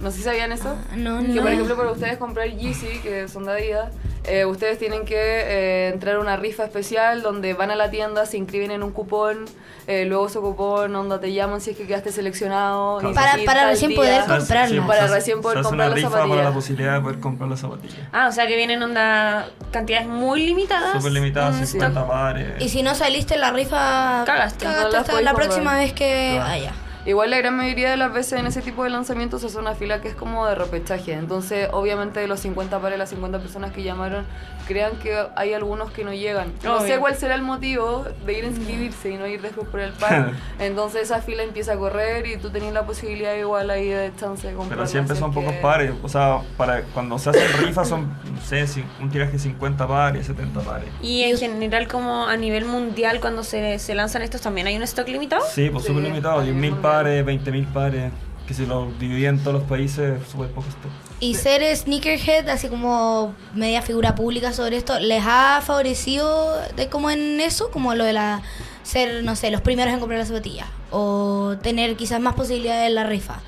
No 0.00 0.11
sé 0.11 0.18
si 0.18 0.22
sabían 0.24 0.52
eso. 0.52 0.76
Ah, 0.92 0.94
no, 0.96 1.20
que 1.22 1.28
no. 1.28 1.42
por 1.42 1.50
ejemplo, 1.52 1.76
para 1.76 1.90
ustedes 1.90 2.18
comprar 2.18 2.48
Yeezy, 2.48 2.98
que 3.02 3.28
son 3.28 3.46
de 3.46 3.52
Adidas, 3.52 3.92
eh, 4.24 4.44
ustedes 4.44 4.78
tienen 4.78 5.04
que 5.06 5.14
eh, 5.16 5.88
entrar 5.88 6.16
a 6.16 6.20
una 6.20 6.37
rifa 6.37 6.64
especial 6.64 7.22
donde 7.22 7.54
van 7.54 7.70
a 7.70 7.76
la 7.76 7.90
tienda, 7.90 8.26
se 8.26 8.37
inscriben 8.37 8.72
en 8.72 8.82
un 8.82 8.90
cupón, 8.92 9.46
eh, 9.87 10.04
luego 10.04 10.26
ese 10.26 10.38
cupón, 10.40 10.94
onda, 10.96 11.18
te 11.20 11.32
llaman 11.32 11.61
si 11.62 11.70
es 11.70 11.76
que 11.78 11.87
quedaste 11.87 12.12
seleccionado. 12.12 13.00
y 13.09 13.14
Para- 13.14 13.37
para 13.46 13.66
recién 13.68 13.90
día- 13.90 13.96
poder 13.96 14.22
sí, 14.68 14.80
Para 14.87 15.06
recién 15.06 15.40
poder 15.40 15.62
comprar 15.62 15.74
una 15.74 15.88
la 15.88 15.94
rifa 15.94 16.11
para 16.28 16.42
la 16.44 16.52
posibilidad 16.52 16.94
de 16.94 17.00
poder 17.00 17.20
comprar 17.20 17.48
la 17.48 17.56
zapatilla. 17.56 18.09
Ah, 18.12 18.26
o 18.28 18.32
sea 18.32 18.46
que 18.46 18.56
vienen 18.56 18.82
onda 18.82 19.48
cantidades 19.70 20.09
muy 20.09 20.44
limitadas. 20.44 20.92
Súper 20.98 21.12
limitada, 21.12 21.56
en 21.56 21.66
50 21.66 22.00
stock. 22.00 22.11
pares. 22.12 22.61
Y 22.62 22.68
si 22.68 22.82
no 22.82 22.94
saliste 22.94 23.35
en 23.35 23.40
la 23.40 23.52
rifa, 23.52 24.24
Cagaste, 24.26 24.66
no 24.66 24.72
las 24.90 24.94
hasta 24.94 25.20
la 25.22 25.32
próxima 25.32 25.76
vez 25.78 25.92
que 25.94 26.32
Claro. 26.35 26.50
vaya. 26.50 26.72
Igual 27.06 27.30
la 27.30 27.38
gran 27.38 27.56
mayoría 27.56 27.90
de 27.90 27.96
las 27.96 28.12
veces 28.12 28.38
en 28.40 28.46
ese 28.46 28.62
tipo 28.62 28.82
de 28.84 28.90
lanzamientos 28.90 29.40
se 29.40 29.46
hace 29.46 29.58
una 29.58 29.74
fila 29.74 30.00
que 30.00 30.08
es 30.08 30.14
como 30.14 30.46
de 30.46 30.54
repechaje. 30.56 31.12
Entonces, 31.12 31.68
obviamente 31.72 32.20
de 32.20 32.26
los 32.26 32.40
50 32.40 32.78
pares, 32.80 32.98
las 32.98 33.10
50 33.10 33.38
personas 33.38 33.72
que 33.72 33.82
llamaron, 33.84 34.24
crean 34.66 34.96
que 34.98 35.16
hay 35.36 35.52
algunos 35.54 35.92
que 35.92 36.04
no 36.04 36.12
llegan. 36.12 36.52
No 36.64 36.80
sé 36.80 36.86
Obvio. 36.86 37.00
cuál 37.00 37.14
será 37.16 37.36
el 37.36 37.42
motivo 37.42 38.04
de 38.26 38.38
ir 38.38 38.44
a 38.44 38.48
inscribirse 38.48 39.10
y 39.10 39.16
no 39.16 39.26
ir 39.26 39.40
después 39.40 39.68
por 39.68 39.78
el 39.80 39.92
par. 39.92 40.32
Entonces 40.58 41.02
esa 41.02 41.22
fila 41.22 41.44
empieza 41.44 41.74
a 41.74 41.76
correr 41.76 42.26
y 42.26 42.36
tú 42.38 42.50
tenías 42.50 42.72
la 42.74 42.84
posibilidad 42.84 43.34
igual 43.36 43.70
ahí 43.70 43.88
de 43.88 44.10
chance 44.18 44.48
de 44.48 44.54
comprar. 44.54 44.76
Pero 44.78 44.88
siempre 44.88 45.14
son 45.16 45.32
pocos 45.32 45.54
pares. 45.62 45.92
O 46.02 46.08
sea, 46.08 46.40
para 46.56 46.82
cuando 46.92 47.18
se 47.18 47.30
hacen 47.30 47.46
rifas 47.64 47.88
son, 47.88 48.08
no 48.08 48.40
sé, 48.42 48.66
un 49.00 49.10
tiraje 49.10 49.32
de 49.32 49.38
50 49.38 49.86
pares, 49.86 50.26
70 50.26 50.60
pares. 50.60 50.88
Y 51.00 51.22
en 51.22 51.38
general, 51.38 51.86
como 51.86 52.26
a 52.26 52.36
nivel 52.36 52.64
mundial, 52.64 53.20
cuando 53.20 53.44
se, 53.44 53.78
se 53.78 53.94
lanzan 53.94 54.22
estos, 54.22 54.40
¿también 54.40 54.66
hay 54.66 54.76
un 54.76 54.82
stock 54.82 55.06
limitado? 55.06 55.44
Sí, 55.48 55.70
pues 55.70 55.84
Sí, 55.84 55.88
súper 55.92 56.04
limitado. 56.04 56.40
a 56.40 56.42
nivel 56.42 56.56
10.000 56.56 56.70
mundial. 56.72 56.82
Pares, 56.96 57.26
20.000 57.26 57.66
pares. 57.72 58.12
Que 58.46 58.54
si 58.54 58.64
lo 58.64 58.92
dividían 59.00 59.37
en 59.37 59.40
todos 59.42 59.54
los 59.54 59.64
países, 59.64 60.20
súper 60.30 60.48
poco 60.50 60.68
stock. 60.68 60.90
Y 61.18 61.35
ser 61.35 61.76
sneakerhead, 61.76 62.48
así 62.48 62.68
como 62.68 63.35
media 63.54 63.82
figura 63.82 64.14
pública 64.14 64.52
sobre 64.52 64.76
esto, 64.76 65.00
¿les 65.00 65.22
ha 65.26 65.61
favorecido 65.64 66.56
de 66.76 66.88
como 66.88 67.11
en 67.11 67.40
eso? 67.40 67.72
Como 67.72 67.94
lo 67.96 68.04
de 68.04 68.12
la 68.12 68.42
ser, 68.85 69.24
no 69.24 69.35
sé, 69.35 69.50
los 69.50 69.62
primeros 69.62 69.92
en 69.92 69.98
comprar 69.98 70.20
la 70.20 70.26
zapatilla. 70.26 70.66
O 70.92 71.56
tener 71.61 71.96
quizás 71.96 72.20
más 72.20 72.35
posibilidades 72.35 72.88
en 72.88 72.94
la 72.94 73.04
rifa. 73.04 73.40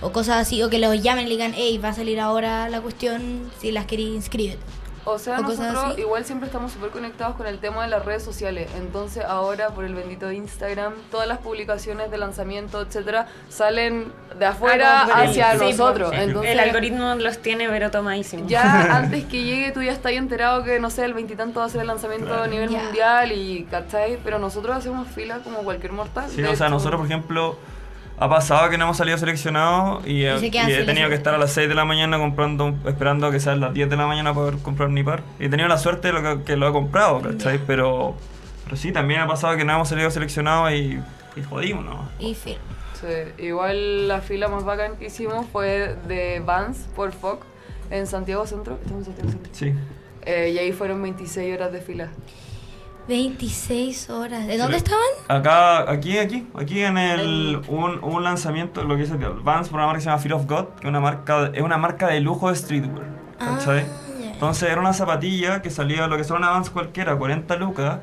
O 0.00 0.12
cosas 0.12 0.36
así, 0.36 0.62
o 0.62 0.70
que 0.70 0.78
los 0.78 1.02
llamen 1.02 1.26
y 1.26 1.30
digan, 1.30 1.52
hey, 1.56 1.78
va 1.82 1.88
a 1.88 1.94
salir 1.94 2.20
ahora 2.20 2.68
la 2.68 2.80
cuestión, 2.80 3.50
si 3.60 3.72
las 3.72 3.86
queréis 3.86 4.14
inscríbete. 4.14 4.62
O 5.06 5.18
sea, 5.18 5.38
o 5.38 5.42
nosotros 5.42 5.98
igual 5.98 6.24
siempre 6.24 6.46
estamos 6.46 6.72
súper 6.72 6.88
conectados 6.90 7.36
con 7.36 7.46
el 7.46 7.58
tema 7.58 7.82
de 7.82 7.88
las 7.90 8.04
redes 8.04 8.22
sociales. 8.22 8.70
Entonces 8.76 9.22
ahora 9.24 9.68
por 9.68 9.84
el 9.84 9.94
bendito 9.94 10.32
Instagram, 10.32 10.94
todas 11.10 11.28
las 11.28 11.38
publicaciones 11.38 12.10
de 12.10 12.16
lanzamiento, 12.18 12.80
etcétera, 12.80 13.26
salen 13.50 14.12
de 14.38 14.46
afuera 14.46 15.02
Ah, 15.12 15.24
el- 15.24 15.30
hacia 15.30 15.58
sí, 15.58 15.64
nosotros. 15.70 16.10
Entonces, 16.14 16.52
el 16.52 16.60
algoritmo 16.60 17.14
los 17.16 17.38
tiene, 17.38 17.68
pero 17.68 17.90
tomadísimo. 17.90 18.48
ya 18.48 18.62
antes 18.96 19.24
que 19.26 19.42
llegue 19.44 19.72
tú 19.72 19.82
ya 19.82 19.92
estás 19.92 20.12
enterado 20.12 20.64
que, 20.64 20.80
no 20.80 20.88
sé, 20.90 21.04
el 21.04 21.12
veintitanto 21.14 21.60
va 21.60 21.66
a 21.66 21.68
ser 21.68 21.82
el 21.82 21.86
lanzamiento 21.86 22.26
Claro. 22.26 22.44
a 22.44 22.46
nivel 22.46 22.70
mundial 22.70 23.30
y, 23.32 23.64
¿cachai? 23.70 24.18
Pero 24.24 24.38
nosotros 24.38 24.74
hacemos 24.76 25.06
fila 25.08 25.40
como 25.44 25.58
cualquier 25.58 25.92
mortal. 25.92 26.30
Sí, 26.30 26.42
o 26.42 26.46
sea, 26.46 26.66
hecho, 26.66 26.68
nosotros, 26.70 27.00
por 27.00 27.06
ejemplo, 27.06 27.58
ha 28.18 28.28
pasado 28.28 28.70
que 28.70 28.78
no 28.78 28.84
hemos 28.84 28.96
salido 28.96 29.18
seleccionados 29.18 30.06
y, 30.06 30.24
he- 30.24 30.46
y 30.46 30.50
tenido 30.86 31.08
que 31.08 31.14
estar 31.14 31.34
a 31.34 31.38
las 31.38 31.52
6 31.52 31.68
de 31.68 31.74
la 31.74 31.84
mañana 31.84 32.18
comprando, 32.18 32.74
esperando 32.86 33.26
a 33.26 33.30
que 33.32 33.40
sean 33.40 33.60
las 33.60 33.74
10 33.74 33.90
de 33.90 33.96
la 33.96 34.06
mañana 34.06 34.32
para 34.34 34.46
poder 34.46 34.62
comprar 34.62 34.88
mi 34.88 35.02
par. 35.02 35.22
Y 35.40 35.46
he 35.46 35.48
tenido 35.48 35.68
la 35.68 35.78
suerte 35.78 36.08
de 36.12 36.14
lo 36.14 36.22
que, 36.38 36.44
que 36.44 36.56
lo 36.56 36.68
he 36.68 36.72
comprado, 36.72 37.20
¿cachai? 37.20 37.58
Pero, 37.66 38.14
pero 38.64 38.76
sí, 38.76 38.92
también 38.92 39.20
ha 39.20 39.26
pasado 39.26 39.56
que 39.56 39.64
no 39.64 39.72
hemos 39.74 39.88
salido 39.88 40.10
seleccionados 40.10 40.72
y, 40.72 41.00
y 41.36 41.42
jodimos, 41.48 41.84
¿no? 41.84 42.08
Y 42.20 42.34
fin. 42.34 42.56
Sí, 43.00 43.44
igual 43.44 44.06
la 44.08 44.20
fila 44.20 44.48
más 44.48 44.64
bacán 44.64 44.96
que 44.96 45.06
hicimos 45.06 45.44
fue 45.52 45.96
de 46.06 46.40
Vans 46.40 46.86
por 46.94 47.12
FOC 47.12 47.44
en 47.90 48.06
Santiago 48.06 48.46
Centro. 48.46 48.78
Estamos 48.82 49.00
en 49.00 49.14
Santiago 49.16 49.30
Centro. 49.30 49.50
Sí. 49.52 49.74
Eh, 50.24 50.52
y 50.54 50.58
ahí 50.58 50.72
fueron 50.72 51.02
26 51.02 51.54
horas 51.54 51.72
de 51.72 51.80
fila. 51.80 52.08
26 53.08 54.10
horas. 54.10 54.46
¿De 54.46 54.56
dónde 54.56 54.78
estaban? 54.78 55.00
Acá, 55.28 55.90
aquí, 55.90 56.18
aquí, 56.18 56.46
aquí 56.54 56.82
en 56.82 56.96
el 56.96 57.60
un, 57.68 58.02
un 58.02 58.24
lanzamiento, 58.24 58.82
lo 58.84 58.96
que 58.96 59.02
es 59.02 59.10
el 59.10 59.18
Vans 59.18 59.68
por 59.68 59.78
una 59.78 59.86
marca 59.86 59.98
que 59.98 60.04
se 60.04 60.10
llama 60.10 60.22
Fear 60.22 60.34
of 60.34 60.46
God, 60.46 60.64
que 60.80 60.86
es 60.86 60.88
una 60.88 61.00
marca, 61.00 61.50
es 61.52 61.62
una 61.62 61.78
marca 61.78 62.08
de 62.08 62.20
lujo 62.20 62.48
de 62.48 62.56
streetwear, 62.56 63.06
¿cachai? 63.38 63.80
Ah. 63.80 64.30
Entonces 64.32 64.68
era 64.68 64.80
una 64.80 64.92
zapatilla 64.92 65.62
que 65.62 65.70
salía 65.70 66.06
lo 66.06 66.16
que 66.16 66.24
son 66.24 66.38
una 66.38 66.50
Vans 66.50 66.70
cualquiera, 66.70 67.16
40 67.16 67.56
lucas, 67.56 68.00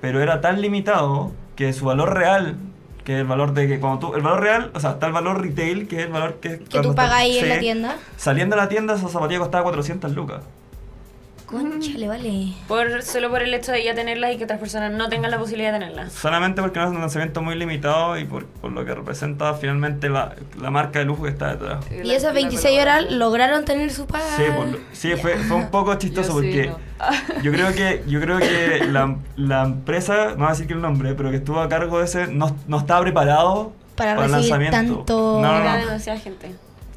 pero 0.00 0.22
era 0.22 0.40
tan 0.40 0.60
limitado 0.60 1.32
que 1.56 1.72
su 1.72 1.84
valor 1.86 2.14
real, 2.14 2.56
que 3.04 3.18
el 3.18 3.26
valor 3.26 3.52
de 3.52 3.68
que 3.68 3.80
cuando 3.80 3.98
tú, 3.98 4.14
el 4.14 4.22
valor 4.22 4.40
real, 4.40 4.70
o 4.74 4.80
sea, 4.80 4.92
está 4.92 5.06
el 5.06 5.12
valor 5.12 5.42
retail, 5.42 5.88
que 5.88 6.00
es 6.00 6.06
el 6.06 6.12
valor 6.12 6.36
que... 6.40 6.60
Que 6.60 6.80
tú 6.80 6.94
ahí 6.96 7.38
en 7.38 7.48
la 7.48 7.58
tienda. 7.58 7.96
Saliendo 8.16 8.56
de 8.56 8.62
la 8.62 8.68
tienda 8.68 8.94
esa 8.94 9.08
zapatilla 9.08 9.40
costaba 9.40 9.64
400 9.64 10.12
lucas. 10.12 10.42
Conchale, 11.60 12.08
vale. 12.08 12.52
Por, 12.68 13.02
solo 13.02 13.30
por 13.30 13.42
el 13.42 13.52
hecho 13.54 13.72
de 13.72 13.82
ya 13.84 13.94
tenerlas 13.94 14.32
y 14.34 14.38
que 14.38 14.44
otras 14.44 14.58
personas 14.60 14.92
no 14.92 15.08
tengan 15.08 15.30
la 15.30 15.38
posibilidad 15.38 15.72
de 15.72 15.78
tenerlas. 15.78 16.12
Solamente 16.12 16.60
porque 16.62 16.78
no 16.80 16.86
es 16.86 16.90
un 16.92 17.00
lanzamiento 17.00 17.42
muy 17.42 17.54
limitado 17.56 18.16
y 18.18 18.24
por, 18.24 18.46
por 18.46 18.72
lo 18.72 18.84
que 18.84 18.94
representa 18.94 19.54
finalmente 19.54 20.08
la, 20.08 20.34
la 20.60 20.70
marca 20.70 20.98
de 20.98 21.04
lujo 21.04 21.22
que 21.24 21.30
está 21.30 21.56
detrás. 21.56 21.84
Y 21.90 22.10
esas 22.10 22.34
26 22.34 22.80
horas 22.80 23.10
lograron 23.10 23.64
tener 23.64 23.90
su 23.92 24.06
paga. 24.06 24.36
Sí, 24.36 24.42
por 24.56 24.80
sí 24.92 25.14
fue, 25.16 25.36
fue 25.36 25.56
un 25.56 25.70
poco 25.70 25.94
chistoso 25.96 26.32
Yo 26.34 26.40
sí, 26.40 26.46
porque 26.46 26.66
no. 26.68 27.42
yo 27.42 27.52
creo 27.52 27.72
que 27.72 28.02
yo 28.06 28.20
creo 28.20 28.38
que 28.38 28.84
la, 28.90 29.16
la 29.36 29.62
empresa, 29.64 30.30
no 30.30 30.36
voy 30.36 30.46
a 30.46 30.50
decir 30.50 30.66
que 30.66 30.74
el 30.74 30.80
nombre, 30.80 31.14
pero 31.14 31.30
que 31.30 31.36
estuvo 31.36 31.60
a 31.60 31.68
cargo 31.68 31.98
de 31.98 32.04
ese, 32.04 32.26
no, 32.28 32.56
no 32.66 32.78
estaba 32.78 33.00
preparado 33.02 33.72
Para 33.96 34.12
el 34.12 34.18
recibir 34.32 34.40
lanzamiento. 34.50 34.76
tanto- 34.96 35.40
No, 35.42 35.52
no, 35.52 35.58
Era 35.60 35.74
no. 35.78 35.86
demasiada 35.86 36.18
gente. 36.18 36.52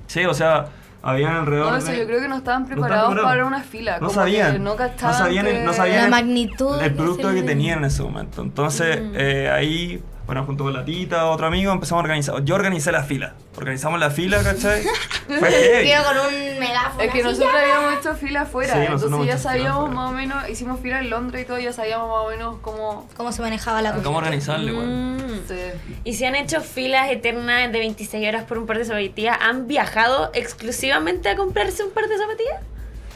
Sí, 0.07 0.23
o 0.25 0.33
sea, 0.33 0.67
habían 1.09 1.35
alrededor 1.35 1.71
No, 1.71 1.77
eso 1.77 1.91
de- 1.91 1.97
yo 1.99 2.05
creo 2.05 2.19
que 2.21 2.27
no 2.27 2.37
estaban 2.37 2.63
No 2.63 2.67
preparados 2.67 3.09
estaban 3.11 3.29
para 3.31 3.45
una 3.45 3.61
fila. 3.63 3.93
No 3.93 4.07
como 4.07 4.11
sabían. 4.11 4.51
que 4.53 4.59
no 4.59 4.75
no 4.75 5.13
sabían, 5.13 5.65
no 5.65 5.73
sabían 5.73 5.97
La 5.97 6.03
el- 6.05 6.11
magnitud 6.11 6.81
el 6.81 6.93
producto 6.93 7.33
que 7.33 7.43
tenían 7.43 7.79
en 7.79 7.85
ese 7.85 8.03
momento. 8.03 8.41
Entonces, 8.41 9.01
Mm. 9.01 9.13
eh, 9.15 9.49
ahí 9.49 10.03
bueno, 10.27 10.43
junto 10.43 10.65
con 10.65 10.73
la 10.73 10.83
tita, 10.83 11.27
otro 11.27 11.47
amigo, 11.47 11.71
empezamos 11.71 12.01
a 12.01 12.03
organizar. 12.03 12.43
Yo 12.43 12.55
organicé 12.55 12.91
la 12.91 13.03
fila. 13.03 13.35
Organizamos 13.55 13.97
la 13.97 14.11
fila, 14.11 14.43
¿cachai? 14.43 14.83
Fue 15.27 15.49
heavy. 15.49 15.89
Con 16.03 16.17
un 16.17 16.59
megáfono. 16.59 17.01
Es 17.01 17.11
que 17.13 17.23
nosotros 17.23 17.49
¡ya! 17.53 17.61
habíamos 17.61 17.99
hecho 17.99 18.13
fila 18.15 18.41
afuera, 18.41 18.73
Sí, 18.73 18.79
nosotros 18.79 19.03
entonces 19.03 19.27
ya 19.35 19.37
sabíamos 19.37 19.89
más 19.89 20.11
o 20.11 20.13
menos, 20.13 20.49
hicimos 20.49 20.81
fila 20.81 20.99
en 20.99 21.09
Londres 21.09 21.43
y 21.43 21.45
todo, 21.45 21.59
ya 21.59 21.71
sabíamos 21.71 22.09
más 22.09 22.25
o 22.25 22.29
menos 22.29 22.57
cómo... 22.61 23.07
¿Cómo 23.15 23.31
se 23.31 23.41
manejaba 23.41 23.81
la 23.81 23.91
cosa? 23.91 24.03
¿Cómo 24.03 24.17
organizarle? 24.17 24.73
Mm. 24.73 25.47
Sí. 25.47 25.55
Y 26.03 26.13
si 26.15 26.25
han 26.25 26.35
hecho 26.35 26.59
filas 26.59 27.09
eternas 27.09 27.71
de 27.71 27.79
26 27.79 28.27
horas 28.27 28.43
por 28.43 28.57
un 28.57 28.65
par 28.65 28.79
de 28.79 28.83
zapatillas, 28.83 29.37
¿han 29.39 29.67
viajado 29.67 30.29
exclusivamente 30.33 31.29
a 31.29 31.37
comprarse 31.37 31.83
un 31.83 31.91
par 31.91 32.05
de 32.09 32.17
zapatillas? 32.17 32.61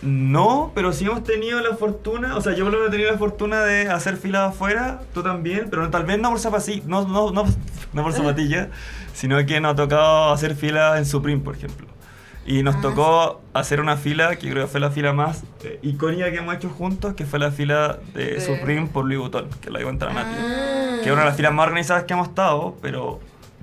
No, 0.01 0.71
pero 0.73 0.93
sí 0.93 1.05
hemos 1.05 1.23
tenido 1.23 1.59
la 1.61 1.75
fortuna, 1.75 2.35
o 2.35 2.41
sea, 2.41 2.53
yo 2.55 2.63
por 2.63 2.73
lo 2.73 2.79
menos 2.79 2.87
he 2.89 2.91
tenido 2.97 3.11
la 3.11 3.17
fortuna 3.19 3.61
de 3.61 3.87
hacer 3.89 4.17
filas 4.17 4.49
afuera, 4.49 5.01
tú 5.13 5.21
también, 5.21 5.67
pero 5.69 5.89
tal 5.91 6.05
vez 6.05 6.19
no 6.19 6.29
por 6.31 6.39
zapatillas, 6.39 6.85
no, 6.85 7.07
no, 7.07 7.31
no, 7.31 7.45
no 7.93 8.03
por 8.03 8.11
zapatillas, 8.13 8.69
sino 9.13 9.43
que 9.45 9.59
nos 9.61 9.73
ha 9.73 9.75
tocado 9.75 10.31
hacer 10.31 10.55
filas 10.55 10.97
en 10.97 11.05
Supreme, 11.05 11.41
por 11.41 11.55
ejemplo. 11.55 11.87
Y 12.43 12.63
nos 12.63 12.77
Ah, 12.77 12.81
tocó 12.81 13.41
hacer 13.53 13.79
una 13.79 13.95
fila 13.97 14.35
que 14.37 14.49
creo 14.49 14.65
que 14.65 14.71
fue 14.71 14.79
la 14.79 14.89
fila 14.89 15.13
más 15.13 15.43
eh, 15.63 15.77
icónica 15.83 16.31
que 16.31 16.37
hemos 16.37 16.55
hecho 16.55 16.69
juntos, 16.69 17.13
que 17.13 17.23
fue 17.27 17.37
la 17.37 17.51
fila 17.51 17.99
de 18.15 18.33
De- 18.33 18.41
Supreme 18.41 18.87
por 18.87 19.05
Louis 19.05 19.19
Vuitton, 19.19 19.47
que 19.61 19.69
la 19.69 19.79
iba 19.79 19.89
a 19.89 19.93
entrar 19.93 20.11
Nati. 20.15 20.35
Ah. 20.39 20.95
Que 21.03 21.09
es 21.09 21.11
una 21.11 21.21
de 21.21 21.27
las 21.27 21.35
filas 21.37 21.53
más 21.53 21.67
organizadas 21.67 22.05
que 22.05 22.13
hemos 22.13 22.29
estado, 22.29 22.75
pero 22.81 23.19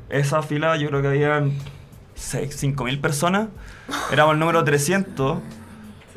esa 0.09 0.43
fila 0.43 0.77
yo 0.77 0.89
creo 0.91 1.03
que 1.03 1.09
habían 1.09 1.51
5.000 2.17 3.01
personas, 3.01 3.49
éramos 4.13 4.35
el 4.35 4.39
número 4.39 4.63
300. 4.63 5.39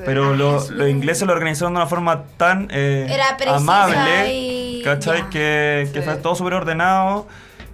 Pero 0.06 0.36
lo- 0.36 0.54
los 0.70 0.90
ingleses 0.90 1.28
lo 1.28 1.34
organizaron 1.34 1.74
de 1.74 1.80
una 1.80 1.88
forma 1.88 2.24
tan 2.38 2.68
eh, 2.72 3.08
Era 3.10 3.56
amable, 3.56 4.34
y 4.34 4.82
¿cachai? 4.84 5.30
Que, 5.30 5.90
que 5.94 6.00
Sí. 6.00 6.06
fue 6.06 6.16
todo 6.16 6.36
súper 6.36 6.54
ordenado 6.56 7.28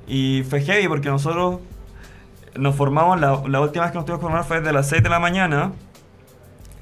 y 0.08 0.44
fue 0.50 0.62
heavy 0.62 0.88
porque 0.88 1.10
nosotros 1.10 1.60
nos 2.56 2.76
formamos, 2.76 3.20
la, 3.20 3.42
la 3.48 3.60
última 3.62 3.84
vez 3.86 3.92
que 3.92 3.98
nos 3.98 4.06
tuvimos 4.06 4.20
que 4.20 4.24
formar 4.26 4.44
fue 4.46 4.60
desde 4.60 4.74
las 4.74 4.88
6 4.90 5.04
de 5.04 5.10
la 5.10 5.20
mañana 5.20 5.72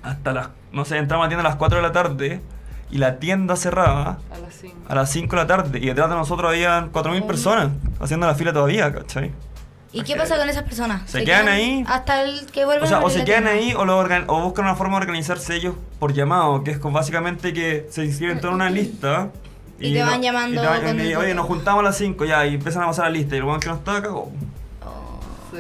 hasta 0.04 0.32
las, 0.34 0.50
no 0.72 0.86
sé, 0.86 0.98
entramos 0.98 1.24
a 1.24 1.26
la 1.26 1.30
tienda 1.30 1.42
a 1.48 1.50
las 1.50 1.58
4 1.58 1.78
de 1.78 1.82
la 1.82 1.92
tarde 1.92 2.42
y 2.92 2.98
la 3.00 3.18
tienda 3.18 3.56
cerraba 3.56 4.20
A 4.32 4.38
las 4.38 4.54
5. 4.54 4.76
a 4.88 4.96
las 4.96 5.10
5 5.10 5.36
de 5.36 5.42
la 5.42 5.48
tarde 5.48 5.80
y 5.80 5.88
detrás 5.88 6.10
de 6.10 6.16
nosotros 6.16 6.50
habían 6.52 6.92
4.000 6.92 7.24
Oh. 7.24 7.28
personas 7.28 7.70
haciendo 8.00 8.28
la 8.28 8.36
fila 8.36 8.54
todavía, 8.54 8.94
¿cachai? 8.94 9.32
¿Y 9.96 10.04
qué 10.04 10.16
pasa 10.16 10.38
con 10.38 10.50
esas 10.50 10.64
personas? 10.64 11.10
Se 11.10 11.24
quedan 11.24 11.48
ahí. 11.48 11.84
Hasta 11.88 12.22
el 12.24 12.46
que 12.48 12.66
vuelven 12.66 12.84
O 12.84 12.88
sea, 12.88 12.98
a 12.98 13.04
o 13.04 13.10
se 13.10 13.24
quedan 13.24 13.48
ahí 13.48 13.74
o, 13.74 13.86
lo 13.86 13.98
organ- 13.98 14.26
o 14.28 14.42
buscan 14.44 14.66
una 14.66 14.76
forma 14.76 14.98
de 14.98 15.04
organizarse 15.06 15.56
ellos 15.56 15.76
por 16.00 16.14
llamado, 16.14 16.64
que 16.64 16.72
es 16.72 16.78
con 16.80 16.94
básicamente 16.94 17.54
que 17.54 17.88
se 17.90 18.04
inscriben 18.06 18.40
toda 18.40 18.54
una 18.54 18.70
lista. 18.70 19.30
Y 19.78 19.94
te 19.94 20.04
van 20.04 20.22
llamando 20.22 20.56
y 20.62 20.64
te 20.64 20.68
van- 20.70 21.00
y, 21.02 21.10
te 21.10 21.18
oye, 21.18 21.34
nos 21.34 21.48
juntamos 21.48 21.82
a 21.82 21.84
las 21.84 21.98
5 21.98 22.24
ya 22.24 22.46
y 22.46 22.54
empiezan 22.56 22.84
a 22.84 22.88
pasar 22.88 23.06
la 23.06 23.12
lista 23.12 23.36
y 23.36 23.40
el 23.40 23.44
que 23.60 23.68
nos 23.68 23.80
está 23.80 24.02
cagó. 24.02 24.32
Oh. 24.86 25.20
Sí, 25.52 25.58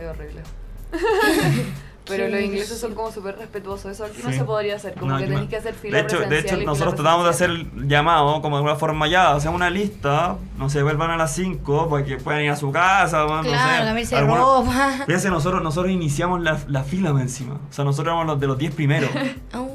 es 0.00 0.08
horrible. 0.08 0.42
Pero 2.08 2.28
los 2.28 2.40
ingleses 2.40 2.78
son 2.80 2.94
como 2.94 3.12
súper 3.12 3.36
respetuosos, 3.36 3.92
eso 3.92 4.04
aquí 4.04 4.20
no 4.24 4.32
se 4.32 4.44
podría 4.44 4.76
hacer, 4.76 4.94
como 4.94 5.12
No, 5.12 5.18
que 5.18 5.24
no. 5.26 5.30
tenéis 5.32 5.50
que 5.50 5.56
hacer 5.56 5.74
fila 5.74 5.96
De 5.98 6.02
hecho, 6.04 6.18
de 6.20 6.38
hecho 6.38 6.56
nosotros 6.58 6.94
tratamos 6.94 7.24
de 7.24 7.30
hacer 7.30 7.50
el 7.50 7.88
llamado 7.88 8.40
como 8.42 8.56
de 8.56 8.60
alguna 8.60 8.76
forma 8.76 9.06
ya, 9.08 9.32
hacemos 9.32 9.56
una 9.56 9.70
lista, 9.70 10.36
no 10.56 10.68
sé, 10.70 10.82
vuelvan 10.82 11.10
a 11.10 11.16
las 11.16 11.34
5 11.34 11.88
para 11.88 12.04
que 12.04 12.16
puedan 12.16 12.42
ir 12.42 12.50
a 12.50 12.56
su 12.56 12.72
casa, 12.72 13.24
weón, 13.26 13.44
no 13.44 13.50
Claro, 13.52 14.04
sé. 14.04 14.16
alguna- 14.16 14.38
ropa. 14.40 14.90
Fíjense, 15.06 15.30
nosotros, 15.30 15.62
nosotros 15.62 15.92
iniciamos 15.92 16.40
la, 16.42 16.58
la 16.68 16.82
fila 16.84 17.12
más 17.12 17.22
encima. 17.22 17.54
O 17.54 17.72
sea, 17.72 17.84
nosotros 17.84 18.06
éramos 18.12 18.26
los 18.26 18.40
de 18.40 18.46
los 18.46 18.58
10 18.58 18.74
primeros. 18.74 19.10
Oh. 19.54 19.68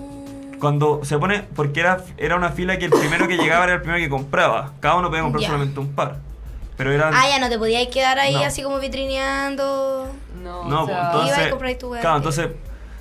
Cuando 0.59 1.01
se 1.03 1.17
pone, 1.17 1.43
porque 1.55 1.81
era, 1.81 2.01
era 2.17 2.37
una 2.37 2.49
fila 2.49 2.77
que 2.79 2.85
el 2.85 2.91
primero 2.91 3.27
que 3.27 3.35
llegaba 3.35 3.65
era 3.65 3.73
el 3.73 3.81
primero 3.81 3.99
que 4.01 4.09
compraba. 4.09 4.71
Cada 4.79 4.95
uno 4.95 5.09
podía 5.09 5.21
comprar 5.23 5.43
solamente 5.43 5.77
un 5.77 5.91
par. 5.91 6.19
Pero 6.77 6.91
eran... 6.93 7.13
Ah, 7.13 7.27
ya 7.27 7.37
no 7.39 7.49
te 7.49 7.59
podías 7.59 7.85
quedar 7.87 8.17
ahí 8.17 8.33
No. 8.35 8.43
así 8.45 8.63
como 8.63 8.79
vitrineando. 8.79 10.07
No, 10.43 10.69
No, 10.69 10.83
o 10.83 10.85
sea, 10.85 10.95
pues, 10.95 11.05
entonces... 11.05 11.37
Iba 11.37 11.47
y 11.47 11.49
compráis 11.49 11.77
tu. 11.77 11.89
Claro, 11.91 12.17
entonces 12.17 12.49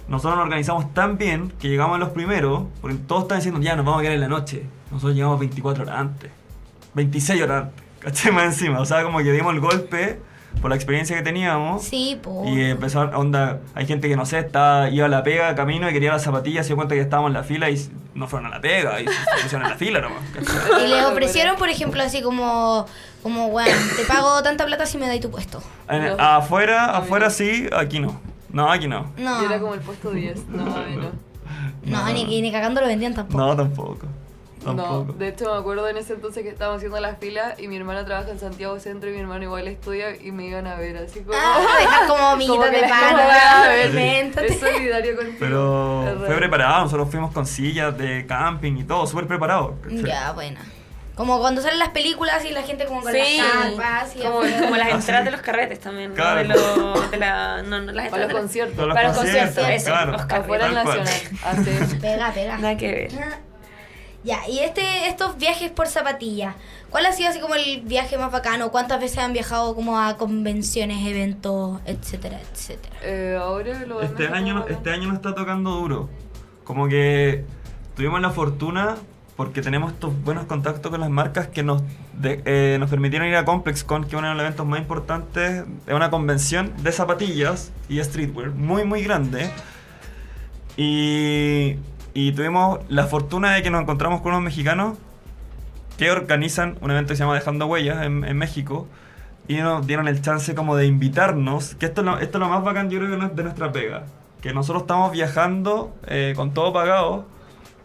nosotros 0.09 0.37
nos 0.37 0.45
organizamos 0.45 0.93
tan 0.95 1.19
bien 1.19 1.53
que 1.59 1.69
llegamos 1.69 1.97
a 1.97 1.99
los 1.99 2.11
primeros, 2.11 2.65
porque 2.81 2.97
todos 2.97 3.23
están 3.23 3.39
diciendo, 3.39 3.61
ya, 3.61 3.77
nos 3.77 3.85
vamos 3.85 4.01
a 4.01 4.03
quedar 4.03 4.15
en 4.15 4.21
la 4.21 4.29
noche. 4.29 4.67
Nosotros 4.91 5.15
llegamos 5.15 5.39
24 5.39 5.85
horas 5.85 5.97
antes. 5.97 6.31
26 6.95 7.43
horas 7.43 7.65
antes. 7.65 7.85
¿Cachai? 8.01 8.33
Más 8.33 8.45
encima. 8.45 8.81
O 8.81 8.85
sea, 8.85 9.03
como 9.05 9.19
que 9.19 9.33
dimos 9.33 9.55
el 9.55 9.61
golpe 9.61 10.21
por 10.61 10.71
la 10.71 10.77
experiencia 10.77 11.17
que 11.17 11.23
teníamos. 11.23 11.83
Sí, 11.83 12.19
po. 12.21 12.45
Y 12.47 12.63
empezó, 12.63 13.01
onda, 13.01 13.61
hay 13.75 13.87
gente 13.87 14.09
que 14.09 14.17
no 14.17 14.27
sé, 14.27 14.41
está, 14.41 14.91
iba 14.91 15.07
a 15.07 15.09
la 15.09 15.23
pega, 15.23 15.55
camino 15.55 15.89
y 15.89 15.93
quería 15.93 16.13
las 16.13 16.23
zapatillas, 16.23 16.67
se 16.67 16.71
dio 16.71 16.77
cuenta 16.77 16.95
que 16.95 17.01
estábamos 17.01 17.31
en 17.31 17.35
la 17.35 17.45
fila 17.45 17.71
y 17.71 17.89
no 18.15 18.29
fueron 18.29 18.53
a 18.53 18.57
la 18.57 18.61
pega 18.61 19.01
y 19.01 19.07
se 19.07 19.43
pusieron 19.43 19.63
en 19.63 19.71
la 19.71 19.77
fila 19.77 20.01
nomás. 20.01 20.23
¿cachai? 20.35 20.85
Y 20.85 20.89
les 20.89 21.05
ofrecieron, 21.05 21.57
por 21.57 21.69
ejemplo, 21.69 22.03
así 22.03 22.23
como, 22.23 22.87
como, 23.23 23.49
bueno, 23.51 23.75
te 23.97 24.05
pago 24.05 24.43
tanta 24.43 24.67
plata 24.67 24.87
si 24.87 24.99
me 24.99 25.07
dais 25.07 25.21
tu 25.21 25.31
puesto. 25.31 25.63
En- 25.89 26.05
No. 26.17 26.23
afuera, 26.23 26.87
A 26.97 27.01
mí 27.01 27.07
afuera 27.07 27.27
no. 27.27 27.31
sí, 27.31 27.69
aquí 27.77 28.01
no. 28.01 28.21
No, 28.51 28.71
aquí 28.71 28.89
no. 28.89 29.13
No, 29.17 29.41
Yo 29.41 29.47
era 29.47 29.59
como 29.61 29.75
el 29.75 29.81
puesto 29.81 30.11
10, 30.11 30.47
no, 30.49 30.65
mí 30.65 30.97
no. 30.97 31.11
no, 32.05 32.13
ni, 32.13 32.41
ni 32.43 32.53
cagando 32.53 32.81
lo 32.81 32.87
vendían 32.87 33.15
tampoco. 33.15 33.39
No, 33.39 33.57
tampoco. 33.57 34.07
No, 34.65 34.77
Tampoco. 34.77 35.13
de 35.15 35.27
hecho 35.27 35.53
me 35.53 35.59
acuerdo 35.59 35.89
en 35.89 35.97
ese 35.97 36.13
entonces 36.13 36.45
que 36.45 36.49
estábamos 36.49 36.77
haciendo 36.77 37.01
las 37.01 37.19
filas 37.19 37.59
y 37.59 37.67
mi 37.67 37.77
hermana 37.77 38.05
trabaja 38.05 38.31
en 38.31 38.39
Santiago 38.39 38.79
Centro 38.79 39.11
y 39.11 39.13
mi 39.13 39.19
hermano 39.19 39.43
igual 39.43 39.67
estudia 39.67 40.15
y 40.15 40.31
me 40.31 40.47
iban 40.47 40.69
a 40.69 40.77
ver 40.77 40.97
así 40.99 41.19
como... 41.23 41.37
Ah, 41.37 41.59
dejar 41.81 42.07
como 42.07 42.25
amiguitos 42.29 42.71
de 42.71 42.81
weón, 42.83 43.89
invéntate. 43.89 44.47
Es 44.53 44.61
solidario 44.61 45.17
contigo. 45.17 45.37
Pero 45.41 46.15
fue 46.27 46.37
preparado, 46.37 46.85
nosotros 46.85 47.09
fuimos 47.11 47.33
con 47.33 47.45
sillas 47.45 47.99
de 47.99 48.25
camping 48.25 48.77
y 48.77 48.85
todo, 48.85 49.05
súper 49.09 49.27
preparado. 49.27 49.75
Ya, 49.91 50.31
buena. 50.31 50.61
Como 51.23 51.39
cuando 51.39 51.63
salen 51.63 51.79
las 51.79 51.91
películas 51.91 52.45
y 52.45 52.51
la 52.51 52.63
gente 52.63 52.85
como 52.85 53.01
con 53.01 53.13
Sí, 53.13 53.19
las 53.39 53.47
carpas 53.77 54.17
y 54.17 54.19
como, 54.19 54.39
como 54.41 54.77
las 54.77 54.89
Ah, 54.89 54.91
entradas 54.97 55.25
de 55.25 55.31
los 55.31 55.41
carretes 55.41 55.79
también, 55.79 56.11
¿no? 56.11 56.17
Claro. 56.17 56.39
De, 56.39 56.45
los- 56.49 57.11
de 57.13 57.17
la, 57.17 57.63
no, 57.63 57.81
no, 57.81 57.93
las 57.93 58.09
Para 58.09 58.25
los 58.25 58.33
conciertos. 58.41 58.75
Para 58.75 58.87
los 58.89 58.95
Para 58.97 59.09
los 59.11 59.17
conciertos, 59.19 59.55
conciertos, 59.55 59.83
eso, 59.83 59.91
claro. 59.93 60.13
los 60.13 60.23
carretes. 60.27 60.45
Afuera 60.45 60.67
el 60.67 60.75
nacional. 60.75 61.09
Así. 61.45 61.97
Pega, 62.01 62.33
pega. 62.33 62.59
Nada 62.59 62.77
que 62.77 62.89
ver. 62.93 63.11
Ya, 64.25 64.49
y 64.49 64.59
este, 64.59 65.07
estos 65.07 65.37
viajes 65.39 65.71
por 65.71 65.87
zapatilla, 65.87 66.57
¿cuál 66.91 67.07
ha 67.07 67.13
sido 67.13 67.29
así 67.29 67.39
como 67.39 67.55
el 67.55 67.83
viaje 67.83 68.19
más 68.19 68.33
bacano? 68.33 68.73
¿Cuántas 68.73 68.99
veces 69.01 69.19
han 69.19 69.33
viajado 69.33 69.77
como 69.77 70.01
a 70.01 70.17
convenciones, 70.17 71.07
eventos, 71.07 71.81
etcétera, 71.87 72.41
etcétera? 72.53 72.97
Eh, 73.03 73.39
ahora 73.41 73.79
lo 73.87 74.03
Este 74.03 74.23
México, 74.29 74.35
año, 74.35 74.65
este 74.69 74.91
año 74.91 75.07
nos 75.07 75.19
está 75.19 75.37
tocando 75.37 75.71
duro. 75.71 76.11
Como 76.65 76.89
que 76.89 77.45
tuvimos 77.95 78.21
la 78.21 78.31
fortuna, 78.31 78.97
porque 79.37 79.63
tenemos 79.63 79.93
estos 79.93 80.13
buenos 80.25 80.45
contactos 80.45 80.91
con 80.91 81.01
las 81.01 81.11
marcas 81.11 81.49
que 81.49 81.63
nos, 81.63 81.83
de- 82.15 82.43
eh, 82.45 82.77
nos 82.79 82.91
permitieron 82.91 83.27
ir 83.29 83.37
a 83.37 83.45
ComplexCon, 83.45 84.03
que 84.05 84.09
es 84.11 84.15
uno 84.15 84.29
de 84.29 84.35
los 84.35 84.43
eventos 84.43 84.67
más 84.67 84.79
importantes, 84.81 85.65
es 85.87 85.95
una 85.95 86.11
convención 86.11 86.73
de 86.83 86.93
zapatillas 86.93 87.73
y 87.89 88.03
streetwear, 88.03 88.51
muy 88.51 88.85
muy 88.85 89.03
grande. 89.03 89.51
Y, 90.77 91.77
y 92.15 92.33
tuvimos 92.33 92.81
la 92.89 93.07
fortuna 93.07 93.53
de 93.53 93.63
que 93.63 93.71
nos 93.71 93.83
encontramos 93.83 94.21
con 94.23 94.33
unos 94.33 94.43
mexicanos 94.43 94.97
que 95.99 96.11
organizan 96.11 96.79
un 96.81 96.91
evento 96.91 97.09
que 97.11 97.17
se 97.17 97.23
llama 97.23 97.35
Dejando 97.35 97.67
Huellas 97.67 98.05
en, 98.07 98.25
en 98.25 98.37
México 98.39 98.87
y 99.49 99.57
nos 99.57 99.87
dieron 99.87 100.09
el 100.09 100.23
chance 100.23 100.55
como 100.55 100.77
de 100.77 100.87
invitarnos, 100.87 101.75
que 101.75 101.87
esto 101.87 102.01
es 102.01 102.07
lo, 102.07 102.19
esto 102.19 102.39
es 102.39 102.41
lo 102.41 102.49
más 102.49 102.65
bacán 102.65 102.89
yo 102.91 102.99
creo 102.99 103.11
que 103.19 103.35
de 103.35 103.43
nuestra 103.43 103.71
pega, 103.73 104.05
que 104.41 104.55
nosotros 104.55 104.83
estamos 104.85 105.13
viajando 105.13 105.95
eh, 106.07 106.33
con 106.37 106.55
todo 106.55 106.73
pagado 106.73 107.27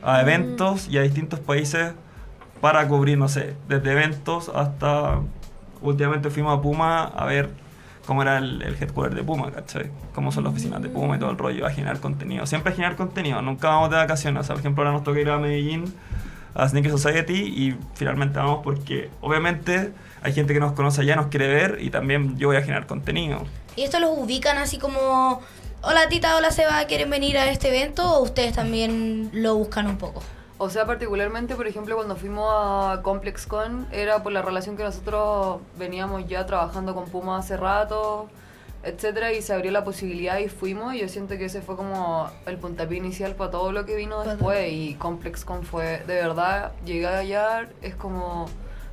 a 0.01 0.21
eventos 0.21 0.87
y 0.87 0.97
a 0.97 1.01
distintos 1.01 1.39
países 1.39 1.93
para 2.61 2.87
cubrir, 2.87 3.17
no 3.17 3.27
sé, 3.29 3.55
desde 3.67 3.91
eventos 3.91 4.49
hasta 4.53 5.19
últimamente 5.81 6.29
fuimos 6.29 6.57
a 6.57 6.61
Puma 6.61 7.03
a 7.03 7.25
ver 7.25 7.49
cómo 8.05 8.21
era 8.21 8.37
el, 8.37 8.61
headquarter 8.61 9.15
de 9.15 9.23
Puma, 9.23 9.51
¿cachai? 9.51 9.91
Cómo 10.15 10.31
son 10.31 10.45
las 10.45 10.53
oficinas 10.53 10.81
de 10.81 10.89
Puma 10.89 11.17
y 11.17 11.19
todo 11.19 11.29
el 11.29 11.37
rollo, 11.37 11.65
a 11.65 11.71
generar 11.71 11.99
contenido. 11.99 12.45
Siempre 12.45 12.71
a 12.71 12.75
generar 12.75 12.95
contenido, 12.95 13.41
nunca 13.41 13.69
vamos 13.69 13.89
de 13.89 13.97
vacaciones. 13.97 14.47
Por 14.47 14.59
ejemplo, 14.59 14.83
ahora 14.83 14.93
nos 14.93 15.03
toca 15.03 15.19
ir 15.19 15.29
a 15.29 15.37
Medellín 15.37 15.93
a 16.55 16.67
Sneaker 16.67 16.91
Society 16.91 17.33
y 17.33 17.75
finalmente 17.93 18.39
vamos 18.39 18.61
porque 18.63 19.11
obviamente 19.21 19.93
hay 20.23 20.33
gente 20.33 20.55
que 20.55 20.59
nos 20.59 20.71
conoce 20.71 21.01
allá, 21.01 21.15
nos 21.15 21.27
quiere 21.27 21.47
ver 21.47 21.77
y 21.81 21.91
también 21.91 22.37
yo 22.37 22.47
voy 22.47 22.57
a 22.57 22.61
generar 22.61 22.87
contenido. 22.87 23.43
¿Y 23.75 23.83
esto 23.83 23.99
los 23.99 24.17
ubican 24.17 24.57
así 24.57 24.79
como, 24.79 25.41
hola 25.87 26.09
Tita, 26.09 26.35
hola 26.35 26.51
Seba, 26.51 26.83
¿quieren 26.85 27.09
venir 27.09 27.37
a 27.37 27.49
este 27.49 27.69
evento? 27.69 28.17
¿O 28.17 28.21
ustedes 28.21 28.53
también 28.53 29.29
lo 29.31 29.55
buscan 29.55 29.87
un 29.87 29.97
poco? 29.97 30.21
O 30.57 30.69
sea, 30.69 30.85
particularmente, 30.85 31.55
por 31.55 31.65
ejemplo, 31.65 31.95
cuando 31.95 32.17
fuimos 32.17 32.45
a 32.51 33.01
ComplexCon, 33.03 33.87
era 33.93 34.21
por 34.21 34.33
la 34.33 34.41
relación 34.41 34.75
que 34.75 34.83
nosotros 34.83 35.61
veníamos 35.77 36.27
ya 36.27 36.45
trabajando 36.45 36.93
con 36.93 37.05
Puma 37.05 37.37
hace 37.37 37.55
rato, 37.55 38.27
etcétera, 38.83 39.31
y 39.31 39.41
se 39.41 39.53
abrió 39.53 39.71
la 39.71 39.85
posibilidad 39.85 40.39
y 40.39 40.49
fuimos, 40.49 40.93
y 40.93 40.99
yo 40.99 41.07
siento 41.07 41.37
que 41.37 41.45
ese 41.45 41.61
fue 41.61 41.77
como 41.77 42.29
el 42.45 42.57
puntapié 42.57 42.97
inicial 42.97 43.35
para 43.35 43.51
todo 43.51 43.71
lo 43.71 43.85
que 43.85 43.95
vino 43.95 44.25
después, 44.25 44.69
y 44.69 44.95
ComplexCon 44.95 45.63
fue, 45.63 45.99
de 46.05 46.15
verdad, 46.15 46.73
llegué 46.85 47.07
allá, 47.07 47.69
es 47.81 47.95
como, 47.95 48.47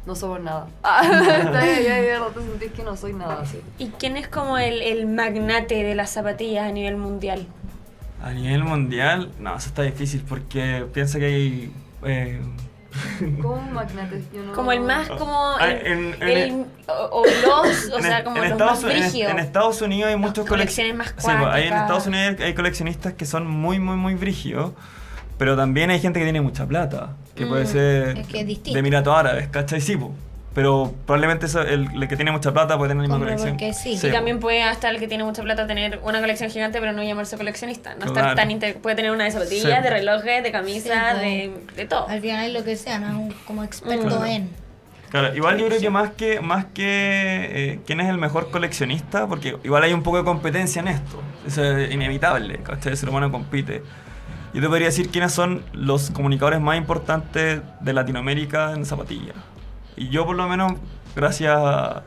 no 0.06 0.14
somos 0.14 0.40
nada. 0.40 0.66
Ah, 0.82 1.02
está 1.42 1.60
allá 1.60 1.98
y 1.98 2.02
de 2.02 2.18
rato 2.18 2.40
sentís 2.40 2.72
que 2.72 2.82
no 2.82 2.96
soy 2.96 3.12
nada, 3.14 3.40
así. 3.42 3.60
¿Y 3.78 3.88
quién 3.98 4.16
es 4.16 4.28
como 4.28 4.58
el, 4.58 4.82
el 4.82 5.06
magnate 5.06 5.82
de 5.82 5.94
las 5.94 6.10
zapatillas 6.10 6.68
a 6.68 6.72
nivel 6.72 6.96
mundial? 6.96 7.46
A 8.22 8.32
nivel 8.32 8.64
mundial, 8.64 9.30
no, 9.38 9.56
eso 9.56 9.68
está 9.68 9.82
difícil 9.82 10.22
porque 10.28 10.86
piensa 10.92 11.18
que 11.18 11.24
hay 11.26 11.72
eh, 12.04 12.40
¿Cómo 13.42 13.54
un 13.60 13.72
magnate? 13.72 14.22
Yo 14.32 14.42
no- 14.44 14.52
Como 14.52 14.72
el 14.72 14.80
más, 14.80 15.08
como 15.10 15.58
el, 15.58 15.70
en- 15.86 16.14
en 16.14 16.22
el- 16.22 16.30
el- 16.38 16.66
o, 16.86 17.24
los, 17.42 17.90
o 17.92 18.00
sea, 18.00 18.22
como 18.24 18.36
los 18.38 18.46
Estados, 18.46 18.82
más 18.84 18.92
en- 18.94 19.00
brígidos. 19.00 19.32
en 19.32 19.38
Estados 19.40 19.82
Unidos 19.82 20.10
hay 20.10 20.16
muchos 20.16 20.46
colecciones 20.46 20.94
más 20.94 21.08
Sí, 21.08 21.14
pues, 21.18 21.28
ahí 21.28 21.66
en. 21.68 21.74
Estados 21.74 22.06
Unidos 22.06 22.36
hay, 22.38 22.44
hay 22.46 22.54
coleccionistas 22.54 23.14
que 23.14 23.26
son 23.26 23.46
muy, 23.48 23.78
muy, 23.78 23.96
muy 23.96 24.14
brígidos. 24.14 24.72
Pero 25.38 25.56
también 25.56 25.90
hay 25.90 25.98
gente 25.98 26.20
que 26.20 26.24
tiene 26.26 26.40
mucha 26.40 26.64
plata. 26.66 27.10
Que 27.34 27.46
puede 27.46 27.64
Mm, 27.64 27.66
ser 27.66 28.18
es 28.18 28.26
que 28.28 28.40
es 28.40 28.46
distinto. 28.46 28.72
de 28.74 28.78
Emiratos 28.80 29.16
Árabes, 29.16 29.48
¿cachai? 29.48 29.80
Sí, 29.80 29.96
po. 29.96 30.12
Pero 30.54 30.94
probablemente 31.04 31.46
eso- 31.46 31.62
el, 31.62 31.88
el 32.00 32.06
que 32.08 32.14
tiene 32.14 32.30
mucha 32.30 32.52
plata 32.52 32.78
puede 32.78 32.90
tener 32.90 33.02
la 33.08 33.08
misma 33.08 33.18
colección. 33.24 33.50
porque 33.56 33.72
sí. 33.74 33.94
Y 33.94 34.06
po. 34.08 34.12
también 34.12 34.38
puede 34.38 34.62
hasta 34.62 34.88
el 34.88 35.00
que 35.00 35.08
tiene 35.08 35.24
mucha 35.24 35.42
plata 35.42 35.66
tener 35.66 35.98
una 36.04 36.20
colección 36.20 36.48
gigante 36.48 36.78
pero 36.78 36.92
no 36.92 37.02
llamarse 37.02 37.36
coleccionista. 37.36 37.94
No 37.96 38.06
estar 38.06 38.22
Claro. 38.22 38.36
tan 38.36 38.50
inter- 38.52 38.76
puede 38.76 38.94
tener 38.94 39.10
una 39.10 39.24
de 39.24 39.32
zapatillas, 39.32 39.76
Sí. 39.78 39.82
de 39.82 39.90
relojes, 39.90 40.44
de 40.44 40.52
camisas, 40.52 41.18
Sí, 41.20 41.26
de, 41.26 41.52
de 41.74 41.84
todo. 41.86 42.08
Al 42.08 42.20
final 42.20 42.52
lo 42.54 42.62
que 42.62 42.76
sea, 42.76 43.00
no 43.00 43.26
es 43.28 43.34
como 43.46 43.64
experto 43.64 44.06
Claro. 44.06 44.24
en. 44.26 44.50
Claro, 45.10 45.34
igual 45.34 45.58
yo 45.58 45.66
creo 45.66 45.80
que 45.80 45.90
más 45.90 46.10
que 46.10 46.40
más 46.40 46.66
que 46.66 46.82
eh, 47.52 47.80
quién 47.86 48.00
es 48.00 48.08
el 48.08 48.18
mejor 48.18 48.50
coleccionista, 48.50 49.26
porque 49.26 49.56
igual 49.64 49.82
hay 49.82 49.92
un 49.92 50.02
poco 50.04 50.18
de 50.18 50.24
competencia 50.24 50.80
en 50.80 50.88
esto. 50.88 51.20
Eso 51.46 51.64
es 51.64 51.92
inevitable, 51.92 52.58
¿cachai? 52.62 52.92
El 52.92 52.98
ser 52.98 53.08
humano 53.08 53.30
compite. 53.32 53.82
Yo 54.54 54.60
te 54.60 54.68
podría 54.68 54.86
decir 54.86 55.10
quiénes 55.10 55.32
son 55.32 55.64
los 55.72 56.10
comunicadores 56.10 56.60
más 56.60 56.76
importantes 56.78 57.60
de 57.80 57.92
Latinoamérica 57.92 58.72
en 58.72 58.86
zapatillas. 58.86 59.34
Y 59.96 60.08
yo 60.10 60.24
por 60.24 60.36
lo 60.36 60.48
menos, 60.48 60.74
gracias 61.16 61.54
a- 61.56 62.02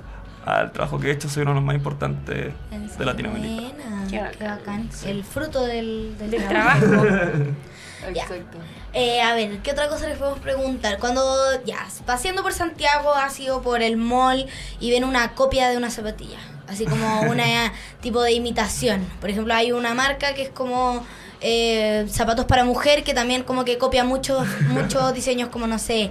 al 0.45 0.71
trabajo 0.71 0.97
que 0.99 1.09
he 1.09 1.11
hecho, 1.11 1.27
soy 1.29 1.41
uno 1.41 1.51
de 1.51 1.55
los 1.55 1.63
más 1.65 1.75
importantes 1.75 2.53
de 2.97 3.05
Latinoamérica. 3.05 3.61
Buena, 3.75 4.03
Qué 4.09 4.11
qué 4.37 4.45
bacán. 4.45 4.57
bacán. 4.87 4.89
El 5.05 5.23
fruto 5.25 5.65
del, 5.65 6.15
del 6.17 6.31
Del 6.31 6.47
trabajo. 6.47 6.85
Exacto. 8.07 8.57
Eh, 8.93 9.21
a 9.21 9.33
ver, 9.35 9.57
¿qué 9.59 9.71
otra 9.71 9.89
cosa 9.89 10.07
les 10.07 10.17
podemos 10.17 10.39
preguntar? 10.39 10.97
Cuando 10.99 11.21
ya, 11.65 11.85
paseando 12.05 12.43
por 12.43 12.53
Santiago, 12.53 13.13
ha 13.13 13.29
sido 13.29 13.61
por 13.61 13.81
el 13.81 13.97
mall 13.97 14.45
y 14.79 14.91
ven 14.91 15.03
una 15.03 15.33
copia 15.33 15.69
de 15.69 15.75
una 15.77 15.89
zapatilla. 15.91 16.37
Así 16.69 16.85
como 16.85 17.21
una 17.23 17.43
tipo 18.01 18.21
de 18.21 18.31
imitación. 18.31 19.05
Por 19.19 19.29
ejemplo, 19.29 19.53
hay 19.53 19.73
una 19.73 19.93
marca 19.93 20.33
que 20.33 20.43
es 20.43 20.49
como 20.49 21.05
eh, 21.41 22.05
zapatos 22.09 22.45
para 22.45 22.63
mujer 22.63 23.03
que 23.03 23.13
también 23.13 23.43
como 23.43 23.63
que 23.65 23.77
copia 23.77 24.03
muchos 24.03 24.45
muchos 24.69 25.13
diseños 25.13 25.49
como 25.49 25.67
no 25.67 25.77
sé. 25.79 26.09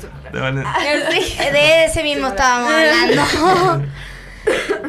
Se- 0.00 0.08
De 0.32 1.58
Eh, 1.58 1.84
ese 1.86 2.02
mismo 2.02 2.28
estábamos 2.28 2.70
hablando. 2.72 3.84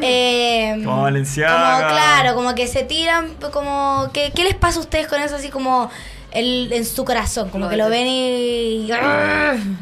Eh, 0.02 0.82
Como 0.84 1.02
Balenciaga. 1.02 1.78
como, 1.78 1.88
claro, 1.94 2.34
como 2.34 2.54
que 2.54 2.66
se 2.66 2.82
tiran, 2.82 3.34
como 3.52 4.10
que, 4.12 4.30
¿qué 4.32 4.44
les 4.44 4.54
pasa 4.54 4.78
a 4.78 4.82
ustedes 4.82 5.06
con 5.06 5.18
eso 5.20 5.36
así 5.36 5.48
como 5.48 5.90
el, 6.32 6.70
en 6.72 6.84
su 6.84 7.06
corazón? 7.06 7.48
Como 7.48 7.64
Lo 7.64 7.70
que 7.70 7.76
lo 7.78 7.88
ven 7.88 8.06
y... 8.06 8.86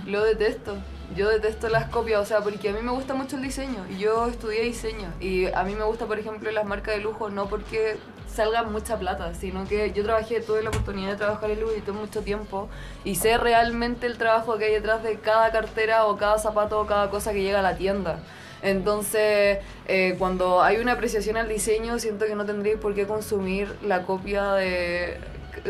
Lo 0.07 0.23
detesto. 0.25 0.77
Yo 1.17 1.29
detesto 1.29 1.69
las 1.69 1.87
copias, 1.89 2.21
o 2.21 2.25
sea, 2.25 2.41
porque 2.41 2.69
a 2.69 2.73
mí 2.73 2.79
me 2.83 2.91
gusta 2.93 3.15
mucho 3.15 3.37
el 3.37 3.43
diseño 3.43 3.85
y 3.91 3.99
yo 3.99 4.27
estudié 4.29 4.63
diseño 4.63 5.13
y 5.21 5.47
a 5.47 5.63
mí 5.65 5.75
me 5.75 5.85
gusta, 5.85 6.07
por 6.07 6.19
ejemplo, 6.19 6.51
las 6.51 6.65
marcas 6.65 6.95
de 6.97 7.01
lujo 7.03 7.29
no 7.31 7.47
porque 7.49 7.97
salgan 8.35 8.73
mucha 8.73 8.99
plata, 8.99 9.35
sino 9.35 9.67
que 9.67 9.93
yo 9.93 10.03
trabajé, 10.03 10.41
tuve 10.41 10.63
la 10.63 10.71
oportunidad 10.71 11.11
de 11.11 11.17
trabajar 11.17 11.51
en 11.51 11.61
Louis 11.61 11.75
Vuitton 11.75 11.97
mucho 11.97 12.23
tiempo 12.23 12.69
y 13.05 13.15
sé 13.15 13.39
realmente 13.39 14.07
el 14.07 14.19
trabajo 14.19 14.59
que 14.59 14.65
hay 14.67 14.73
detrás 14.73 15.03
de 15.03 15.19
cada 15.19 15.51
cartera 15.53 16.07
o 16.07 16.17
cada 16.17 16.39
zapato 16.39 16.81
o 16.81 16.87
cada 16.87 17.11
cosa 17.11 17.33
que 17.33 17.43
llega 17.43 17.61
a 17.61 17.63
la 17.63 17.77
tienda. 17.77 18.19
Entonces, 18.63 19.59
eh, 19.87 20.17
cuando 20.19 20.63
hay 20.63 20.79
una 20.79 20.93
apreciación 20.93 21.37
al 21.37 21.49
diseño, 21.49 21.99
siento 21.99 22.25
que 22.25 22.35
no 22.35 22.47
tendríais 22.47 22.79
por 22.81 22.95
qué 22.95 23.07
consumir 23.07 23.75
la 23.87 24.03
copia 24.03 24.53
de... 24.55 25.19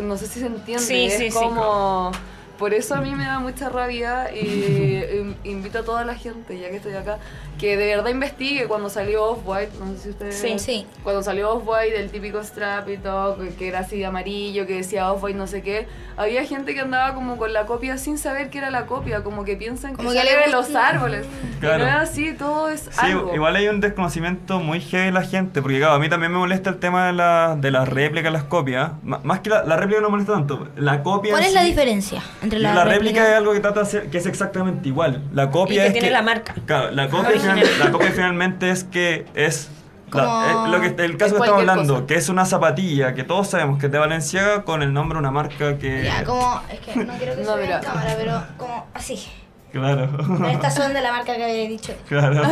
No 0.01 0.17
sé 0.17 0.27
si 0.27 0.41
se 0.41 0.47
entiende, 0.47 0.85
Sí, 0.85 1.07
es 1.07 1.19
sí, 1.19 1.31
sí. 1.31 1.37
como... 1.37 2.13
Por 2.59 2.73
eso 2.75 2.95
a 2.95 3.01
mí 3.01 3.15
me 3.15 3.25
da 3.25 3.39
mucha 3.41 3.69
rabia 3.69 4.31
y 4.35 5.03
im- 5.19 5.35
invito 5.45 5.79
a 5.81 5.83
toda 5.83 6.05
la 6.05 6.15
gente, 6.15 6.59
ya 6.59 6.71
que 6.71 6.77
estoy 6.77 6.95
acá, 6.95 7.19
que 7.59 7.77
de 7.77 7.87
verdad 7.87 8.11
investigue 8.11 8.67
cuando 8.67 8.89
salió 8.89 9.25
Off-White, 9.31 9.73
no 9.79 9.93
sé 9.93 9.99
si 9.99 10.09
ustedes... 10.11 10.37
Sí. 10.39 10.59
Sí. 10.59 10.87
Cuando 11.03 11.23
salió 11.23 11.51
Off-White, 11.53 11.99
el 11.99 12.11
típico 12.11 12.43
strap 12.43 12.89
y 12.89 12.97
todo, 12.97 13.39
que- 13.39 13.55
que 13.55 13.69
era 13.69 13.81
así 13.81 13.99
de 13.99 14.07
amarillo, 14.07 14.67
que 14.67 14.77
decía 14.77 15.13
Off-White 15.13 15.39
no 15.39 15.47
sé 15.47 15.63
qué, 15.63 15.87
había 16.17 16.45
gente 16.45 16.75
que 16.75 16.81
andaba 16.81 17.15
como 17.15 17.37
con 17.37 17.53
la 17.53 17.67
copia 17.67 17.99
sin 17.99 18.19
saber 18.19 18.51
que 18.51 18.59
era 18.59 18.71
la 18.71 18.87
copia, 18.87 19.23
como 19.25 19.45
que 19.45 19.57
piensan 19.57 19.95
Como 19.97 20.11
que, 20.11 20.15
que 20.17 20.21
sale 20.23 20.37
le 20.39 20.47
de 20.47 20.53
los 20.53 20.75
árboles. 20.75 21.27
Claro. 21.61 21.79
No 21.85 21.89
es 21.91 21.95
así, 21.97 22.33
todo 22.35 22.69
es 22.69 22.83
Sí, 22.83 22.91
algo. 22.99 23.35
igual 23.35 23.57
hay 23.57 23.69
un 23.69 23.81
desconocimiento 23.81 24.61
muy 24.61 24.81
heavy 24.81 25.07
de 25.07 25.13
la 25.13 25.23
gente, 25.23 25.61
porque 25.63 25.79
claro, 25.79 25.95
a 25.95 25.99
mí 25.99 26.09
también 26.09 26.31
me 26.33 26.39
molesta 26.39 26.71
el 26.71 26.79
tema 26.79 27.07
de, 27.09 27.13
la, 27.15 27.57
de 27.59 27.71
las 27.71 27.89
réplicas, 27.89 28.33
las 28.33 28.45
copias. 28.45 28.93
M- 29.05 29.19
más 29.25 29.41
que 29.41 29.51
la, 29.51 29.65
la 29.65 29.77
réplica 29.77 30.01
no 30.01 30.11
molesta 30.11 30.33
tanto, 30.35 30.69
la 30.77 31.03
copia... 31.03 31.33
¿Cuál 31.33 31.45
es 31.45 31.53
la 31.55 31.63
diferencia 31.63 32.23
entre 32.45 32.59
la, 32.61 32.75
La, 32.75 32.85
réplica 32.85 33.29
es 33.31 33.37
algo 33.37 33.53
que 33.53 33.61
trata 33.61 33.81
de 33.81 33.87
ser, 33.87 34.11
que 34.11 34.19
es 34.19 34.27
exactamente 34.27 34.89
igual. 34.89 35.23
La 35.33 35.51
copia 35.51 35.75
Y 35.75 35.79
que 35.79 35.87
es 35.89 35.93
tiene 35.95 36.11
la 36.11 36.23
marca. 36.23 36.55
Claro, 36.67 36.91
la 36.93 37.09
copia, 37.09 37.33
final- 37.41 37.65
la 37.81 37.91
copia 37.91 38.11
finalmente 38.13 38.71
es 38.71 38.85
que 38.85 39.27
es 39.35 39.71
la- 40.13 40.23
eh, 40.67 40.71
lo 40.71 40.81
que 40.81 41.03
el 41.03 41.17
caso 41.17 41.35
que 41.35 41.41
estamos 41.41 41.61
hablando, 41.61 41.95
cosa. 41.95 42.07
que 42.07 42.15
es 42.15 42.29
una 42.29 42.45
zapatilla 42.47 43.15
que 43.15 43.25
todos 43.25 43.49
sabemos 43.51 43.81
que 43.81 43.87
es 43.87 43.93
de 43.93 43.99
Valenciaga 43.99 44.63
con 44.63 44.83
el 44.83 44.93
nombre 44.93 45.17
de 45.17 45.21
una 45.21 45.33
marca 45.33 45.77
que 45.79 46.05
Ya, 46.05 46.23
como... 46.23 46.63
Es 46.71 46.79
que 46.81 46.95
no 47.05 47.15
quiero 47.15 47.35
que 47.35 47.43
No, 47.45 47.53
se 47.55 47.57
vea 47.57 47.67
mira. 47.67 47.79
en 47.79 47.85
cámara, 47.85 48.15
pero 48.17 48.43
como 48.57 48.87
así. 48.95 49.27
claro. 49.73 50.09
Pero 50.17 50.49
estas 50.51 50.75
son 50.77 50.93
de 50.93 51.01
la 51.01 51.11
marca 51.11 51.35
que 51.35 51.43
había 51.43 51.69
dicho. 51.69 51.93
claro. 52.09 52.43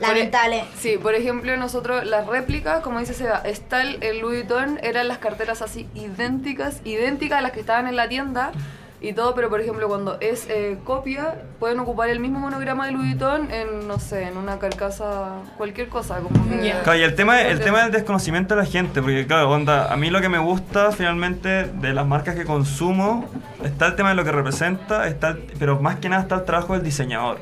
Lamentable. 0.00 0.64
Sí, 0.78 0.96
por 1.02 1.14
ejemplo, 1.14 1.56
nosotros 1.56 2.04
las 2.04 2.26
réplicas, 2.26 2.80
como 2.82 3.00
dice 3.00 3.14
Seba, 3.14 3.40
está 3.44 3.82
el, 3.82 4.02
el 4.02 4.20
Louis 4.20 4.46
Vuitton, 4.46 4.78
eran 4.82 5.08
las 5.08 5.18
carteras 5.18 5.62
así 5.62 5.88
idénticas, 5.94 6.80
idénticas 6.84 7.38
a 7.38 7.40
las 7.42 7.52
que 7.52 7.60
estaban 7.60 7.86
en 7.88 7.96
la 7.96 8.08
tienda 8.08 8.52
y 9.00 9.12
todo, 9.12 9.34
pero 9.34 9.48
por 9.48 9.60
ejemplo, 9.60 9.86
cuando 9.86 10.18
es 10.20 10.46
eh, 10.50 10.76
copia, 10.84 11.36
pueden 11.60 11.78
ocupar 11.78 12.08
el 12.08 12.18
mismo 12.18 12.40
monograma 12.40 12.86
de 12.86 12.92
Louis 12.92 13.10
Vuitton 13.10 13.50
en, 13.52 13.86
no 13.86 14.00
sé, 14.00 14.24
en 14.24 14.36
una 14.36 14.58
carcasa, 14.58 15.34
cualquier 15.56 15.88
cosa, 15.88 16.16
como 16.18 16.48
que... 16.48 16.66
Ya. 16.66 16.82
Claro, 16.82 16.98
y 16.98 17.02
el 17.02 17.14
tema, 17.14 17.40
el 17.42 17.60
tema 17.60 17.82
del 17.82 17.92
desconocimiento 17.92 18.56
de 18.56 18.62
la 18.62 18.66
gente, 18.66 19.00
porque 19.00 19.26
claro, 19.26 19.50
onda, 19.50 19.92
a 19.92 19.96
mí 19.96 20.10
lo 20.10 20.20
que 20.20 20.28
me 20.28 20.38
gusta 20.38 20.90
finalmente 20.90 21.64
de 21.64 21.92
las 21.94 22.06
marcas 22.06 22.34
que 22.34 22.44
consumo, 22.44 23.28
está 23.64 23.86
el 23.86 23.94
tema 23.94 24.08
de 24.08 24.14
lo 24.16 24.24
que 24.24 24.32
representa, 24.32 25.06
está 25.06 25.28
el- 25.28 25.44
pero 25.58 25.78
más 25.80 25.96
que 25.96 26.08
nada 26.08 26.22
está 26.22 26.34
el 26.36 26.44
trabajo 26.44 26.72
del 26.74 26.82
diseñador. 26.82 27.38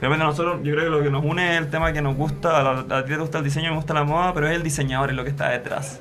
Finalmente 0.00 0.24
nosotros, 0.26 0.60
yo 0.62 0.72
creo 0.74 0.84
que 0.84 0.90
lo 0.90 1.02
que 1.02 1.10
nos 1.10 1.24
une 1.24 1.52
es 1.54 1.58
el 1.58 1.70
tema 1.70 1.92
que 1.92 2.00
nos 2.02 2.16
gusta, 2.16 2.58
a, 2.60 2.62
la- 2.84 2.98
a 2.98 3.04
ti 3.04 3.10
te 3.12 3.16
gusta 3.18 3.38
el 3.38 3.44
diseño, 3.44 3.70
me 3.70 3.76
gusta 3.76 3.94
la 3.94 4.04
moda, 4.04 4.32
pero 4.34 4.48
es 4.48 4.54
el 4.56 4.62
diseñador, 4.62 5.10
es 5.10 5.16
lo 5.16 5.24
que 5.24 5.30
está 5.30 5.48
detrás, 5.48 6.00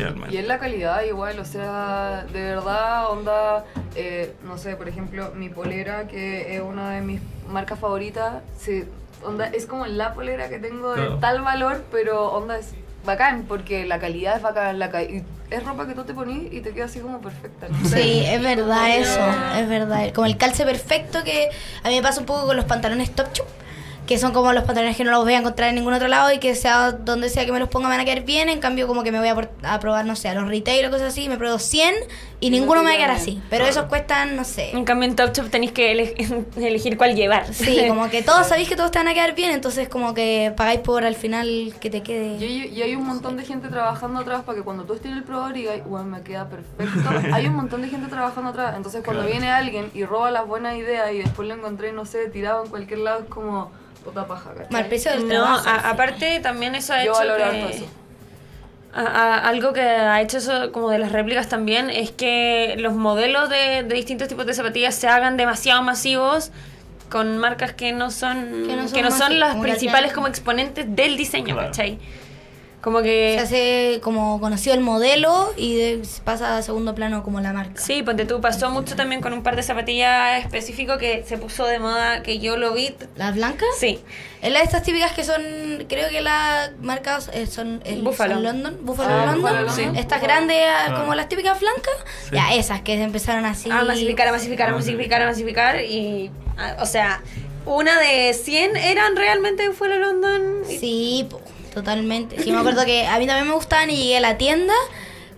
finalmente. 0.00 0.34
Y 0.34 0.38
es 0.38 0.46
la 0.46 0.58
calidad 0.58 1.02
igual, 1.04 1.38
o 1.38 1.44
sea, 1.44 2.24
de 2.32 2.42
verdad, 2.42 3.10
onda, 3.10 3.64
eh, 3.94 4.34
no 4.44 4.58
sé, 4.58 4.76
por 4.76 4.88
ejemplo, 4.88 5.32
mi 5.34 5.48
polera, 5.48 6.06
que 6.08 6.56
es 6.56 6.62
una 6.62 6.90
de 6.90 7.00
mis 7.00 7.20
marcas 7.48 7.78
favoritas, 7.78 8.42
sí, 8.58 8.84
onda, 9.24 9.46
es 9.48 9.66
como 9.66 9.86
la 9.86 10.14
polera 10.14 10.48
que 10.48 10.58
tengo 10.58 10.90
de 10.90 10.96
Claro. 11.02 11.18
tal 11.18 11.40
valor, 11.42 11.84
pero 11.90 12.32
onda 12.32 12.58
es 12.58 12.72
bacán, 13.04 13.44
porque 13.48 13.86
la 13.86 13.98
calidad 13.98 14.36
es 14.36 14.42
bacán, 14.42 14.78
la 14.78 14.90
ca- 14.90 15.02
y 15.02 15.24
es 15.50 15.64
ropa 15.64 15.86
que 15.86 15.94
tú 15.94 16.04
te 16.04 16.12
ponís 16.14 16.52
y 16.52 16.60
te 16.60 16.72
queda 16.72 16.84
así 16.84 17.00
como 17.00 17.20
perfecta, 17.20 17.66
no. 17.68 17.88
Sí, 17.88 18.22
es 18.26 18.42
verdad 18.42 18.94
eso, 18.96 19.26
es 19.56 19.68
verdad. 19.68 20.12
Como 20.14 20.26
el 20.26 20.36
calce 20.36 20.64
perfecto 20.64 21.24
que 21.24 21.48
a 21.82 21.88
mí 21.88 21.96
me 21.96 22.02
pasa 22.02 22.20
un 22.20 22.26
poco 22.26 22.46
con 22.46 22.56
los 22.56 22.66
pantalones 22.66 23.10
top 23.14 23.32
chup, 23.32 23.46
que 24.10 24.18
son 24.18 24.32
como 24.32 24.52
los 24.52 24.64
pantalones 24.64 24.96
que 24.96 25.04
no 25.04 25.12
los 25.12 25.22
voy 25.22 25.34
a 25.34 25.38
encontrar 25.38 25.68
en 25.68 25.76
ningún 25.76 25.92
otro 25.94 26.08
lado 26.08 26.32
y 26.32 26.38
que 26.38 26.56
sea 26.56 26.90
donde 26.90 27.28
sea 27.28 27.46
que 27.46 27.52
me 27.52 27.60
los 27.60 27.68
ponga 27.68 27.88
me 27.88 27.94
van 27.94 28.00
a 28.00 28.04
quedar 28.04 28.24
bien, 28.24 28.48
en 28.48 28.58
cambio 28.58 28.88
como 28.88 29.04
que 29.04 29.12
me 29.12 29.20
voy 29.20 29.28
a, 29.28 29.36
por- 29.36 29.50
a 29.62 29.78
probar, 29.78 30.04
no 30.04 30.16
sé, 30.16 30.28
a 30.28 30.34
los 30.34 30.48
retail 30.48 30.84
o 30.86 30.90
cosas 30.90 31.12
así, 31.12 31.28
me 31.28 31.36
pruebo 31.36 31.60
100 31.60 31.94
y 32.40 32.48
Y 32.48 32.50
no 32.50 32.56
ninguno 32.56 32.82
me 32.82 32.88
va 32.88 32.94
a 32.94 32.96
quedar 32.98 33.10
así, 33.12 33.40
pero 33.50 33.66
esos 33.66 33.84
cuestan, 33.84 34.34
no 34.34 34.42
sé. 34.42 34.72
En 34.72 34.84
cambio 34.84 35.08
en 35.08 35.14
Top 35.14 35.32
Shop 35.32 35.48
tenéis 35.48 35.70
que 35.70 35.92
ele- 35.92 36.14
elegir 36.56 36.96
cuál 36.96 37.14
llevar. 37.14 37.54
Sí, 37.54 37.84
como 37.88 38.10
que 38.10 38.22
todos 38.24 38.48
sabéis 38.48 38.68
que 38.68 38.74
todos 38.74 38.90
te 38.90 38.98
van 38.98 39.06
a 39.06 39.14
quedar 39.14 39.36
bien, 39.36 39.52
entonces 39.52 39.88
como 39.88 40.12
que 40.12 40.52
pagáis 40.56 40.80
por 40.80 41.04
al 41.04 41.14
final 41.14 41.72
que 41.80 41.88
te 41.88 41.98
Y 41.98 42.00
quede... 42.00 42.36
hay, 42.38 42.66
y 42.74 42.82
hay 42.82 42.96
un 42.96 43.06
montón 43.06 43.36
de 43.36 43.44
gente 43.44 43.68
trabajando 43.68 44.18
atrás 44.22 44.42
para 44.44 44.58
que 44.58 44.64
cuando 44.64 44.82
tú 44.86 44.94
estés 44.94 45.12
en 45.12 45.18
el 45.18 45.22
probador 45.22 45.52
digas, 45.52 45.76
bueno, 45.86 46.06
me 46.06 46.22
queda 46.22 46.48
perfecto. 46.48 47.10
hay 47.32 47.46
un 47.46 47.54
montón 47.54 47.82
de 47.82 47.88
gente 47.88 48.08
trabajando 48.08 48.50
atrás. 48.50 48.74
Entonces, 48.76 49.02
cuando 49.04 49.22
Claro. 49.22 49.30
viene 49.38 49.52
alguien 49.52 49.88
y 49.94 50.04
roba 50.04 50.32
las 50.32 50.48
buenas 50.48 50.74
ideas 50.76 51.12
y 51.12 51.18
después 51.18 51.46
lo 51.46 51.54
encontré, 51.54 51.92
no 51.92 52.04
sé, 52.06 52.28
tirado 52.30 52.64
en 52.64 52.70
cualquier 52.70 52.98
lado, 53.00 53.20
es 53.20 53.26
como 53.26 53.70
puta 54.04 54.26
paja, 54.26 54.50
¿cachai? 54.54 54.72
Mal 54.72 54.86
precio 54.86 55.10
del 55.12 55.22
No, 55.28 55.28
trabajo. 55.34 55.68
a- 55.68 55.90
aparte 55.90 56.40
también 56.40 56.74
eso 56.74 56.92
ha 56.94 57.04
Yo 57.04 57.10
hecho 57.12 57.20
valoro 57.20 57.44
harto 57.44 57.66
que... 57.68 57.76
eso. 57.76 57.86
a- 58.94 59.00
a- 59.02 59.48
algo 59.48 59.72
que 59.72 59.80
ha 59.82 60.20
hecho 60.20 60.38
eso 60.38 60.72
como 60.72 60.90
de 60.90 60.98
las 60.98 61.12
réplicas 61.12 61.48
también 61.48 61.90
es 61.90 62.10
que 62.10 62.74
los 62.78 62.94
modelos 62.94 63.48
de, 63.48 63.84
de 63.84 63.94
distintos 63.94 64.28
tipos 64.28 64.46
de 64.46 64.54
zapatillas 64.54 64.94
se 64.94 65.06
hagan 65.08 65.36
demasiado 65.36 65.82
masivos 65.82 66.50
con 67.08 67.38
marcas 67.38 67.72
que 67.72 67.92
no 67.92 68.10
son 68.10 68.66
Que 68.66 68.92
que 68.94 69.02
no 69.02 69.10
son 69.10 69.38
las 69.40 69.56
principales 69.56 70.12
como 70.12 70.26
exponentes 70.28 70.86
del 70.88 71.16
diseño, 71.16 71.54
Claro. 71.54 71.68
¿cachai? 71.68 71.98
Como 72.80 73.02
que... 73.02 73.34
Se 73.36 73.40
hace 73.42 74.00
como 74.02 74.40
conocido 74.40 74.74
el 74.74 74.80
modelo 74.80 75.52
y 75.56 75.76
de- 75.76 76.02
pasa 76.24 76.56
a 76.56 76.62
segundo 76.62 76.94
plano 76.94 77.22
como 77.22 77.38
la 77.40 77.52
marca. 77.52 77.80
Sí, 77.80 78.02
ponte 78.02 78.24
tú, 78.24 78.40
pasó 78.40 78.70
mucho 78.70 78.96
también 78.96 79.20
con 79.20 79.34
un 79.34 79.42
par 79.42 79.54
de 79.54 79.62
zapatillas 79.62 80.42
específico 80.42 80.96
que 80.96 81.22
se 81.26 81.36
puso 81.36 81.66
de 81.66 81.78
moda, 81.78 82.22
que 82.22 82.38
yo 82.38 82.56
lo 82.56 82.72
vi. 82.72 82.94
¿Las 83.16 83.34
blancas? 83.34 83.68
Sí, 83.78 84.00
Es 84.40 84.50
la 84.50 84.60
de 84.60 84.64
estas 84.64 84.82
típicas 84.82 85.12
que 85.12 85.24
son, 85.24 85.42
creo 85.90 86.08
que 86.08 86.22
las 86.22 86.70
marcas 86.80 87.30
eh, 87.34 87.46
son 87.46 87.82
el 87.84 88.00
Búfalo. 88.00 88.34
son 88.36 88.44
London, 88.44 88.78
Buffalo 88.80 89.10
Ah, 89.12 89.26
London, 89.26 89.42
Buffalo 89.42 89.62
London. 89.66 89.96
estas 89.96 90.22
grandes 90.22 90.62
ah, 90.66 90.86
Ah. 90.88 91.00
como 91.00 91.14
las 91.14 91.28
típicas 91.28 91.60
blancas, 91.60 91.92
Sí. 92.30 92.36
ya 92.36 92.54
esas 92.54 92.80
que 92.80 92.94
empezaron 93.02 93.44
así. 93.44 93.70
a 93.70 93.84
masificar, 93.84 94.28
a 94.28 94.32
masificar, 94.32 94.68
a 94.68 94.72
Ah, 94.72 94.76
masificar, 94.76 95.20
a 95.22 95.26
masificar. 95.26 95.80
Y, 95.82 96.30
ah, 96.56 96.76
o 96.80 96.86
sea, 96.86 97.20
una 97.66 98.00
de 98.00 98.32
100 98.32 98.74
eran 98.78 99.16
realmente 99.16 99.70
fue 99.72 99.90
la 99.90 99.96
London. 99.96 100.62
y- 100.70 100.78
Sí, 100.78 101.26
po, 101.30 101.42
totalmente. 101.72 102.42
Sí, 102.42 102.52
me 102.52 102.58
acuerdo 102.58 102.84
que 102.84 103.06
a 103.06 103.18
mí 103.18 103.26
también 103.26 103.48
me 103.48 103.54
gustaban 103.54 103.90
y 103.90 103.96
llegué 103.96 104.16
a 104.18 104.20
la 104.20 104.38
tienda 104.38 104.74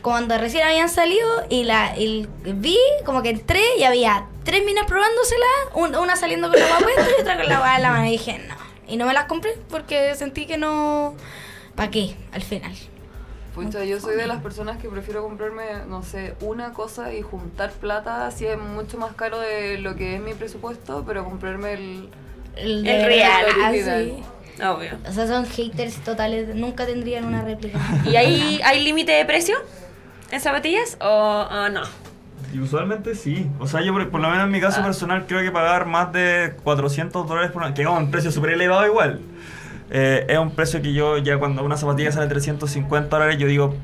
cuando 0.03 0.37
recién 0.39 0.67
habían 0.67 0.89
salido 0.89 1.29
y 1.49 1.65
la 1.65 1.97
y 1.97 2.27
vi 2.45 2.79
como 3.05 3.23
que 3.23 3.31
entré 3.31 3.63
y 3.79 3.85
había 3.85 4.27
tres 4.45 4.65
minas 4.65 4.87
probándosela, 4.87 5.47
un- 5.75 5.95
una 5.97 6.17
saliendo 6.17 6.51
con 6.51 6.59
la 6.59 6.67
guapa 6.67 6.87
y 6.91 7.21
otra 7.21 7.37
con 7.37 7.47
la 7.49 7.59
guapa 7.59 7.77
en 7.77 7.83
la 7.83 7.91
mano 7.91 8.07
y 8.07 8.11
dije 8.13 8.41
no. 8.49 8.55
Y 8.89 8.97
no 8.97 9.07
me 9.07 9.15
las 9.15 9.25
compré 9.27 9.57
porque 9.71 10.15
sentí 10.17 10.47
que 10.47 10.59
no... 10.59 11.15
¿Para 11.77 11.91
qué? 11.91 12.17
Al 12.33 12.43
final. 12.43 12.73
Pucha, 13.55 13.85
yo 13.85 14.01
soy 14.01 14.17
de 14.17 14.27
las 14.27 14.43
personas 14.43 14.79
que 14.81 14.89
prefiero 14.89 15.23
comprarme, 15.23 15.65
no 15.87 16.03
sé, 16.03 16.35
una 16.41 16.73
cosa 16.73 17.13
y 17.13 17.23
juntar 17.23 17.71
plata, 17.73 18.27
así 18.27 18.47
es 18.47 18.59
mucho 18.59 18.99
más 18.99 19.15
caro 19.15 19.39
de 19.39 19.79
lo 19.79 19.95
que 19.95 20.17
es 20.17 20.21
mi 20.23 20.33
presupuesto, 20.35 21.05
pero 21.07 21.25
comprarme 21.25 21.75
el... 21.75 22.09
El, 22.57 22.87
El 22.87 23.05
real, 23.07 23.47
ah, 23.63 23.69
original. 23.71 24.13
sí. 24.17 24.23
Obvio. 24.59 24.91
O 25.09 25.13
sea, 25.13 25.27
son 25.27 25.47
haters 25.47 25.97
totales, 26.05 26.55
nunca 26.55 26.87
tendrían 26.87 27.25
una 27.25 27.43
réplica. 27.43 27.79
¿Y 28.05 28.17
hay, 28.17 28.61
hay 28.65 28.85
límite 28.85 29.13
de 29.13 29.25
precio 29.25 29.57
en 30.31 30.41
zapatillas 30.41 30.97
o 31.01 31.47
o 31.51 31.69
no? 31.69 31.83
Y 32.53 32.59
usualmente 32.59 33.15
sí. 33.15 33.49
O 33.61 33.67
sea, 33.67 33.81
yo 33.81 33.93
por, 33.93 34.11
por 34.11 34.21
lo 34.21 34.29
menos 34.29 34.45
en 34.45 34.51
mi 34.51 34.61
caso 34.61 34.83
personal 34.83 35.27
creo 35.27 35.41
que 35.41 35.51
pagar 35.51 35.87
más 35.87 36.13
de 36.13 36.55
400 36.63 37.27
dólares 37.27 37.51
por 37.51 37.63
una... 37.63 37.73
Que 37.73 37.83
es 37.83 37.89
un 37.89 38.11
precio 38.11 38.31
súper 38.31 38.51
elevado 38.51 38.87
igual. 38.87 39.21
Eh, 39.91 40.27
es 40.29 40.39
un 40.39 40.55
precio 40.55 40.83
que 40.83 40.93
yo 40.93 41.19
ya 41.19 41.39
cuando 41.39 41.63
una 41.65 41.77
zapatilla 41.77 42.13
sale 42.13 42.27
350 42.27 43.15
dólares 43.15 43.39
yo 43.39 43.47
digo, 43.47 43.75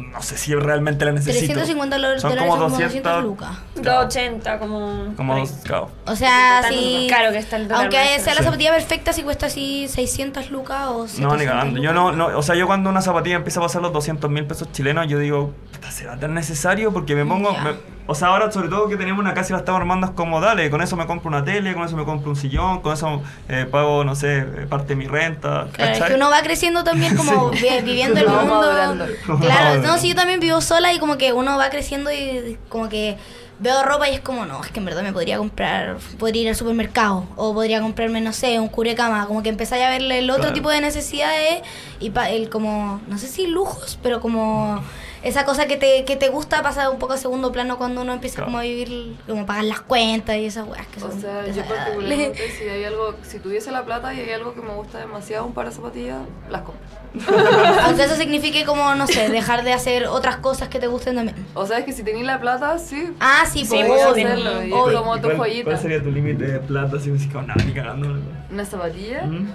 no 0.00 0.22
sé 0.22 0.36
si 0.36 0.54
realmente 0.54 1.04
la 1.04 1.12
necesito. 1.12 1.52
350 1.52 1.96
dólares 1.96 2.22
Son 2.22 2.30
son 2.30 2.38
como 2.40 2.50
como 2.52 2.68
200 2.70 2.92
200 3.02 3.22
lucas. 3.24 3.50
280 3.76 4.58
como... 4.58 5.14
Como 5.16 5.36
dos, 5.38 5.50
claro. 5.64 5.90
O 6.06 6.16
sea, 6.16 6.62
si... 6.68 7.06
caro 7.08 7.30
que 7.32 7.38
está 7.38 7.56
el 7.56 7.68
dólar 7.68 7.82
Aunque 7.82 8.18
sea 8.20 8.34
la 8.34 8.40
Sí. 8.40 8.44
zapatilla 8.46 8.72
perfecta, 8.72 9.12
si 9.12 9.22
cuesta 9.22 9.46
así 9.46 9.86
600 9.88 10.50
lucas 10.50 10.86
o 10.88 10.92
No, 10.98 11.02
ni 11.04 11.08
700 11.08 11.46
cagando. 11.46 11.80
Yo 11.82 11.92
no, 11.92 12.12
no, 12.12 12.26
o 12.38 12.42
sea, 12.42 12.54
yo 12.54 12.66
cuando 12.66 12.90
una 12.90 13.02
zapatilla 13.02 13.36
empieza 13.36 13.60
a 13.60 13.62
pasar 13.64 13.82
los 13.82 13.92
200 13.92 14.30
mil 14.30 14.46
pesos 14.46 14.70
chilenos, 14.72 15.06
yo 15.08 15.18
digo, 15.18 15.52
"Puta, 15.72 15.90
¿será 15.90 16.18
tan 16.18 16.34
necesario? 16.34 16.92
Porque 16.92 17.14
me 17.14 17.24
pongo... 17.26 17.52
Ya. 17.52 17.62
me- 17.62 17.99
o 18.10 18.14
sea, 18.14 18.28
ahora 18.28 18.50
sobre 18.50 18.68
todo 18.68 18.88
que 18.88 18.96
tenemos 18.96 19.20
una 19.20 19.34
casa 19.34 19.50
y 19.50 19.52
la 19.52 19.58
estamos 19.58 19.80
armando, 19.80 20.06
es 20.08 20.12
como, 20.14 20.40
dale, 20.40 20.68
con 20.68 20.82
eso 20.82 20.96
me 20.96 21.06
compro 21.06 21.28
una 21.28 21.44
tele, 21.44 21.72
con 21.74 21.84
eso 21.84 21.96
me 21.96 22.04
compro 22.04 22.30
un 22.30 22.36
sillón, 22.36 22.80
con 22.80 22.92
eso 22.92 23.22
eh, 23.48 23.66
pago, 23.70 24.02
no 24.04 24.14
sé, 24.16 24.38
eh, 24.38 24.66
parte 24.68 24.88
de 24.88 24.96
mi 24.96 25.06
renta. 25.06 25.68
Claro, 25.72 25.92
es 25.92 26.02
que 26.02 26.14
uno 26.14 26.28
va 26.28 26.42
creciendo 26.42 26.82
también 26.84 27.16
como 27.16 27.50
vi- 27.50 27.80
viviendo 27.84 28.18
el 28.20 28.28
mundo. 28.28 29.06
Claro, 29.40 29.80
no, 29.80 29.96
sí, 29.98 30.08
yo 30.08 30.14
también 30.14 30.40
vivo 30.40 30.60
sola 30.60 30.92
y 30.92 30.98
como 30.98 31.16
que 31.18 31.32
uno 31.32 31.56
va 31.56 31.70
creciendo 31.70 32.10
y 32.12 32.58
como 32.68 32.88
que 32.88 33.16
veo 33.58 33.82
ropa 33.82 34.08
y 34.08 34.14
es 34.14 34.20
como, 34.20 34.46
no, 34.46 34.64
es 34.64 34.70
que 34.70 34.78
en 34.80 34.86
verdad 34.86 35.02
me 35.02 35.12
podría 35.12 35.36
comprar, 35.36 35.98
podría 36.18 36.42
ir 36.42 36.48
al 36.48 36.56
supermercado 36.56 37.26
o 37.36 37.52
podría 37.52 37.80
comprarme, 37.82 38.20
no 38.22 38.32
sé, 38.32 38.58
un 38.58 38.68
curecama, 38.68 39.26
como 39.26 39.42
que 39.42 39.50
empezáis 39.50 39.84
a 39.84 39.90
verle 39.90 40.20
el 40.20 40.30
otro 40.30 40.44
Claro. 40.44 40.54
tipo 40.54 40.70
de 40.70 40.80
necesidades 40.80 41.60
y 42.00 42.08
pa- 42.10 42.30
el 42.30 42.48
como, 42.48 43.00
no 43.06 43.18
sé 43.18 43.28
si 43.28 43.46
lujos, 43.46 43.98
pero 44.02 44.20
como 44.20 44.82
esa 45.22 45.44
cosa 45.44 45.66
que 45.66 45.76
te, 45.76 46.04
que 46.04 46.16
te 46.16 46.28
gusta 46.28 46.62
pasa 46.62 46.88
un 46.90 46.98
poco 46.98 47.12
a 47.12 47.16
segundo 47.18 47.52
plano 47.52 47.76
cuando 47.78 48.02
uno 48.02 48.12
empieza 48.14 48.36
Claro. 48.36 48.46
como 48.46 48.58
a 48.58 48.62
vivir, 48.62 49.16
como 49.28 49.44
pagar 49.46 49.64
las 49.64 49.80
cuentas 49.80 50.36
y 50.36 50.46
esas 50.46 50.66
weas 50.66 50.86
que 50.86 50.98
O 50.98 51.10
son 51.10 51.20
sea, 51.20 51.46
yo 51.46 51.62
particularmente, 51.64 52.50
si 52.58 52.64
hay 52.64 52.84
algo, 52.84 53.14
si 53.22 53.38
tuviese 53.38 53.70
la 53.70 53.84
plata 53.84 54.14
y 54.14 54.20
hay 54.20 54.30
algo 54.30 54.54
que 54.54 54.62
me 54.62 54.72
gusta 54.74 54.98
demasiado, 54.98 55.44
un 55.46 55.52
par 55.54 55.66
de 55.68 55.72
zapatillas, 55.72 56.18
las 56.48 56.62
compro. 56.62 56.82
Aunque 57.84 58.04
eso 58.04 58.14
signifique 58.14 58.64
como, 58.64 58.94
no 58.94 59.06
sé, 59.08 59.28
dejar 59.30 59.64
de 59.64 59.72
hacer 59.72 60.06
otras 60.06 60.36
cosas 60.36 60.68
que 60.68 60.78
te 60.78 60.86
gusten 60.86 61.16
también. 61.16 61.36
O 61.54 61.66
sea, 61.66 61.78
es 61.80 61.84
que 61.84 61.92
si 61.92 62.02
tenéis 62.04 62.24
la 62.24 62.40
plata, 62.40 62.78
sí, 62.78 63.12
Ah, 63.20 63.44
sí, 63.50 63.64
Sí, 63.64 63.82
pues, 63.86 64.00
obvio. 64.06 64.10
hacerlo, 64.28 64.62
y 64.64 64.72
obvio. 64.72 64.98
como 65.00 65.16
¿Y 65.16 65.20
tu 65.20 65.24
cuál, 65.26 65.36
joyita. 65.38 65.64
¿Cuál 65.70 65.78
sería 65.78 66.02
tu 66.02 66.10
límite 66.12 66.44
de 66.46 66.58
plata? 66.60 66.98
Si 67.00 67.10
me 67.10 67.18
como, 67.32 67.46
nada, 67.48 67.62
ni 67.64 67.72
cagando. 67.72 68.08
¿no? 68.08 68.20
una 68.52 68.64
zapatilla. 68.64 69.24
¿Mm? 69.24 69.48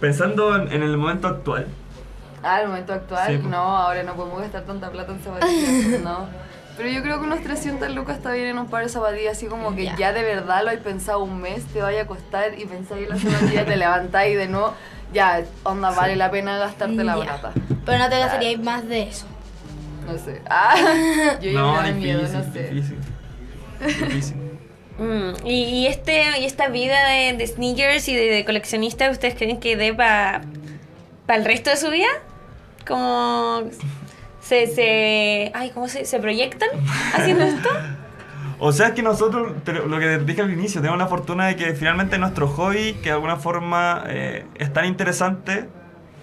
Pensando 0.00 0.56
en, 0.56 0.72
en 0.72 0.82
el 0.82 0.96
momento 0.96 1.28
actual, 1.28 1.66
Ah, 2.44 2.60
el 2.60 2.68
momento 2.68 2.92
actual, 2.92 3.26
Sí, 3.32 3.38
pues. 3.38 3.48
no, 3.50 3.56
ahora 3.76 4.02
no 4.02 4.14
podemos 4.14 4.40
gastar 4.40 4.62
tanta 4.64 4.90
plata 4.90 5.12
en 5.12 5.20
zapatillas, 5.22 6.00
no. 6.02 6.26
Pero 6.76 6.88
yo 6.88 7.02
creo 7.02 7.18
que 7.20 7.24
unos 7.26 7.40
300 7.40 7.90
lucas 7.94 8.16
está 8.16 8.32
bien 8.32 8.46
en 8.48 8.58
un 8.58 8.66
par 8.66 8.82
de 8.82 8.88
zapatillas, 8.88 9.36
así 9.36 9.46
como 9.46 9.74
que 9.76 9.84
Ya. 9.84 9.96
ya, 9.96 10.12
de 10.12 10.22
verdad 10.22 10.62
lo 10.64 10.70
hay 10.70 10.78
pensado 10.78 11.20
un 11.22 11.40
mes, 11.40 11.64
te 11.66 11.80
vaya 11.80 12.02
a 12.02 12.06
costar 12.06 12.58
y 12.58 12.64
pensáis 12.66 13.04
en 13.04 13.10
la 13.10 13.16
zapatilla, 13.18 13.64
te 13.64 13.76
levantáis 13.76 14.32
y 14.34 14.36
de 14.36 14.48
nuevo, 14.48 14.74
ya, 15.12 15.42
onda, 15.62 15.90
vale 15.92 16.16
la 16.16 16.30
pena 16.30 16.58
gastarte 16.58 17.02
la 17.04 17.14
plata. 17.14 17.52
Pero 17.86 17.98
no 17.98 18.08
te 18.08 18.18
gastarías 18.18 18.60
más 18.60 18.88
de 18.88 19.02
eso. 19.04 19.26
No 20.06 20.18
sé. 20.18 20.42
Ah, 20.50 20.74
yo 21.40 21.50
ya 21.50 21.58
no, 21.60 21.80
me 21.80 21.92
miedo, 21.92 22.22
no 22.22 22.52
sé. 22.52 22.70
difícil. 22.70 22.98
Difícil. 23.80 24.36
Mm, 24.98 25.46
y, 25.46 25.52
y 25.64 25.86
este 25.86 26.38
y 26.40 26.44
esta 26.44 26.68
vida 26.68 27.08
de, 27.08 27.32
de 27.32 27.46
sneakers 27.46 28.06
y 28.08 28.14
de, 28.14 28.28
de 28.30 28.44
coleccionista, 28.44 29.10
¿ustedes 29.10 29.34
creen 29.34 29.58
que 29.60 29.76
dé 29.76 29.94
para 29.94 30.42
el 31.28 31.44
resto 31.44 31.70
de 31.70 31.76
su 31.76 31.90
vida? 31.90 32.06
Como 32.86 33.62
se, 34.40 34.66
se 34.66 35.50
ay, 35.54 35.70
¿cómo 35.70 35.88
se, 35.88 36.04
se 36.04 36.18
proyectan 36.20 36.68
haciendo 37.14 37.44
esto? 37.44 37.68
O 38.58 38.72
sea, 38.72 38.88
es 38.88 38.92
que 38.94 39.02
nosotros, 39.02 39.52
lo 39.86 39.98
que 39.98 40.18
dije 40.18 40.42
al 40.42 40.52
inicio, 40.52 40.80
tenemos 40.80 40.98
la 40.98 41.06
fortuna 41.06 41.46
de 41.46 41.56
que 41.56 41.74
finalmente 41.74 42.18
nuestro 42.18 42.48
hobby, 42.48 42.94
que 42.94 43.08
de 43.08 43.12
alguna 43.12 43.36
forma 43.36 44.04
eh, 44.06 44.46
es 44.54 44.72
tan 44.72 44.84
interesante 44.84 45.68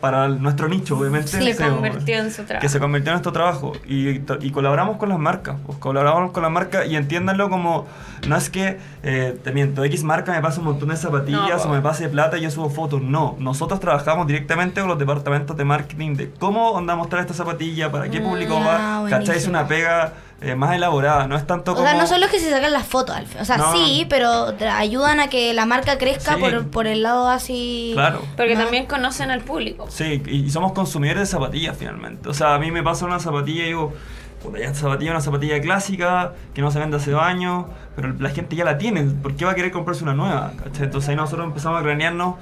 para 0.02 0.26
el- 0.26 0.42
nuestro 0.42 0.68
nicho, 0.68 0.98
obviamente. 0.98 1.28
Se 1.30 1.54
se- 1.54 1.68
convirtió 1.70 2.18
en 2.20 2.32
su 2.32 2.44
trabajo. 2.44 2.62
Que 2.62 2.70
se 2.70 2.80
convirtió 2.80 3.12
en 3.12 3.14
nuestro 3.14 3.32
trabajo. 3.32 3.72
Y, 3.88 4.10
y 4.42 4.52
colaboramos 4.52 4.98
con 4.98 5.10
las 5.10 5.20
marcas. 5.20 5.56
Pues, 5.66 5.78
colaboramos 5.78 6.32
con 6.32 6.44
las 6.44 6.52
marcas 6.52 6.88
y 6.88 6.96
entiéndanlo 6.96 7.50
como, 7.50 7.86
no 8.28 8.36
es 8.36 8.50
que, 8.50 8.80
eh, 9.04 9.38
te 9.44 9.52
miento, 9.52 9.84
X 9.86 10.04
marca 10.04 10.32
me 10.34 10.42
pasa 10.42 10.60
un 10.60 10.66
montón 10.66 10.90
de 10.90 10.98
zapatillas 10.98 11.66
No, 11.66 11.72
o 11.72 11.76
me 11.76 11.82
pase 11.82 12.10
plata 12.10 12.38
y 12.38 12.42
yo 12.42 12.52
subo 12.52 12.70
fotos. 12.70 13.02
No, 13.02 13.36
nosotros 13.40 13.80
trabajamos 13.80 14.28
directamente 14.28 14.82
con 14.82 14.90
los 14.90 15.00
departamentos 15.00 15.56
de 15.56 15.64
marketing 15.66 16.16
de 16.16 16.32
cómo 16.32 16.72
onda 16.72 16.96
mostrar 16.96 17.22
esta 17.22 17.34
zapatilla, 17.34 17.92
para 17.92 18.10
qué 18.10 18.20
público 18.20 18.60
Mm, 18.60 18.64
ah, 18.68 19.02
va. 19.04 19.10
¿Cachai? 19.10 19.38
Es 19.38 19.48
una 19.48 19.68
pega 19.68 20.14
eh, 20.42 20.56
más 20.56 20.76
elaborada, 20.76 21.28
no 21.28 21.36
es 21.38 21.46
tanto 21.46 21.72
O 21.74 21.76
como... 21.76 21.88
sea, 21.88 21.96
no 21.98 22.08
son 22.08 22.20
los 22.20 22.30
que 22.32 22.40
se 22.40 22.50
sacan 22.50 22.74
las 22.74 22.86
fotos, 22.88 23.16
al 23.16 23.28
fin. 23.28 23.40
O 23.42 23.46
sea, 23.46 23.58
No. 23.58 23.72
sí, 23.74 24.06
pero 24.10 24.54
ayudan 24.76 25.20
a 25.20 25.28
que 25.30 25.54
la 25.54 25.66
marca 25.66 25.98
crezca 25.98 26.36
Sí. 26.36 26.40
por, 26.42 26.68
por 26.70 26.88
el 26.88 27.04
lado 27.04 27.30
así. 27.30 27.92
Claro. 27.94 28.22
Porque 28.36 28.56
No. 28.56 28.62
también 28.64 28.86
conocen 28.88 29.30
al 29.32 29.42
público. 29.42 29.86
Sí, 29.90 30.22
y 30.26 30.46
y 30.46 30.50
somos 30.50 30.72
consumidores 30.74 31.22
de 31.22 31.26
zapatillas 31.28 31.78
finalmente. 31.78 32.28
O 32.28 32.34
sea, 32.34 32.56
a 32.56 32.60
mí 32.60 32.72
me 32.72 32.82
pasa 32.84 33.06
una 33.06 33.20
zapatilla 33.20 33.64
y 33.64 33.68
digo, 33.68 33.94
puta, 34.42 34.58
ya 34.58 34.66
esta 34.66 34.80
zapatilla 34.80 35.12
es 35.12 35.16
una 35.16 35.22
zapatilla 35.22 35.62
clásica, 35.62 36.34
que 36.56 36.62
no 36.62 36.72
se 36.72 36.80
vende 36.80 36.98
hace 36.98 37.12
dos 37.12 37.22
años, 37.22 37.66
pero 37.96 38.12
la 38.20 38.30
gente 38.32 38.56
ya 38.56 38.66
la 38.66 38.80
tiene, 38.80 39.04
¿por 39.04 39.36
qué 39.36 39.46
va 39.46 39.52
a 39.52 39.56
querer 39.56 39.72
comprarse 39.72 40.02
una 40.04 40.16
nueva? 40.16 40.54
¿Cachai? 40.64 40.86
Entonces 40.86 41.10
ahí 41.10 41.16
nosotros 41.16 41.46
empezamos 41.46 41.80
a 41.80 41.84
cranearnos 41.84 42.36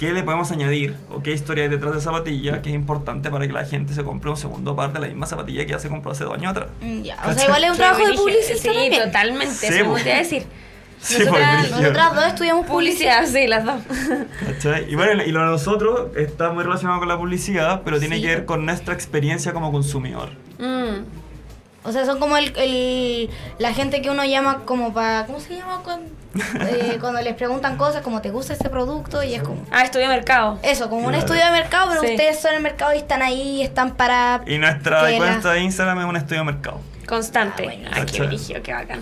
qué 0.00 0.12
le 0.14 0.22
podemos 0.22 0.50
añadir 0.50 0.94
o 1.10 1.22
qué 1.22 1.32
historia 1.32 1.64
hay 1.64 1.68
detrás 1.70 1.94
de 1.94 2.00
zapatilla 2.00 2.62
que 2.62 2.70
es 2.70 2.74
importante 2.74 3.30
para 3.30 3.46
que 3.46 3.52
la 3.52 3.66
gente 3.66 3.92
se 3.92 4.02
compre 4.02 4.30
un 4.30 4.36
segundo 4.38 4.74
par 4.74 4.94
de 4.94 4.98
la 4.98 5.06
misma 5.08 5.26
zapatilla 5.26 5.66
que 5.66 5.72
ya 5.72 5.78
se 5.78 5.90
compró 5.90 6.12
hace 6.12 6.24
dos 6.24 6.32
años 6.34 6.52
atrás. 6.52 6.68
Mm, 6.80 7.02
Ya. 7.02 7.18
O 7.28 7.32
sea, 7.34 7.44
igual 7.44 7.64
es 7.64 7.70
un 7.72 7.76
trabajo 7.76 8.06
de 8.06 8.14
publicista 8.14 8.56
Sí, 8.56 8.78
también. 8.78 9.02
totalmente. 9.04 9.54
Sí, 9.54 9.66
eso 9.66 9.92
me 9.92 10.00
te 10.02 10.08
iba 10.08 10.16
a 10.16 10.18
decir. 10.20 10.42
Sí, 11.02 11.18
Nosotras- 11.18 11.66
pues. 11.68 11.70
Nosotras 11.80 12.14
dos 12.14 12.24
estudiamos 12.26 12.66
publicidad. 12.66 13.20
Publicidad, 13.20 13.40
sí, 13.42 13.46
las 13.46 13.64
dos. 13.64 13.80
¿Cachai? 14.46 14.90
Y 14.90 14.94
bueno, 14.96 15.22
y 15.24 15.32
lo 15.32 15.40
de 15.40 15.46
nosotros 15.46 16.08
está 16.16 16.50
muy 16.50 16.62
relacionado 16.64 16.98
con 16.98 17.08
la 17.08 17.16
publicidad, 17.18 17.82
pero 17.84 17.98
tiene 17.98 18.16
Sí. 18.16 18.22
que 18.22 18.28
ver 18.28 18.44
con 18.46 18.64
nuestra 18.66 18.92
experiencia 18.94 19.52
como 19.54 19.70
consumidor. 19.72 20.30
Mm. 20.58 21.04
O 21.82 21.92
sea, 21.92 22.04
son 22.04 22.20
como 22.20 22.36
el, 22.36 22.52
el- 22.56 23.30
la 23.58 23.72
gente 23.72 24.02
que 24.02 24.10
uno 24.10 24.24
llama 24.24 24.64
como 24.66 24.92
para... 24.92 25.24
¿Cómo 25.26 25.40
se 25.40 25.56
llama? 25.56 25.80
Cuando, 25.82 26.10
eh, 26.60 26.96
cuando 27.00 27.20
les 27.22 27.34
preguntan 27.34 27.76
cosas 27.78 28.02
como, 28.02 28.20
¿te 28.20 28.30
gusta 28.30 28.52
este 28.52 28.68
producto? 28.68 29.22
Y 29.22 29.34
es 29.34 29.42
como... 29.42 29.64
Ah, 29.70 29.82
estudié 29.82 30.06
mercado. 30.08 30.58
Eso, 30.62 30.90
como 30.90 31.06
un 31.06 31.14
estudio 31.14 31.42
de 31.44 31.50
mercado, 31.52 31.88
pero 31.88 32.02
Sí. 32.02 32.08
ustedes 32.10 32.38
son 32.38 32.54
el 32.54 32.60
mercado 32.60 32.92
y 32.94 32.98
están 32.98 33.22
ahí, 33.22 33.62
están 33.62 33.94
para... 33.96 34.42
Y 34.46 34.58
nuestra 34.58 35.02
la- 35.10 35.16
cuenta 35.16 35.52
de 35.52 35.60
Instagram 35.60 36.00
es 36.00 36.04
un 36.04 36.16
estudio 36.16 36.40
de 36.40 36.44
mercado. 36.52 36.80
Constante. 37.08 37.62
Ah, 37.62 37.66
bueno. 37.66 37.90
Ah, 37.92 38.04
qué 38.06 38.62
qué 38.62 38.72
bacán. 38.74 39.00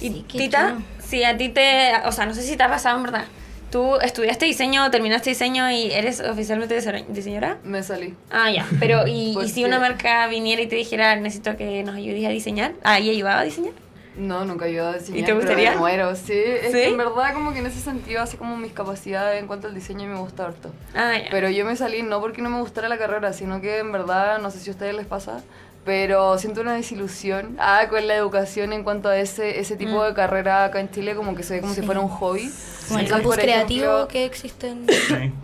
Y 0.00 0.08
Sí, 0.08 0.24
qué 0.28 0.38
Tita, 0.38 0.70
chulo. 0.70 0.82
si 0.98 1.22
a 1.24 1.36
ti 1.36 1.48
te. 1.48 1.92
O 2.06 2.12
sea, 2.12 2.26
no 2.26 2.34
sé 2.34 2.42
si 2.42 2.56
te 2.56 2.62
ha 2.62 2.68
pasado 2.68 2.96
en 2.98 3.04
verdad. 3.04 3.24
Tú 3.70 3.96
estudiaste 3.96 4.46
diseño, 4.46 4.90
terminaste 4.90 5.30
diseño 5.30 5.70
y 5.70 5.90
eres 5.92 6.20
oficialmente 6.20 6.76
dise- 6.80 7.04
diseñadora. 7.08 7.58
Me 7.64 7.82
salí. 7.82 8.14
Ah, 8.30 8.50
ya. 8.50 8.66
Pero, 8.78 9.06
¿y, 9.06 9.34
¿Por 9.34 9.44
y 9.44 9.48
si 9.48 9.64
una 9.64 9.80
marca 9.80 10.26
viniera 10.28 10.62
y 10.62 10.66
te 10.68 10.76
dijera, 10.76 11.16
necesito 11.16 11.56
que 11.56 11.82
nos 11.82 11.96
ayudes 11.96 12.24
a 12.26 12.28
diseñar? 12.30 12.72
¿Ah, 12.84 13.00
y 13.00 13.10
ayudaba 13.10 13.40
a 13.40 13.44
diseñar? 13.44 13.72
No, 14.16 14.44
nunca 14.46 14.64
he 14.66 14.68
ayudado 14.70 14.92
a 14.94 14.98
diseñar. 14.98 15.18
¿Y 15.18 15.22
te 15.22 15.26
pero 15.26 15.36
gustaría? 15.40 15.70
me 15.72 15.76
muero, 15.78 16.14
sí. 16.16 16.32
Es 16.32 16.66
¿Sí? 16.66 16.72
que 16.72 16.88
en 16.88 16.96
verdad 16.96 17.34
como 17.34 17.52
que 17.52 17.58
en 17.58 17.66
ese 17.66 17.80
sentido, 17.80 18.22
así 18.22 18.36
como 18.38 18.56
mis 18.56 18.72
capacidades 18.72 19.40
en 19.40 19.46
cuanto 19.46 19.66
al 19.66 19.74
diseño 19.74 20.08
me 20.08 20.18
gusta 20.18 20.46
harto. 20.46 20.70
Ah, 20.94 21.14
ya. 21.18 21.26
Pero 21.30 21.50
yo 21.50 21.66
me 21.66 21.76
salí 21.76 22.02
no 22.02 22.20
porque 22.20 22.40
no 22.40 22.48
me 22.48 22.60
gustara 22.60 22.88
la 22.88 22.96
carrera, 22.98 23.32
sino 23.34 23.60
que 23.60 23.78
en 23.80 23.90
verdad, 23.92 24.38
no 24.38 24.50
sé 24.50 24.58
si 24.60 24.70
a 24.70 24.72
ustedes 24.72 24.94
les 24.94 25.06
pasa, 25.06 25.42
pero 25.84 26.38
siento 26.38 26.62
una 26.62 26.74
desilusión 26.74 27.56
ah, 27.60 27.86
con 27.90 28.06
la 28.08 28.14
educación 28.14 28.72
en 28.72 28.84
cuanto 28.84 29.08
a 29.10 29.18
ese, 29.18 29.60
ese 29.60 29.76
tipo 29.76 30.00
Mm. 30.00 30.04
de 30.06 30.14
carrera 30.14 30.64
acá 30.64 30.80
en 30.80 30.90
Chile, 30.90 31.14
como 31.14 31.34
que 31.34 31.42
se 31.42 31.54
ve 31.54 31.60
como 31.60 31.74
si 31.74 31.82
fuera 31.82 32.00
un 32.00 32.08
hobby. 32.08 32.50
Como 32.88 33.00
el 33.00 33.08
campus 33.08 33.36
creativo 33.36 33.84
ejemplo, 33.84 34.08
que 34.08 34.24
existe 34.24 34.68
en... 34.68 34.86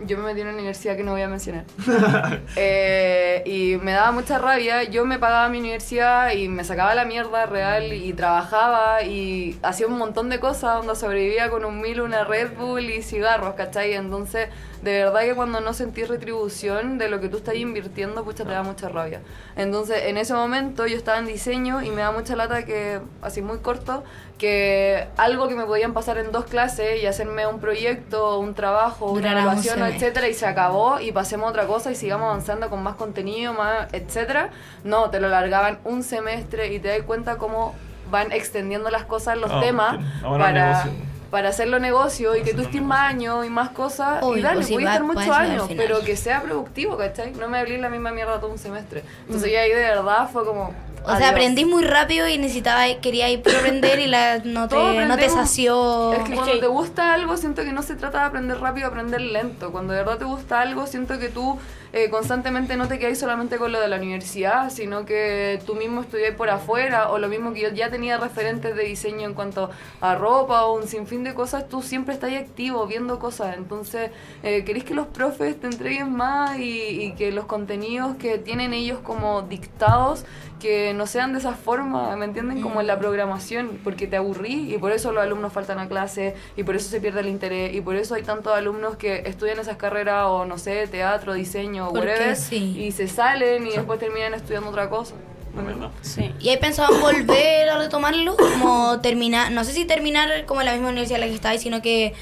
Yo 0.05 0.17
me 0.17 0.23
metí 0.23 0.41
en 0.41 0.47
una 0.47 0.55
universidad 0.55 0.95
que 0.95 1.03
no 1.03 1.11
voy 1.11 1.21
a 1.21 1.27
mencionar. 1.27 1.65
Eh, 2.55 3.41
y 3.45 3.77
me 3.83 3.91
daba 3.91 4.11
mucha 4.11 4.37
rabia. 4.37 4.83
Yo 4.83 5.05
me 5.05 5.17
pagaba 5.19 5.49
mi 5.49 5.59
universidad 5.59 6.31
y 6.31 6.47
me 6.47 6.63
sacaba 6.63 6.93
la 6.95 7.05
mierda 7.05 7.45
real 7.45 7.93
y 7.93 8.13
trabajaba 8.13 9.03
y 9.03 9.57
hacía 9.63 9.87
un 9.87 9.97
montón 9.97 10.29
de 10.29 10.39
cosas 10.39 10.77
donde 10.77 10.95
sobrevivía 10.95 11.49
con 11.49 11.65
un 11.65 11.81
mil, 11.81 12.01
una 12.01 12.23
Red 12.23 12.55
Bull 12.57 12.89
y 12.89 13.01
cigarros, 13.01 13.55
¿cachai? 13.55 13.93
Entonces, 13.93 14.49
de 14.83 14.91
verdad 14.91 15.21
que 15.21 15.33
cuando 15.33 15.61
no 15.61 15.73
sentís 15.73 16.07
retribución 16.09 16.97
de 16.97 17.07
lo 17.07 17.21
que 17.21 17.29
tú 17.29 17.37
estás 17.37 17.55
invirtiendo, 17.55 18.23
pucha, 18.23 18.43
te 18.43 18.51
da 18.51 18.63
mucha 18.63 18.89
rabia. 18.89 19.21
Entonces, 19.55 20.03
en 20.05 20.17
ese 20.17 20.33
momento 20.33 20.85
yo 20.87 20.97
estaba 20.97 21.19
en 21.19 21.25
diseño 21.25 21.81
y 21.81 21.89
me 21.89 22.01
da 22.01 22.11
mucha 22.11 22.35
lata 22.35 22.65
que, 22.65 22.99
así 23.21 23.41
muy 23.41 23.59
corto, 23.59 24.03
que 24.43 25.07
algo 25.15 25.47
que 25.47 25.55
me 25.55 25.63
podían 25.63 25.93
pasar 25.93 26.17
en 26.17 26.33
dos 26.33 26.43
clases 26.43 27.01
y 27.01 27.05
hacerme 27.05 27.47
un 27.47 27.61
proyecto, 27.61 28.39
un 28.39 28.53
trabajo, 28.53 29.09
una 29.09 29.31
evaluación, 29.31 29.81
etcétera, 29.83 30.27
y 30.27 30.33
se 30.33 30.45
acabó 30.45 30.99
y 30.99 31.13
pasemos 31.13 31.47
a 31.47 31.49
otra 31.51 31.65
cosa 31.65 31.91
y 31.93 31.95
sigamos 31.95 32.25
avanzando 32.27 32.69
con 32.69 32.83
más 32.83 32.95
contenido, 32.95 33.53
más, 33.53 33.87
etcétera. 33.93 34.49
No, 34.83 35.09
te 35.09 35.21
lo 35.21 35.29
largaban 35.29 35.79
un 35.85 36.03
semestre 36.03 36.73
y 36.73 36.79
te 36.79 36.89
das 36.89 37.03
cuenta 37.03 37.37
cómo 37.37 37.73
van 38.11 38.33
extendiendo 38.33 38.89
las 38.89 39.05
cosas, 39.05 39.37
los 39.37 39.49
Ah, 39.49 39.61
temas, 39.61 39.97
para, 40.21 40.87
para 41.31 41.47
hacerlo 41.47 41.79
negocio 41.79 42.35
y 42.35 42.41
que 42.43 42.53
tú 42.53 42.63
estés 42.63 42.81
más 42.81 43.11
años 43.11 43.45
y 43.45 43.49
más 43.49 43.69
cosas. 43.69 44.21
Obvio, 44.23 44.39
y 44.39 44.41
dale, 44.41 44.55
pues 44.57 44.71
voy 44.71 44.83
a 44.83 44.87
va- 44.87 44.91
estar 44.91 45.03
muchos 45.07 45.29
años, 45.29 45.69
pero 45.77 46.01
que 46.01 46.17
sea 46.17 46.41
productivo, 46.41 46.97
¿cachai? 46.97 47.31
No 47.31 47.47
me 47.47 47.59
hablé 47.59 47.77
la 47.77 47.87
misma 47.87 48.11
mierda 48.11 48.41
todo 48.41 48.51
un 48.51 48.57
semestre. 48.59 49.05
Entonces 49.25 49.49
Mm. 49.49 49.53
ya 49.53 49.59
ahí 49.61 49.69
de 49.69 49.75
verdad 49.75 50.29
fue 50.33 50.43
como... 50.43 50.73
O 51.03 51.07
sea, 51.07 51.15
adiós. 51.15 51.31
aprendí 51.31 51.65
muy 51.65 51.83
rápido 51.83 52.27
y 52.27 52.37
necesitaba, 52.37 52.85
quería 53.01 53.29
ir 53.29 53.41
por 53.41 53.55
aprender 53.55 53.99
y 53.99 54.07
la, 54.07 54.39
no, 54.39 54.67
te, 54.69 55.05
no 55.05 55.17
te 55.17 55.29
sació. 55.29 56.13
Es 56.13 56.23
que 56.23 56.35
cuando 56.35 56.59
te 56.59 56.67
gusta 56.67 57.13
algo, 57.13 57.37
siento 57.37 57.63
que 57.63 57.73
no 57.73 57.83
se 57.83 57.95
trata 57.95 58.19
de 58.19 58.25
aprender 58.25 58.59
rápido, 58.59 58.87
aprender 58.87 59.21
lento. 59.21 59.71
Cuando 59.71 59.93
de 59.93 59.99
verdad 59.99 60.17
te 60.17 60.25
gusta 60.25 60.61
algo, 60.61 60.87
siento 60.87 61.19
que 61.19 61.29
tú 61.29 61.59
eh, 61.93 62.09
constantemente 62.09 62.75
no 62.75 62.87
te 62.87 62.97
quedas 62.97 63.19
solamente 63.19 63.57
con 63.57 63.71
lo 63.71 63.79
de 63.79 63.87
la 63.87 63.97
universidad, 63.97 64.71
sino 64.71 65.05
que 65.05 65.61
tú 65.65 65.75
mismo 65.75 66.01
estudias 66.01 66.35
por 66.35 66.49
afuera, 66.49 67.11
o 67.11 67.19
lo 67.19 67.27
mismo 67.27 67.53
que 67.53 67.61
yo 67.61 67.69
ya 67.69 67.91
tenía 67.91 68.17
referentes 68.17 68.75
de 68.75 68.83
diseño 68.83 69.27
en 69.27 69.35
cuanto 69.35 69.69
a 70.01 70.15
ropa 70.15 70.65
o 70.65 70.75
un 70.75 70.87
sinfín 70.87 71.23
de 71.23 71.35
cosas, 71.35 71.69
tú 71.69 71.83
siempre 71.83 72.15
estás 72.15 72.33
activo, 72.33 72.87
viendo 72.87 73.19
cosas. 73.19 73.55
Entonces, 73.57 74.09
eh, 74.41 74.63
querés 74.65 74.83
que 74.83 74.95
los 74.95 75.05
profes 75.07 75.59
te 75.59 75.67
entreguen 75.67 76.11
más 76.11 76.57
y, 76.57 77.03
y 77.03 77.11
que 77.13 77.31
los 77.31 77.45
contenidos 77.45 78.15
que 78.15 78.39
tienen 78.39 78.73
ellos 78.73 78.99
como 78.99 79.43
dictados 79.43 80.25
que 80.63 80.93
no 80.93 81.07
sean 81.07 81.33
de 81.33 81.39
esa 81.39 81.55
forma, 81.55 82.15
¿me 82.15 82.23
entienden? 82.23 82.61
Como 82.61 82.79
en 82.79 82.87
la 82.87 82.97
programación, 82.97 83.81
porque 83.83 84.07
te 84.07 84.15
aburrí 84.15 84.73
y 84.73 84.77
por 84.77 84.93
eso 84.93 85.11
los 85.11 85.21
alumnos 85.21 85.51
faltan 85.51 85.77
a 85.77 85.89
clase 85.89 86.35
y 86.55 86.63
por 86.63 86.77
eso 86.77 86.89
se 86.89 87.01
pierde 87.01 87.19
el 87.19 87.27
interés 87.27 87.75
y 87.75 87.81
por 87.81 87.97
eso 87.97 88.15
hay 88.15 88.23
tantos 88.23 88.53
alumnos 88.53 88.95
que 88.95 89.23
estudian 89.25 89.59
esas 89.59 89.75
carreras 89.75 90.27
o 90.27 90.45
no 90.45 90.57
sé, 90.57 90.87
teatro, 90.87 91.33
diseño, 91.33 91.82
Porque 91.89 92.07
whatever, 92.07 92.35
sí. 92.35 92.75
y 92.77 92.91
se 92.91 93.07
salen 93.07 93.65
y 93.67 93.71
después 93.71 93.99
terminan 93.99 94.33
estudiando 94.33 94.69
otra 94.69 94.89
cosa. 94.89 95.15
Verdad. 95.55 95.91
Sí. 96.01 96.31
¿Y 96.39 96.49
hay 96.49 96.57
pensado 96.57 96.95
en 96.95 97.01
volver 97.01 97.69
a 97.69 97.77
retomarlo? 97.77 98.35
Como 98.35 98.99
terminar, 99.01 99.51
no 99.51 99.63
sé 99.63 99.71
si 99.71 99.85
terminar 99.85 100.45
como 100.45 100.61
en 100.61 100.65
la 100.65 100.73
misma 100.73 100.89
universidad 100.89 101.17
en 101.17 101.21
la 101.21 101.27
que 101.27 101.35
estáis, 101.35 101.61
sino 101.61 101.81
que 101.83 102.13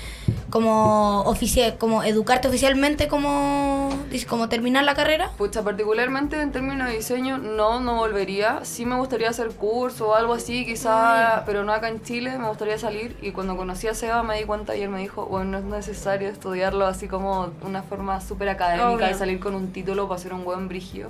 como 0.52 1.22
oficia, 1.22 1.78
como 1.78 2.04
educarte 2.04 2.48
oficialmente 2.48 3.08
como, 3.08 3.90
como 4.30 4.50
terminar 4.50 4.84
la 4.84 4.94
carrera. 4.94 5.32
Pucha, 5.38 5.64
particularmente 5.64 6.40
en 6.40 6.52
términos 6.52 6.88
de 6.90 6.98
diseño, 6.98 7.40
no, 7.40 7.80
no 7.80 7.96
volvería. 7.96 8.60
Sí 8.64 8.86
me 8.86 8.96
gustaría 8.98 9.30
hacer 9.30 9.50
curso 9.52 10.10
o 10.10 10.14
algo 10.16 10.34
así, 10.34 10.66
quizá, 10.66 11.44
pero 11.46 11.64
no 11.64 11.74
acá 11.74 11.88
en 11.88 12.04
Chile, 12.04 12.38
me 12.38 12.48
gustaría 12.48 12.78
salir. 12.78 13.18
Y 13.22 13.32
cuando 13.32 13.58
conocí 13.58 13.88
a 13.88 13.96
Seba 13.96 14.22
me 14.22 14.38
di 14.38 14.44
cuenta 14.44 14.76
y 14.76 14.82
él 14.84 14.90
me 14.90 15.00
dijo, 15.00 15.26
bueno, 15.26 15.46
no 15.52 15.58
es 15.58 15.64
necesario 15.64 16.30
estudiarlo 16.30 16.86
así 16.86 17.08
como 17.08 17.52
una 17.64 17.82
forma 17.82 18.22
súper 18.22 18.50
académica 18.50 18.90
Obvio. 18.92 19.10
y 19.10 19.14
salir 19.16 19.40
con 19.40 19.56
un 19.56 19.72
título 19.72 20.08
para 20.08 20.22
ser 20.22 20.34
un 20.34 20.44
buen 20.44 20.68
brigio. 20.68 21.10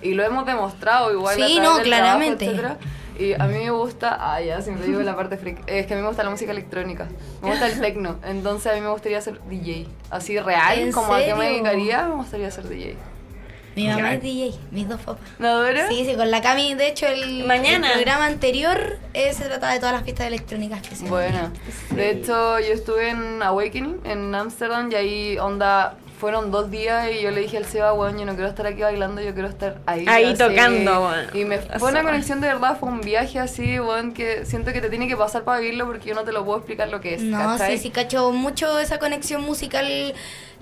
Y 0.00 0.14
lo 0.14 0.22
hemos 0.24 0.46
demostrado 0.46 1.12
igual. 1.12 1.36
Sí, 1.36 1.58
a 1.58 1.62
no, 1.62 1.74
del 1.76 1.84
claramente. 1.84 2.46
trabajo, 2.46 2.76
etcétera. 2.76 2.98
Y 3.18 3.32
a 3.34 3.44
mí 3.46 3.54
me 3.54 3.70
gusta, 3.70 4.16
ah, 4.20 4.40
ya, 4.40 4.60
siempre 4.62 4.86
digo 4.86 5.00
la 5.00 5.16
parte 5.16 5.36
freak, 5.36 5.58
es 5.66 5.86
que 5.86 5.94
a 5.94 5.96
mí 5.96 6.02
me 6.02 6.08
gusta 6.08 6.22
la 6.22 6.30
música 6.30 6.52
electrónica, 6.52 7.08
me 7.42 7.50
gusta 7.50 7.66
el 7.66 7.80
techno, 7.80 8.16
entonces 8.24 8.70
a 8.72 8.74
mí 8.76 8.80
me 8.80 8.90
gustaría 8.90 9.20
ser 9.20 9.40
DJ, 9.48 9.86
así 10.10 10.38
real, 10.38 10.78
¿En 10.78 10.92
como 10.92 11.12
a 11.12 11.18
qué 11.18 11.34
me 11.34 11.40
serio? 11.46 11.54
dedicaría, 11.54 12.06
me 12.06 12.14
gustaría 12.14 12.50
ser 12.50 12.68
DJ. 12.68 12.96
Mi 13.74 13.86
mamá 13.86 14.14
es 14.14 14.22
DJ, 14.22 14.54
mis 14.72 14.88
dos 14.88 15.00
papás. 15.00 15.22
¿No, 15.38 15.54
Dora? 15.56 15.86
Sí, 15.88 16.04
sí, 16.04 16.16
con 16.16 16.30
la 16.32 16.40
Cami, 16.42 16.74
de 16.74 16.88
hecho, 16.88 17.06
el, 17.06 17.44
Mañana. 17.44 17.88
el 17.88 17.92
programa 17.94 18.26
anterior 18.26 18.98
eh, 19.14 19.32
se 19.32 19.44
trataba 19.44 19.72
de 19.72 19.78
todas 19.78 19.94
las 19.94 20.02
fiestas 20.02 20.26
electrónicas 20.26 20.82
que 20.82 20.96
se 20.96 21.04
Bueno, 21.08 21.50
de 21.90 22.10
hecho 22.10 22.58
yo 22.58 22.72
estuve 22.72 23.10
en 23.10 23.40
Awakening 23.42 24.00
en 24.04 24.34
Ámsterdam 24.34 24.90
y 24.90 24.94
ahí 24.96 25.38
onda 25.38 25.96
fueron 26.18 26.50
dos 26.50 26.70
días 26.70 27.08
y 27.12 27.22
yo 27.22 27.30
le 27.30 27.40
dije 27.40 27.56
al 27.56 27.64
Seba, 27.64 27.92
weón, 27.92 28.18
yo 28.18 28.24
no 28.26 28.34
quiero 28.34 28.48
estar 28.48 28.66
aquí 28.66 28.82
bailando, 28.82 29.20
yo 29.22 29.32
quiero 29.34 29.48
estar 29.48 29.78
ahí. 29.86 30.04
Ahí 30.08 30.34
tocando, 30.34 31.02
weón. 31.06 31.26
Y 31.34 31.44
me 31.44 31.56
La 31.56 31.78
fue 31.78 31.90
una 31.90 32.02
conexión 32.02 32.40
de 32.40 32.48
verdad, 32.48 32.76
fue 32.78 32.88
un 32.88 33.00
viaje 33.00 33.38
así, 33.38 33.78
weón, 33.80 34.12
que 34.12 34.44
siento 34.44 34.72
que 34.72 34.80
te 34.80 34.90
tiene 34.90 35.06
que 35.08 35.16
pasar 35.16 35.44
para 35.44 35.60
vivirlo 35.60 35.86
porque 35.86 36.08
yo 36.08 36.14
no 36.14 36.24
te 36.24 36.32
lo 36.32 36.44
puedo 36.44 36.58
explicar 36.58 36.88
lo 36.88 37.00
que 37.00 37.14
es. 37.14 37.22
No, 37.22 37.38
¿cachai? 37.38 37.76
sí, 37.76 37.84
sí, 37.84 37.90
cacho 37.90 38.32
mucho 38.32 38.78
esa 38.78 38.98
conexión 38.98 39.42
musical 39.42 39.86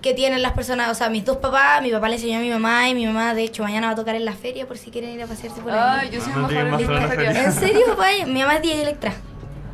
que 0.03 0.13
tienen 0.15 0.43
las 0.43 0.53
personas. 0.53 0.91
O 0.91 0.95
sea, 0.95 1.09
mis 1.09 1.25
dos 1.25 1.39
papás, 1.39 1.81
mi 1.83 1.91
papá 1.91 2.09
le 2.09 2.17
enseñó 2.17 2.39
a 2.39 2.43
mi 2.43 2.51
mamá 2.51 2.89
y 2.89 2.95
mi 2.95 3.07
mamá, 3.07 3.35
de 3.35 3.43
hecho, 3.45 3.63
mañana 3.63 3.87
va 3.87 3.93
a 3.95 3.97
tocar 3.97 4.15
en 4.15 4.25
la 4.27 4.33
feria 4.35 4.67
por 4.67 4.77
si 4.77 4.91
quieren 4.91 5.11
ir 5.11 5.23
a 5.23 5.27
pasearse 5.27 5.61
por 5.63 5.73
ahí. 5.73 5.79
Ay, 6.03 6.11
yo 6.11 6.21
soy 6.21 6.33
No 6.35 6.49
mejor 6.49 6.49
tiene 6.51 6.63
en 6.67 6.71
la 7.03 7.09
feria. 7.09 7.33
feria. 7.33 7.45
¿En 7.45 7.53
serio, 7.53 7.87
papá? 7.89 8.07
Mi 8.27 8.41
mamá 8.41 8.57
es 8.57 8.63
DJ 8.63 8.83
Electra. 8.83 9.13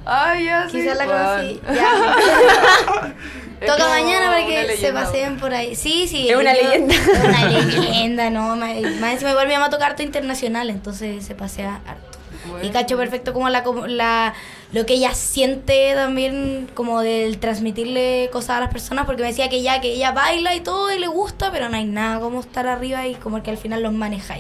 Ay, 0.05 0.45
ya, 0.47 0.69
sí. 0.69 0.79
Quizás 0.79 0.97
la 0.99 1.07
weón. 1.07 1.27
conocí. 1.27 1.61
Ya. 1.75 3.15
Es 3.63 3.67
Toca 3.71 3.89
mañana 3.89 4.27
para 4.27 4.47
que 4.47 4.77
se 4.77 4.93
paseen 4.93 5.39
por 5.39 5.55
ahí. 5.55 5.75
Sí, 5.77 6.07
sí. 6.09 6.29
Es 6.29 6.37
una 6.37 6.55
yo- 6.55 6.63
leyenda. 6.63 6.95
Una 7.25 7.49
leyenda, 7.49 8.31
no. 8.31 8.57
Más 8.57 8.75
más 9.01 9.13
encima 9.13 9.31
igual 9.31 9.47
mi 9.49 9.55
mamá 9.55 9.71
toca 9.71 9.87
harto 9.87 10.03
internacional, 10.03 10.69
entonces 10.71 11.25
se 11.25 11.35
pasea 11.35 11.81
harto. 11.87 12.19
Y 12.63 12.71
cacho 12.71 12.97
perfecto 12.97 13.33
como 13.33 13.49
la, 13.49 13.63
como 13.63 13.87
la 13.87 14.35
lo 14.73 14.85
que 14.85 14.95
ella 14.95 15.15
siente 15.15 15.93
también 15.95 16.69
como 16.75 17.01
del 17.01 17.39
transmitirle 17.39 18.31
cosas 18.33 18.57
a 18.57 18.61
las 18.61 18.73
personas 18.73 19.07
porque 19.07 19.23
me 19.23 19.29
decía 19.29 19.49
que 19.49 19.63
ya 19.63 19.81
que 19.81 19.93
ella 19.93 20.11
baila 20.11 20.53
y 20.55 20.61
todo 20.61 20.91
y 20.93 20.99
le 20.99 21.07
gusta 21.07 21.53
pero 21.53 21.69
no 21.69 21.77
hay 21.77 21.85
nada 21.85 22.19
como 22.21 22.41
estar 22.41 22.67
arriba 22.67 23.07
y 23.07 23.15
como 23.15 23.43
que 23.45 23.51
al 23.51 23.59
final 23.59 23.83
los 23.83 23.93
maneja 23.93 24.39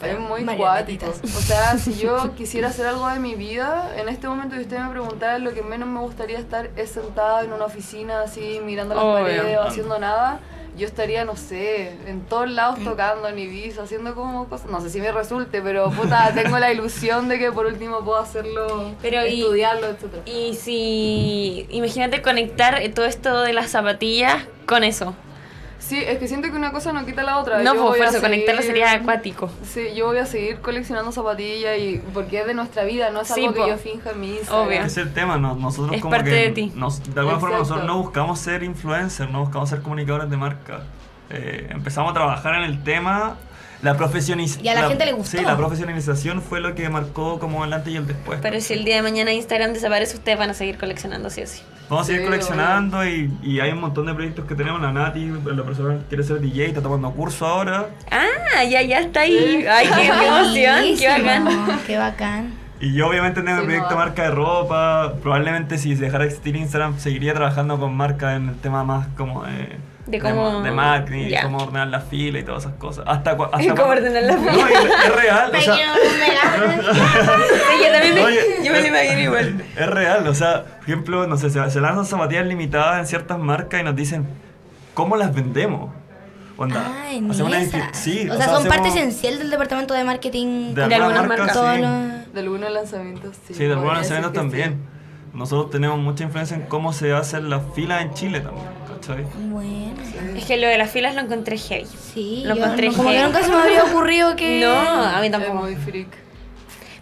si 0.00 0.06
Es 0.08 0.18
muy 0.18 0.44
cuático. 0.56 1.06
O 1.06 1.40
sea, 1.40 1.78
si 1.78 1.94
yo 1.94 2.34
quisiera 2.36 2.68
hacer 2.68 2.86
algo 2.86 3.08
de 3.08 3.18
mi 3.18 3.34
vida, 3.34 3.92
en 3.96 4.08
este 4.08 4.28
momento 4.28 4.56
que 4.56 4.62
usted 4.62 4.78
me 4.78 4.90
preguntara, 4.90 5.38
lo 5.38 5.52
que 5.52 5.62
menos 5.62 5.88
me 5.88 6.00
gustaría 6.00 6.38
estar 6.38 6.70
es 6.76 6.90
sentada 6.90 7.42
en 7.44 7.52
una 7.52 7.64
oficina 7.64 8.22
así, 8.22 8.60
mirando 8.64 8.94
las 8.94 9.04
Obvio. 9.04 9.24
paredes 9.24 9.58
o 9.58 9.62
haciendo 9.62 9.98
nada. 9.98 10.40
Yo 10.74 10.86
estaría, 10.86 11.26
no 11.26 11.36
sé, 11.36 11.98
en 12.06 12.22
todos 12.22 12.50
lados 12.50 12.78
tocando 12.82 13.28
en 13.28 13.38
Ibiza, 13.38 13.82
haciendo 13.82 14.14
como 14.14 14.48
cosas. 14.48 14.70
No 14.70 14.80
sé 14.80 14.88
si 14.88 15.02
me 15.02 15.12
resulte, 15.12 15.60
pero 15.60 15.90
puta, 15.90 16.32
tengo 16.34 16.58
la 16.58 16.72
ilusión 16.72 17.28
de 17.28 17.38
que 17.38 17.52
por 17.52 17.66
último 17.66 18.00
puedo 18.02 18.16
hacerlo, 18.18 18.92
Pero 19.02 19.20
estudiarlo, 19.20 19.88
etc. 19.88 20.04
Y 20.24 20.54
si, 20.54 21.66
imagínate 21.70 22.22
conectar 22.22 22.80
todo 22.94 23.04
esto 23.04 23.42
de 23.42 23.52
las 23.52 23.70
zapatillas 23.70 24.46
con 24.64 24.82
eso. 24.82 25.14
Sí, 25.84 25.98
es 25.98 26.18
que 26.18 26.28
siento 26.28 26.48
que 26.50 26.56
una 26.56 26.70
cosa 26.72 26.92
no 26.92 27.04
quita 27.04 27.22
la 27.24 27.38
otra. 27.38 27.60
No, 27.62 27.74
Yo 27.74 27.86
pues 27.88 28.12
por 28.12 28.20
conectarlo 28.20 28.62
sería 28.62 28.92
acuático. 28.92 29.50
Sí, 29.64 29.94
yo 29.96 30.06
voy 30.06 30.18
a 30.18 30.26
seguir 30.26 30.60
coleccionando 30.60 31.10
zapatillas 31.12 31.76
y 31.78 32.00
porque 32.14 32.40
es 32.40 32.46
de 32.46 32.54
nuestra 32.54 32.84
vida, 32.84 33.10
no 33.10 33.22
es 33.22 33.28
Sí, 33.28 33.44
algo 33.46 33.56
po. 33.56 33.64
que 33.64 33.70
yo 33.72 33.76
finja 33.78 34.10
en 34.12 34.20
mi 34.20 34.30
Instagram. 34.36 34.66
Obvio. 34.68 34.80
Es 34.82 34.96
el 34.96 35.12
tema, 35.12 35.36
no- 35.38 35.54
nosotros 35.56 35.94
Es 35.96 36.00
como 36.00 36.12
parte 36.12 36.30
que 36.30 36.36
de 36.36 36.50
ti. 36.50 36.72
nos- 36.76 37.02
de 37.12 37.18
alguna 37.20 37.38
forma 37.40 37.58
nosotros 37.58 37.84
no 37.84 37.98
buscamos 37.98 38.38
ser 38.38 38.62
influencers, 38.62 39.30
no 39.30 39.40
buscamos 39.40 39.68
ser 39.68 39.82
comunicadores 39.82 40.30
de 40.30 40.36
marca. 40.36 40.82
Eh, 41.30 41.66
empezamos 41.70 42.10
a 42.12 42.14
trabajar 42.14 42.54
en 42.54 42.62
el 42.62 42.82
tema, 42.84 43.36
la 43.82 43.96
profesionalización. 43.96 44.64
Y 44.64 44.68
a 44.68 44.74
la 44.74 44.88
gente 44.88 45.04
le 45.04 45.12
gustó. 45.12 45.36
Sí, 45.38 45.44
la 45.44 45.56
profesionalización 45.56 46.40
fue 46.40 46.60
lo 46.60 46.74
que 46.74 46.88
marcó 46.88 47.38
como 47.38 47.64
el 47.64 47.72
antes 47.72 47.92
y 47.92 47.96
el 47.96 48.06
después. 48.06 48.38
Pero 48.40 48.60
si 48.60 48.72
el 48.74 48.84
día 48.84 48.96
de 48.96 49.02
mañana 49.02 49.32
Instagram 49.32 49.72
desaparece, 49.72 50.16
ustedes 50.16 50.38
van 50.38 50.50
a 50.50 50.54
seguir 50.54 50.78
coleccionando 50.78 51.28
sí 51.30 51.42
o 51.42 51.46
sí. 51.46 51.62
Vamos 51.88 52.04
a 52.04 52.06
seguir 52.06 52.20
Sí, 52.22 52.26
coleccionando 52.26 53.06
y, 53.06 53.30
y 53.42 53.60
hay 53.60 53.70
un 53.72 53.80
montón 53.80 54.06
de 54.06 54.14
proyectos 54.14 54.46
que 54.46 54.54
tenemos. 54.54 54.80
La 54.80 54.92
Nati, 54.92 55.30
la 55.44 55.62
persona 55.64 55.98
que 55.98 56.04
quiere 56.06 56.22
ser 56.24 56.40
DJ, 56.40 56.66
está 56.66 56.80
tomando 56.80 57.10
curso 57.10 57.44
ahora. 57.46 57.88
Ah, 58.10 58.64
ya, 58.64 58.80
ya 58.82 59.00
está 59.00 59.20
ahí. 59.20 59.66
Ay, 59.68 59.88
qué, 59.94 60.06
emoción, 60.26 60.98
qué 60.98 61.08
bacán. 61.08 61.80
Qué 61.86 61.98
bacán. 61.98 62.54
Y 62.80 62.94
yo 62.94 63.08
obviamente 63.08 63.42
tengo 63.42 63.56
Sí, 63.56 63.60
el 63.60 63.66
proyecto 63.66 63.90
no. 63.90 63.96
marca 63.96 64.22
de 64.22 64.30
ropa. 64.30 65.14
Probablemente 65.22 65.76
si 65.78 65.94
dejara 65.94 66.24
de 66.24 66.30
existir 66.30 66.56
Instagram 66.56 66.98
seguiría 66.98 67.34
trabajando 67.34 67.78
con 67.78 67.94
marca 67.96 68.34
en 68.36 68.48
el 68.48 68.56
tema 68.56 68.84
más 68.84 69.06
como 69.16 69.44
de 69.44 69.76
De 70.12 70.20
cómo- 70.20 70.60
de 70.62 70.70
marketing, 70.70 71.28
ya. 71.28 71.42
cómo 71.42 71.58
ordenar 71.58 71.88
la 71.88 72.00
fila 72.00 72.38
y 72.38 72.42
todas 72.44 72.64
esas 72.64 72.74
cosas. 72.76 73.04
Hasta, 73.08 73.30
hasta 73.52 73.74
¿Cómo 73.74 73.90
ordenar 73.90 74.22
la 74.22 74.36
fila? 74.36 74.52
No, 74.52 74.68
es 74.68 75.16
real, 75.16 75.52
o 75.54 75.60
sea, 75.60 75.76
yo 77.82 77.92
también 77.92 78.14
me, 78.14 78.24
Oye, 78.24 78.40
yo 78.64 78.72
me 78.72 78.80
lo 78.82 78.86
imagino 78.88 79.20
igual. 79.20 79.64
es 79.76 79.86
real, 79.86 80.26
o 80.26 80.34
sea, 80.34 80.64
por 80.64 80.82
ejemplo, 80.84 81.26
no 81.26 81.36
sé, 81.36 81.50
se, 81.50 81.70
se 81.70 81.80
lanzan 81.80 82.06
zapatillas 82.06 82.46
limitadas 82.46 83.00
en 83.00 83.06
ciertas 83.06 83.38
marcas 83.38 83.80
y 83.80 83.84
nos 83.84 83.96
dicen, 83.96 84.26
¿cómo 84.94 85.16
las 85.16 85.34
vendemos? 85.34 85.90
Onda, 86.56 86.84
Ah, 86.86 87.10
en 87.12 87.30
hacemos 87.30 87.50
una 87.50 87.62
esa. 87.62 87.78
inscri- 87.78 87.94
Sí, 87.94 88.28
o 88.30 88.36
sea, 88.36 88.48
son 88.48 88.68
parte 88.68 88.88
esencial 88.88 89.38
del 89.38 89.50
departamento 89.50 89.94
de 89.94 90.04
marketing. 90.04 90.74
De 90.74 90.86
De 90.88 90.94
algunas 90.94 91.26
marcas, 91.26 91.38
marcas. 91.38 91.54
Todo 91.54 91.74
sí. 91.74 91.80
lo- 91.80 92.32
De 92.34 92.40
algunos 92.40 92.70
lanzamientos, 92.70 93.36
sí. 93.46 93.54
Sí, 93.54 93.64
de 93.64 93.72
algunos 93.72 93.94
lanzamientos 93.94 94.32
también. 94.34 94.82
Nosotros 95.32 95.70
tenemos 95.70 95.98
mucha 95.98 96.24
influencia 96.24 96.54
en 96.56 96.64
cómo 96.64 96.92
se 96.92 97.14
hacen 97.14 97.48
las 97.48 97.62
filas 97.74 98.02
en 98.02 98.12
Chile 98.12 98.40
también, 98.40 98.66
¿cachai? 99.06 99.24
Bueno, 99.50 99.92
Es 100.36 100.44
que 100.46 100.56
lo 100.56 100.66
de 100.68 100.78
las 100.78 100.90
filas 100.90 101.14
lo 101.14 101.20
encontré 101.20 101.58
heavy. 101.58 101.86
sí. 102.14 102.42
Lo 102.46 102.54
yo 102.54 102.62
encontré 102.62 102.88
no- 102.88 102.94
como 102.96 103.08
que 103.10 103.14
heavy. 103.16 103.26
nunca 103.32 103.42
se 103.44 103.50
me 103.50 103.56
habría 103.56 103.84
ocurrido 103.84 104.36
que. 104.36 104.60
No, 104.60 104.72
a 104.80 105.20
mí 105.20 105.20
sí. 105.20 105.26
Es 105.26 105.32
tampoco. 105.32 105.54
muy 105.54 105.76
freak. 105.76 106.08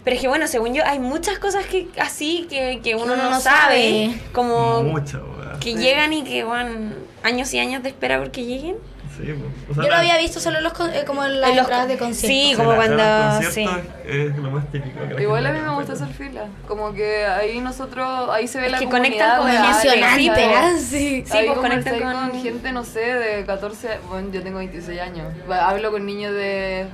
Pero 0.03 0.15
es 0.15 0.21
que 0.21 0.27
bueno, 0.27 0.47
según 0.47 0.73
yo, 0.73 0.83
hay 0.85 0.97
muchas 0.99 1.37
cosas 1.37 1.65
que 1.67 1.87
así 1.99 2.47
que, 2.49 2.79
que 2.83 2.95
uno, 2.95 3.05
uno 3.13 3.17
no, 3.17 3.29
no 3.29 3.39
sabe, 3.39 4.09
sabe. 4.15 4.19
como 4.33 4.81
Mucha, 4.83 5.19
weá. 5.19 5.59
que 5.59 5.75
llegan 5.75 6.11
y 6.11 6.23
que 6.23 6.43
van 6.43 6.95
años 7.21 7.53
y 7.53 7.59
años 7.59 7.83
de 7.83 7.89
espera 7.89 8.17
porque 8.19 8.43
lleguen. 8.43 8.77
Sí. 9.21 9.35
O 9.69 9.73
sea, 9.73 9.83
Yo 9.83 9.89
lo 9.89 9.95
había 9.95 10.17
visto 10.17 10.39
solo 10.39 10.57
en 10.57 10.63
los, 10.63 10.73
con- 10.73 10.89
eh, 10.93 11.03
como 11.05 11.23
en 11.23 11.39
las 11.39 11.49
En 11.51 11.55
los- 11.57 11.63
entradas 11.65 11.87
de 11.87 11.97
concierto. 11.97 12.27
sí, 12.49 12.53
como 12.55 12.75
cuando- 12.75 13.41
sí. 13.51 13.65
Es 14.05 14.35
lo 14.37 14.51
más 14.51 14.71
típico. 14.71 14.99
Igual 15.19 15.45
a 15.45 15.51
mí 15.51 15.59
me 15.59 15.69
gusta 15.75 15.93
hacer 15.93 16.07
fila. 16.09 16.45
Como 16.67 16.93
que 16.93 17.25
ahí 17.25 17.59
nosotros, 17.59 18.29
ahí 18.31 18.47
se 18.47 18.59
ve 18.59 18.65
Es 18.67 18.71
la 18.73 18.79
que 18.79 18.85
comunidad. 18.85 19.37
conectan 19.37 19.61
con 19.61 19.71
¿cachai? 19.71 20.53
¿ah? 20.55 20.71
Sí. 20.79 21.23
Sí, 21.25 21.37
pues 21.47 21.59
conectan 21.59 21.99
con- 21.99 22.29
con 22.31 22.41
gente, 22.41 22.71
no 22.71 22.83
sé, 22.83 22.99
de 22.99 23.45
14, 23.45 23.99
bueno, 24.09 24.29
yo 24.31 24.41
tengo 24.43 24.57
26 24.57 24.99
años. 24.99 25.27
Hablo 25.49 25.91
con 25.91 26.05
niños 26.05 26.33
de 26.33 26.87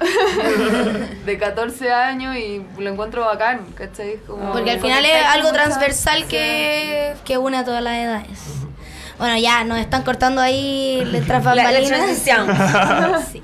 de 1.26 1.38
14 1.38 1.92
años 1.92 2.36
y 2.36 2.64
lo 2.78 2.90
encuentro 2.90 3.24
bacán, 3.24 3.60
¿cachai? 3.76 4.16
Como 4.26 4.52
Porque 4.52 4.72
al 4.72 4.80
final 4.80 5.04
es 5.04 5.24
algo 5.24 5.52
transversal 5.52 6.26
que, 6.26 7.14
que 7.24 7.38
une 7.38 7.58
a 7.58 7.64
todas 7.64 7.82
las 7.82 7.94
edades. 7.94 8.40
Bueno, 9.18 9.36
ya 9.38 9.64
nos 9.64 9.78
están 9.78 10.02
cortando 10.02 10.40
ahí 10.40 11.04
letras 11.06 11.44
La, 11.44 11.54
la 11.54 11.62
bambalinas. 11.64 11.98
transición. 12.00 12.48
Sí. 13.32 13.42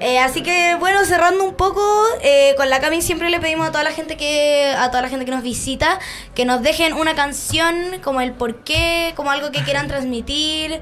Eh, 0.00 0.18
así 0.18 0.42
que 0.42 0.74
bueno, 0.80 1.04
cerrando 1.04 1.44
un 1.44 1.54
poco, 1.54 1.80
eh, 2.20 2.54
con 2.56 2.68
la 2.68 2.80
Cami 2.80 3.00
siempre 3.00 3.30
le 3.30 3.38
pedimos 3.40 3.68
a 3.68 3.70
toda 3.72 3.84
la 3.84 3.92
gente 3.92 4.16
que 4.16 4.74
a 4.76 4.90
toda 4.90 5.02
la 5.02 5.08
gente 5.08 5.24
que 5.24 5.30
nos 5.30 5.42
visita 5.42 5.98
que 6.34 6.44
nos 6.44 6.62
dejen 6.62 6.92
una 6.94 7.14
canción 7.14 7.74
como 8.02 8.20
el 8.20 8.32
por 8.32 8.64
qué, 8.64 9.12
como 9.16 9.30
algo 9.30 9.50
que 9.50 9.62
quieran 9.62 9.86
transmitir. 9.88 10.72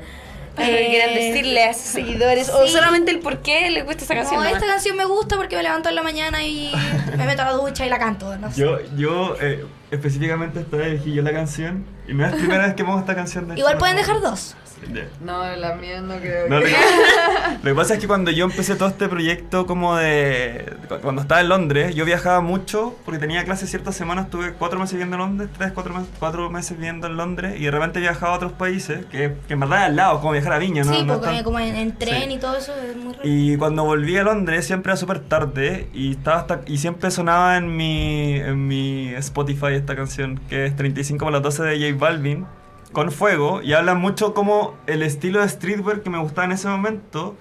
Algo 0.56 0.72
que 0.76 0.86
quieran 0.88 1.10
Eh, 1.10 1.28
decirle 1.30 1.64
a 1.64 1.72
sus 1.74 1.82
seguidores. 1.84 2.48
O 2.48 2.66
solamente 2.66 3.10
el 3.10 3.20
por 3.20 3.42
qué 3.42 3.70
le 3.70 3.82
gusta 3.82 4.04
esa 4.04 4.14
canción. 4.14 4.36
Como 4.36 4.44
nomás. 4.44 4.60
esta 4.60 4.66
canción 4.72 4.96
me 4.96 5.04
gusta 5.04 5.36
porque 5.36 5.56
me 5.56 5.62
levanto 5.62 5.88
en 5.88 5.94
la 5.94 6.02
mañana 6.02 6.42
y 6.42 6.72
me 7.16 7.24
meto 7.24 7.42
a 7.42 7.46
la 7.46 7.52
ducha 7.52 7.86
y 7.86 7.90
la 7.90 7.98
canto. 7.98 8.36
No 8.38 8.50
sé. 8.50 8.60
Yo, 8.60 8.78
yo 8.96 9.36
eh, 9.40 9.64
específicamente 9.92 10.60
esta 10.60 10.76
vez 10.76 10.86
elegí 10.88 11.12
yo 11.14 11.22
la 11.22 11.32
canción 11.32 11.84
y 12.08 12.14
no 12.14 12.24
es 12.24 12.32
la 12.32 12.36
primera 12.38 12.66
vez 12.66 12.74
que 12.74 12.84
pongo 12.84 12.98
esta 12.98 13.14
canción. 13.14 13.48
de 13.48 13.54
Igual 13.56 13.74
hecho, 13.74 13.78
pueden 13.78 13.94
no- 13.96 14.00
dejar 14.02 14.20
dos. 14.20 14.56
Ya. 14.92 15.06
No, 15.24 15.44
la 15.54 15.76
mía 15.76 16.00
no 16.00 16.16
creo. 16.16 16.48
No, 16.48 16.58
lo, 16.58 16.66
que- 16.66 16.72
lo 17.62 17.70
que 17.70 17.74
pasa 17.76 17.94
es 17.94 18.00
que 18.00 18.08
cuando 18.08 18.32
yo 18.32 18.44
empecé 18.46 18.74
todo 18.74 18.88
este 18.88 19.08
proyecto 19.08 19.64
como 19.64 19.94
de... 19.94 20.72
cu- 20.88 20.96
Cuando 21.00 21.22
estaba 21.22 21.40
en 21.40 21.50
Londres, 21.50 21.94
yo 21.94 22.04
viajaba 22.04 22.40
mucho 22.40 22.96
porque 23.04 23.20
tenía 23.20 23.44
clases 23.44 23.70
ciertas 23.70 23.94
semanas, 23.94 24.28
tuve 24.28 24.54
cuatro 24.54 24.80
meses 24.80 24.94
viviendo 24.94 25.14
en 25.14 25.20
Londres, 25.22 25.50
tres, 25.56 25.70
cuatro, 25.72 25.94
meses- 25.94 26.08
cuatro 26.18 26.50
meses 26.50 26.76
viviendo 26.76 27.06
en 27.06 27.16
Londres 27.16 27.54
y 27.60 27.64
de 27.66 27.70
repente 27.70 28.00
viajaba 28.00 28.32
a 28.32 28.36
otros 28.36 28.52
países, 28.54 29.04
que, 29.06 29.34
que 29.46 29.54
en 29.54 29.60
verdad 29.60 29.78
es 29.82 29.84
al 29.90 29.96
lado, 29.96 30.18
como 30.20 30.32
viajar 30.32 30.54
a 30.54 30.58
Viña, 30.58 30.82
¿no? 30.82 30.92
sí, 30.94 31.04
no 31.04 31.14
porque 31.20 31.36
tan- 31.36 31.44
como 31.44 31.60
en, 31.60 31.76
en 31.76 31.96
tren 31.96 32.24
Sí. 32.30 32.32
y 32.34 32.38
todo 32.40 32.56
eso 32.56 32.74
es 32.74 32.96
muy 32.96 33.12
raro. 33.12 33.22
Y 33.22 33.56
cuando 33.58 33.84
volví 33.84 34.18
a 34.18 34.24
Londres 34.24 34.66
siempre 34.66 34.90
era 34.90 34.96
súper 34.96 35.20
tarde 35.20 35.90
y 35.94 36.10
estaba 36.10 36.38
hasta, 36.38 36.62
y 36.66 36.78
siempre 36.78 37.12
sonaba 37.12 37.56
en 37.56 37.76
mi, 37.76 38.34
en 38.34 38.66
mi 38.66 39.14
Spotify 39.14 39.74
esta 39.82 39.94
canción 39.96 40.40
que 40.48 40.66
es 40.66 40.74
35 40.76 41.24
para 41.24 41.36
las 41.38 41.42
12 41.42 41.62
de 41.64 41.90
J 41.92 41.98
Balvin 42.04 42.46
con 42.92 43.10
fuego 43.10 43.62
y 43.62 43.72
habla 43.72 43.94
mucho 43.94 44.34
como 44.34 44.74
el 44.86 45.02
estilo 45.02 45.40
de 45.40 45.48
streetwear 45.48 46.00
que 46.02 46.10
me 46.10 46.18
gustaba 46.18 46.44
en 46.46 46.52
ese 46.52 46.68
momento 46.68 47.36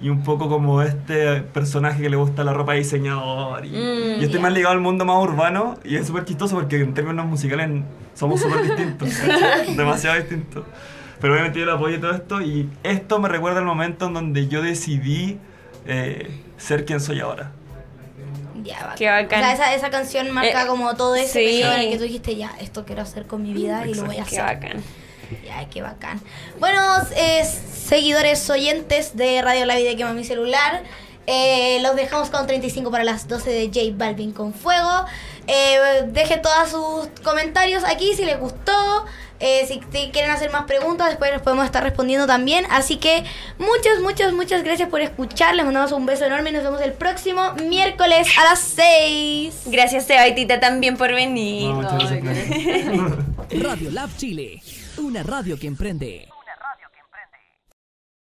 y 0.00 0.10
un 0.10 0.22
poco 0.22 0.48
como 0.48 0.80
este 0.82 1.40
personaje 1.42 2.02
que 2.02 2.08
le 2.10 2.16
gusta 2.16 2.44
la 2.44 2.52
ropa 2.52 2.72
de 2.72 2.78
diseñador 2.78 3.64
y, 3.66 3.70
Mm, 3.70 4.20
y 4.20 4.24
estoy 4.24 4.34
ya. 4.34 4.40
más 4.40 4.52
ligado 4.52 4.72
al 4.74 4.80
mundo 4.80 5.04
más 5.04 5.22
urbano 5.22 5.76
y 5.84 5.96
es 5.96 6.06
súper 6.06 6.24
chistoso 6.24 6.54
porque 6.56 6.80
en 6.80 6.94
términos 6.94 7.26
musicales 7.26 7.82
somos 8.14 8.40
súper 8.40 8.62
distintos, 8.62 9.08
demasiado 9.76 10.16
distintos. 10.16 10.64
Pero 11.20 11.32
obviamente 11.32 11.58
yo 11.58 11.66
lo 11.66 11.72
apoyo 11.74 11.96
y 11.96 12.00
todo 12.00 12.12
esto 12.12 12.40
y 12.40 12.68
esto 12.84 13.18
me 13.18 13.28
recuerda 13.28 13.58
al 13.58 13.64
momento 13.64 14.06
en 14.06 14.14
donde 14.14 14.46
yo 14.46 14.62
decidí 14.62 15.38
eh, 15.86 16.42
ser 16.58 16.84
quien 16.84 17.00
soy 17.00 17.18
ahora. 17.20 17.50
Ya, 18.68 18.78
bacán. 18.80 18.96
Qué 18.96 19.08
bacán. 19.08 19.40
O 19.40 19.42
sea, 19.44 19.52
esa, 19.54 19.74
esa 19.74 19.90
canción 19.90 20.30
marca 20.30 20.62
Eh, 20.64 20.66
como 20.66 20.94
todo 20.96 21.14
ese 21.16 21.28
sí. 21.28 21.38
periodo 21.38 21.72
en 21.74 21.80
el 21.80 21.90
que 21.90 21.96
tú 21.96 22.02
dijiste, 22.04 22.36
ya, 22.36 22.52
esto 22.60 22.84
quiero 22.84 23.02
hacer 23.02 23.26
con 23.26 23.42
mi 23.42 23.52
vida 23.52 23.86
y 23.86 23.94
lo 23.94 24.04
voy 24.04 24.16
a 24.18 24.24
Qué 24.24 24.38
hacer. 24.40 24.56
bacán. 24.60 24.82
Ya, 25.46 25.68
qué 25.68 25.82
bacán. 25.82 26.20
Bueno, 26.58 26.80
eh, 27.16 27.44
seguidores 27.44 28.48
oyentes 28.50 29.16
de 29.16 29.42
Radio 29.42 29.66
La 29.66 29.76
Vida 29.76 29.94
que 29.96 30.04
mi 30.14 30.24
celular. 30.24 30.82
eh, 31.30 31.78
los 31.82 31.94
dejamos 31.94 32.30
con 32.30 32.46
35 32.46 32.90
para 32.90 33.04
las 33.04 33.28
12 33.28 33.50
de 33.50 33.66
J 33.66 33.80
Balvin 33.92 34.32
con 34.32 34.54
fuego. 34.54 35.04
Eh, 35.46 35.78
dejen 36.06 36.40
todos 36.40 36.70
sus 36.70 37.08
comentarios 37.22 37.84
aquí 37.84 38.14
si 38.14 38.24
les 38.24 38.38
gustó. 38.40 38.72
Eh, 39.40 39.66
si, 39.66 39.80
si 39.92 40.10
quieren 40.10 40.30
hacer 40.30 40.50
más 40.50 40.64
preguntas, 40.64 41.08
después 41.08 41.30
les 41.30 41.40
podemos 41.40 41.64
estar 41.64 41.82
respondiendo 41.82 42.26
también. 42.26 42.66
Así 42.70 42.96
que 42.96 43.24
muchas, 43.58 44.00
muchas, 44.02 44.32
muchas 44.32 44.64
gracias 44.64 44.88
por 44.88 45.00
escuchar. 45.00 45.54
Les 45.54 45.64
mandamos 45.64 45.92
un 45.92 46.06
beso 46.06 46.24
enorme 46.24 46.50
y 46.50 46.52
nos 46.54 46.64
vemos 46.64 46.80
el 46.80 46.92
próximo 46.92 47.52
miércoles 47.54 48.28
a 48.38 48.44
las 48.44 48.60
6. 48.60 49.62
Gracias, 49.66 50.06
Sebaitita, 50.06 50.60
también 50.60 50.96
por 50.96 51.12
venir. 51.12 51.70
No, 51.70 51.80
gracias. 51.80 52.22
Radio 53.62 53.90
Lab 53.90 54.10
Chile, 54.16 54.60
una 54.98 55.22
radio 55.22 55.58
que 55.58 55.66
emprende. 55.66 56.28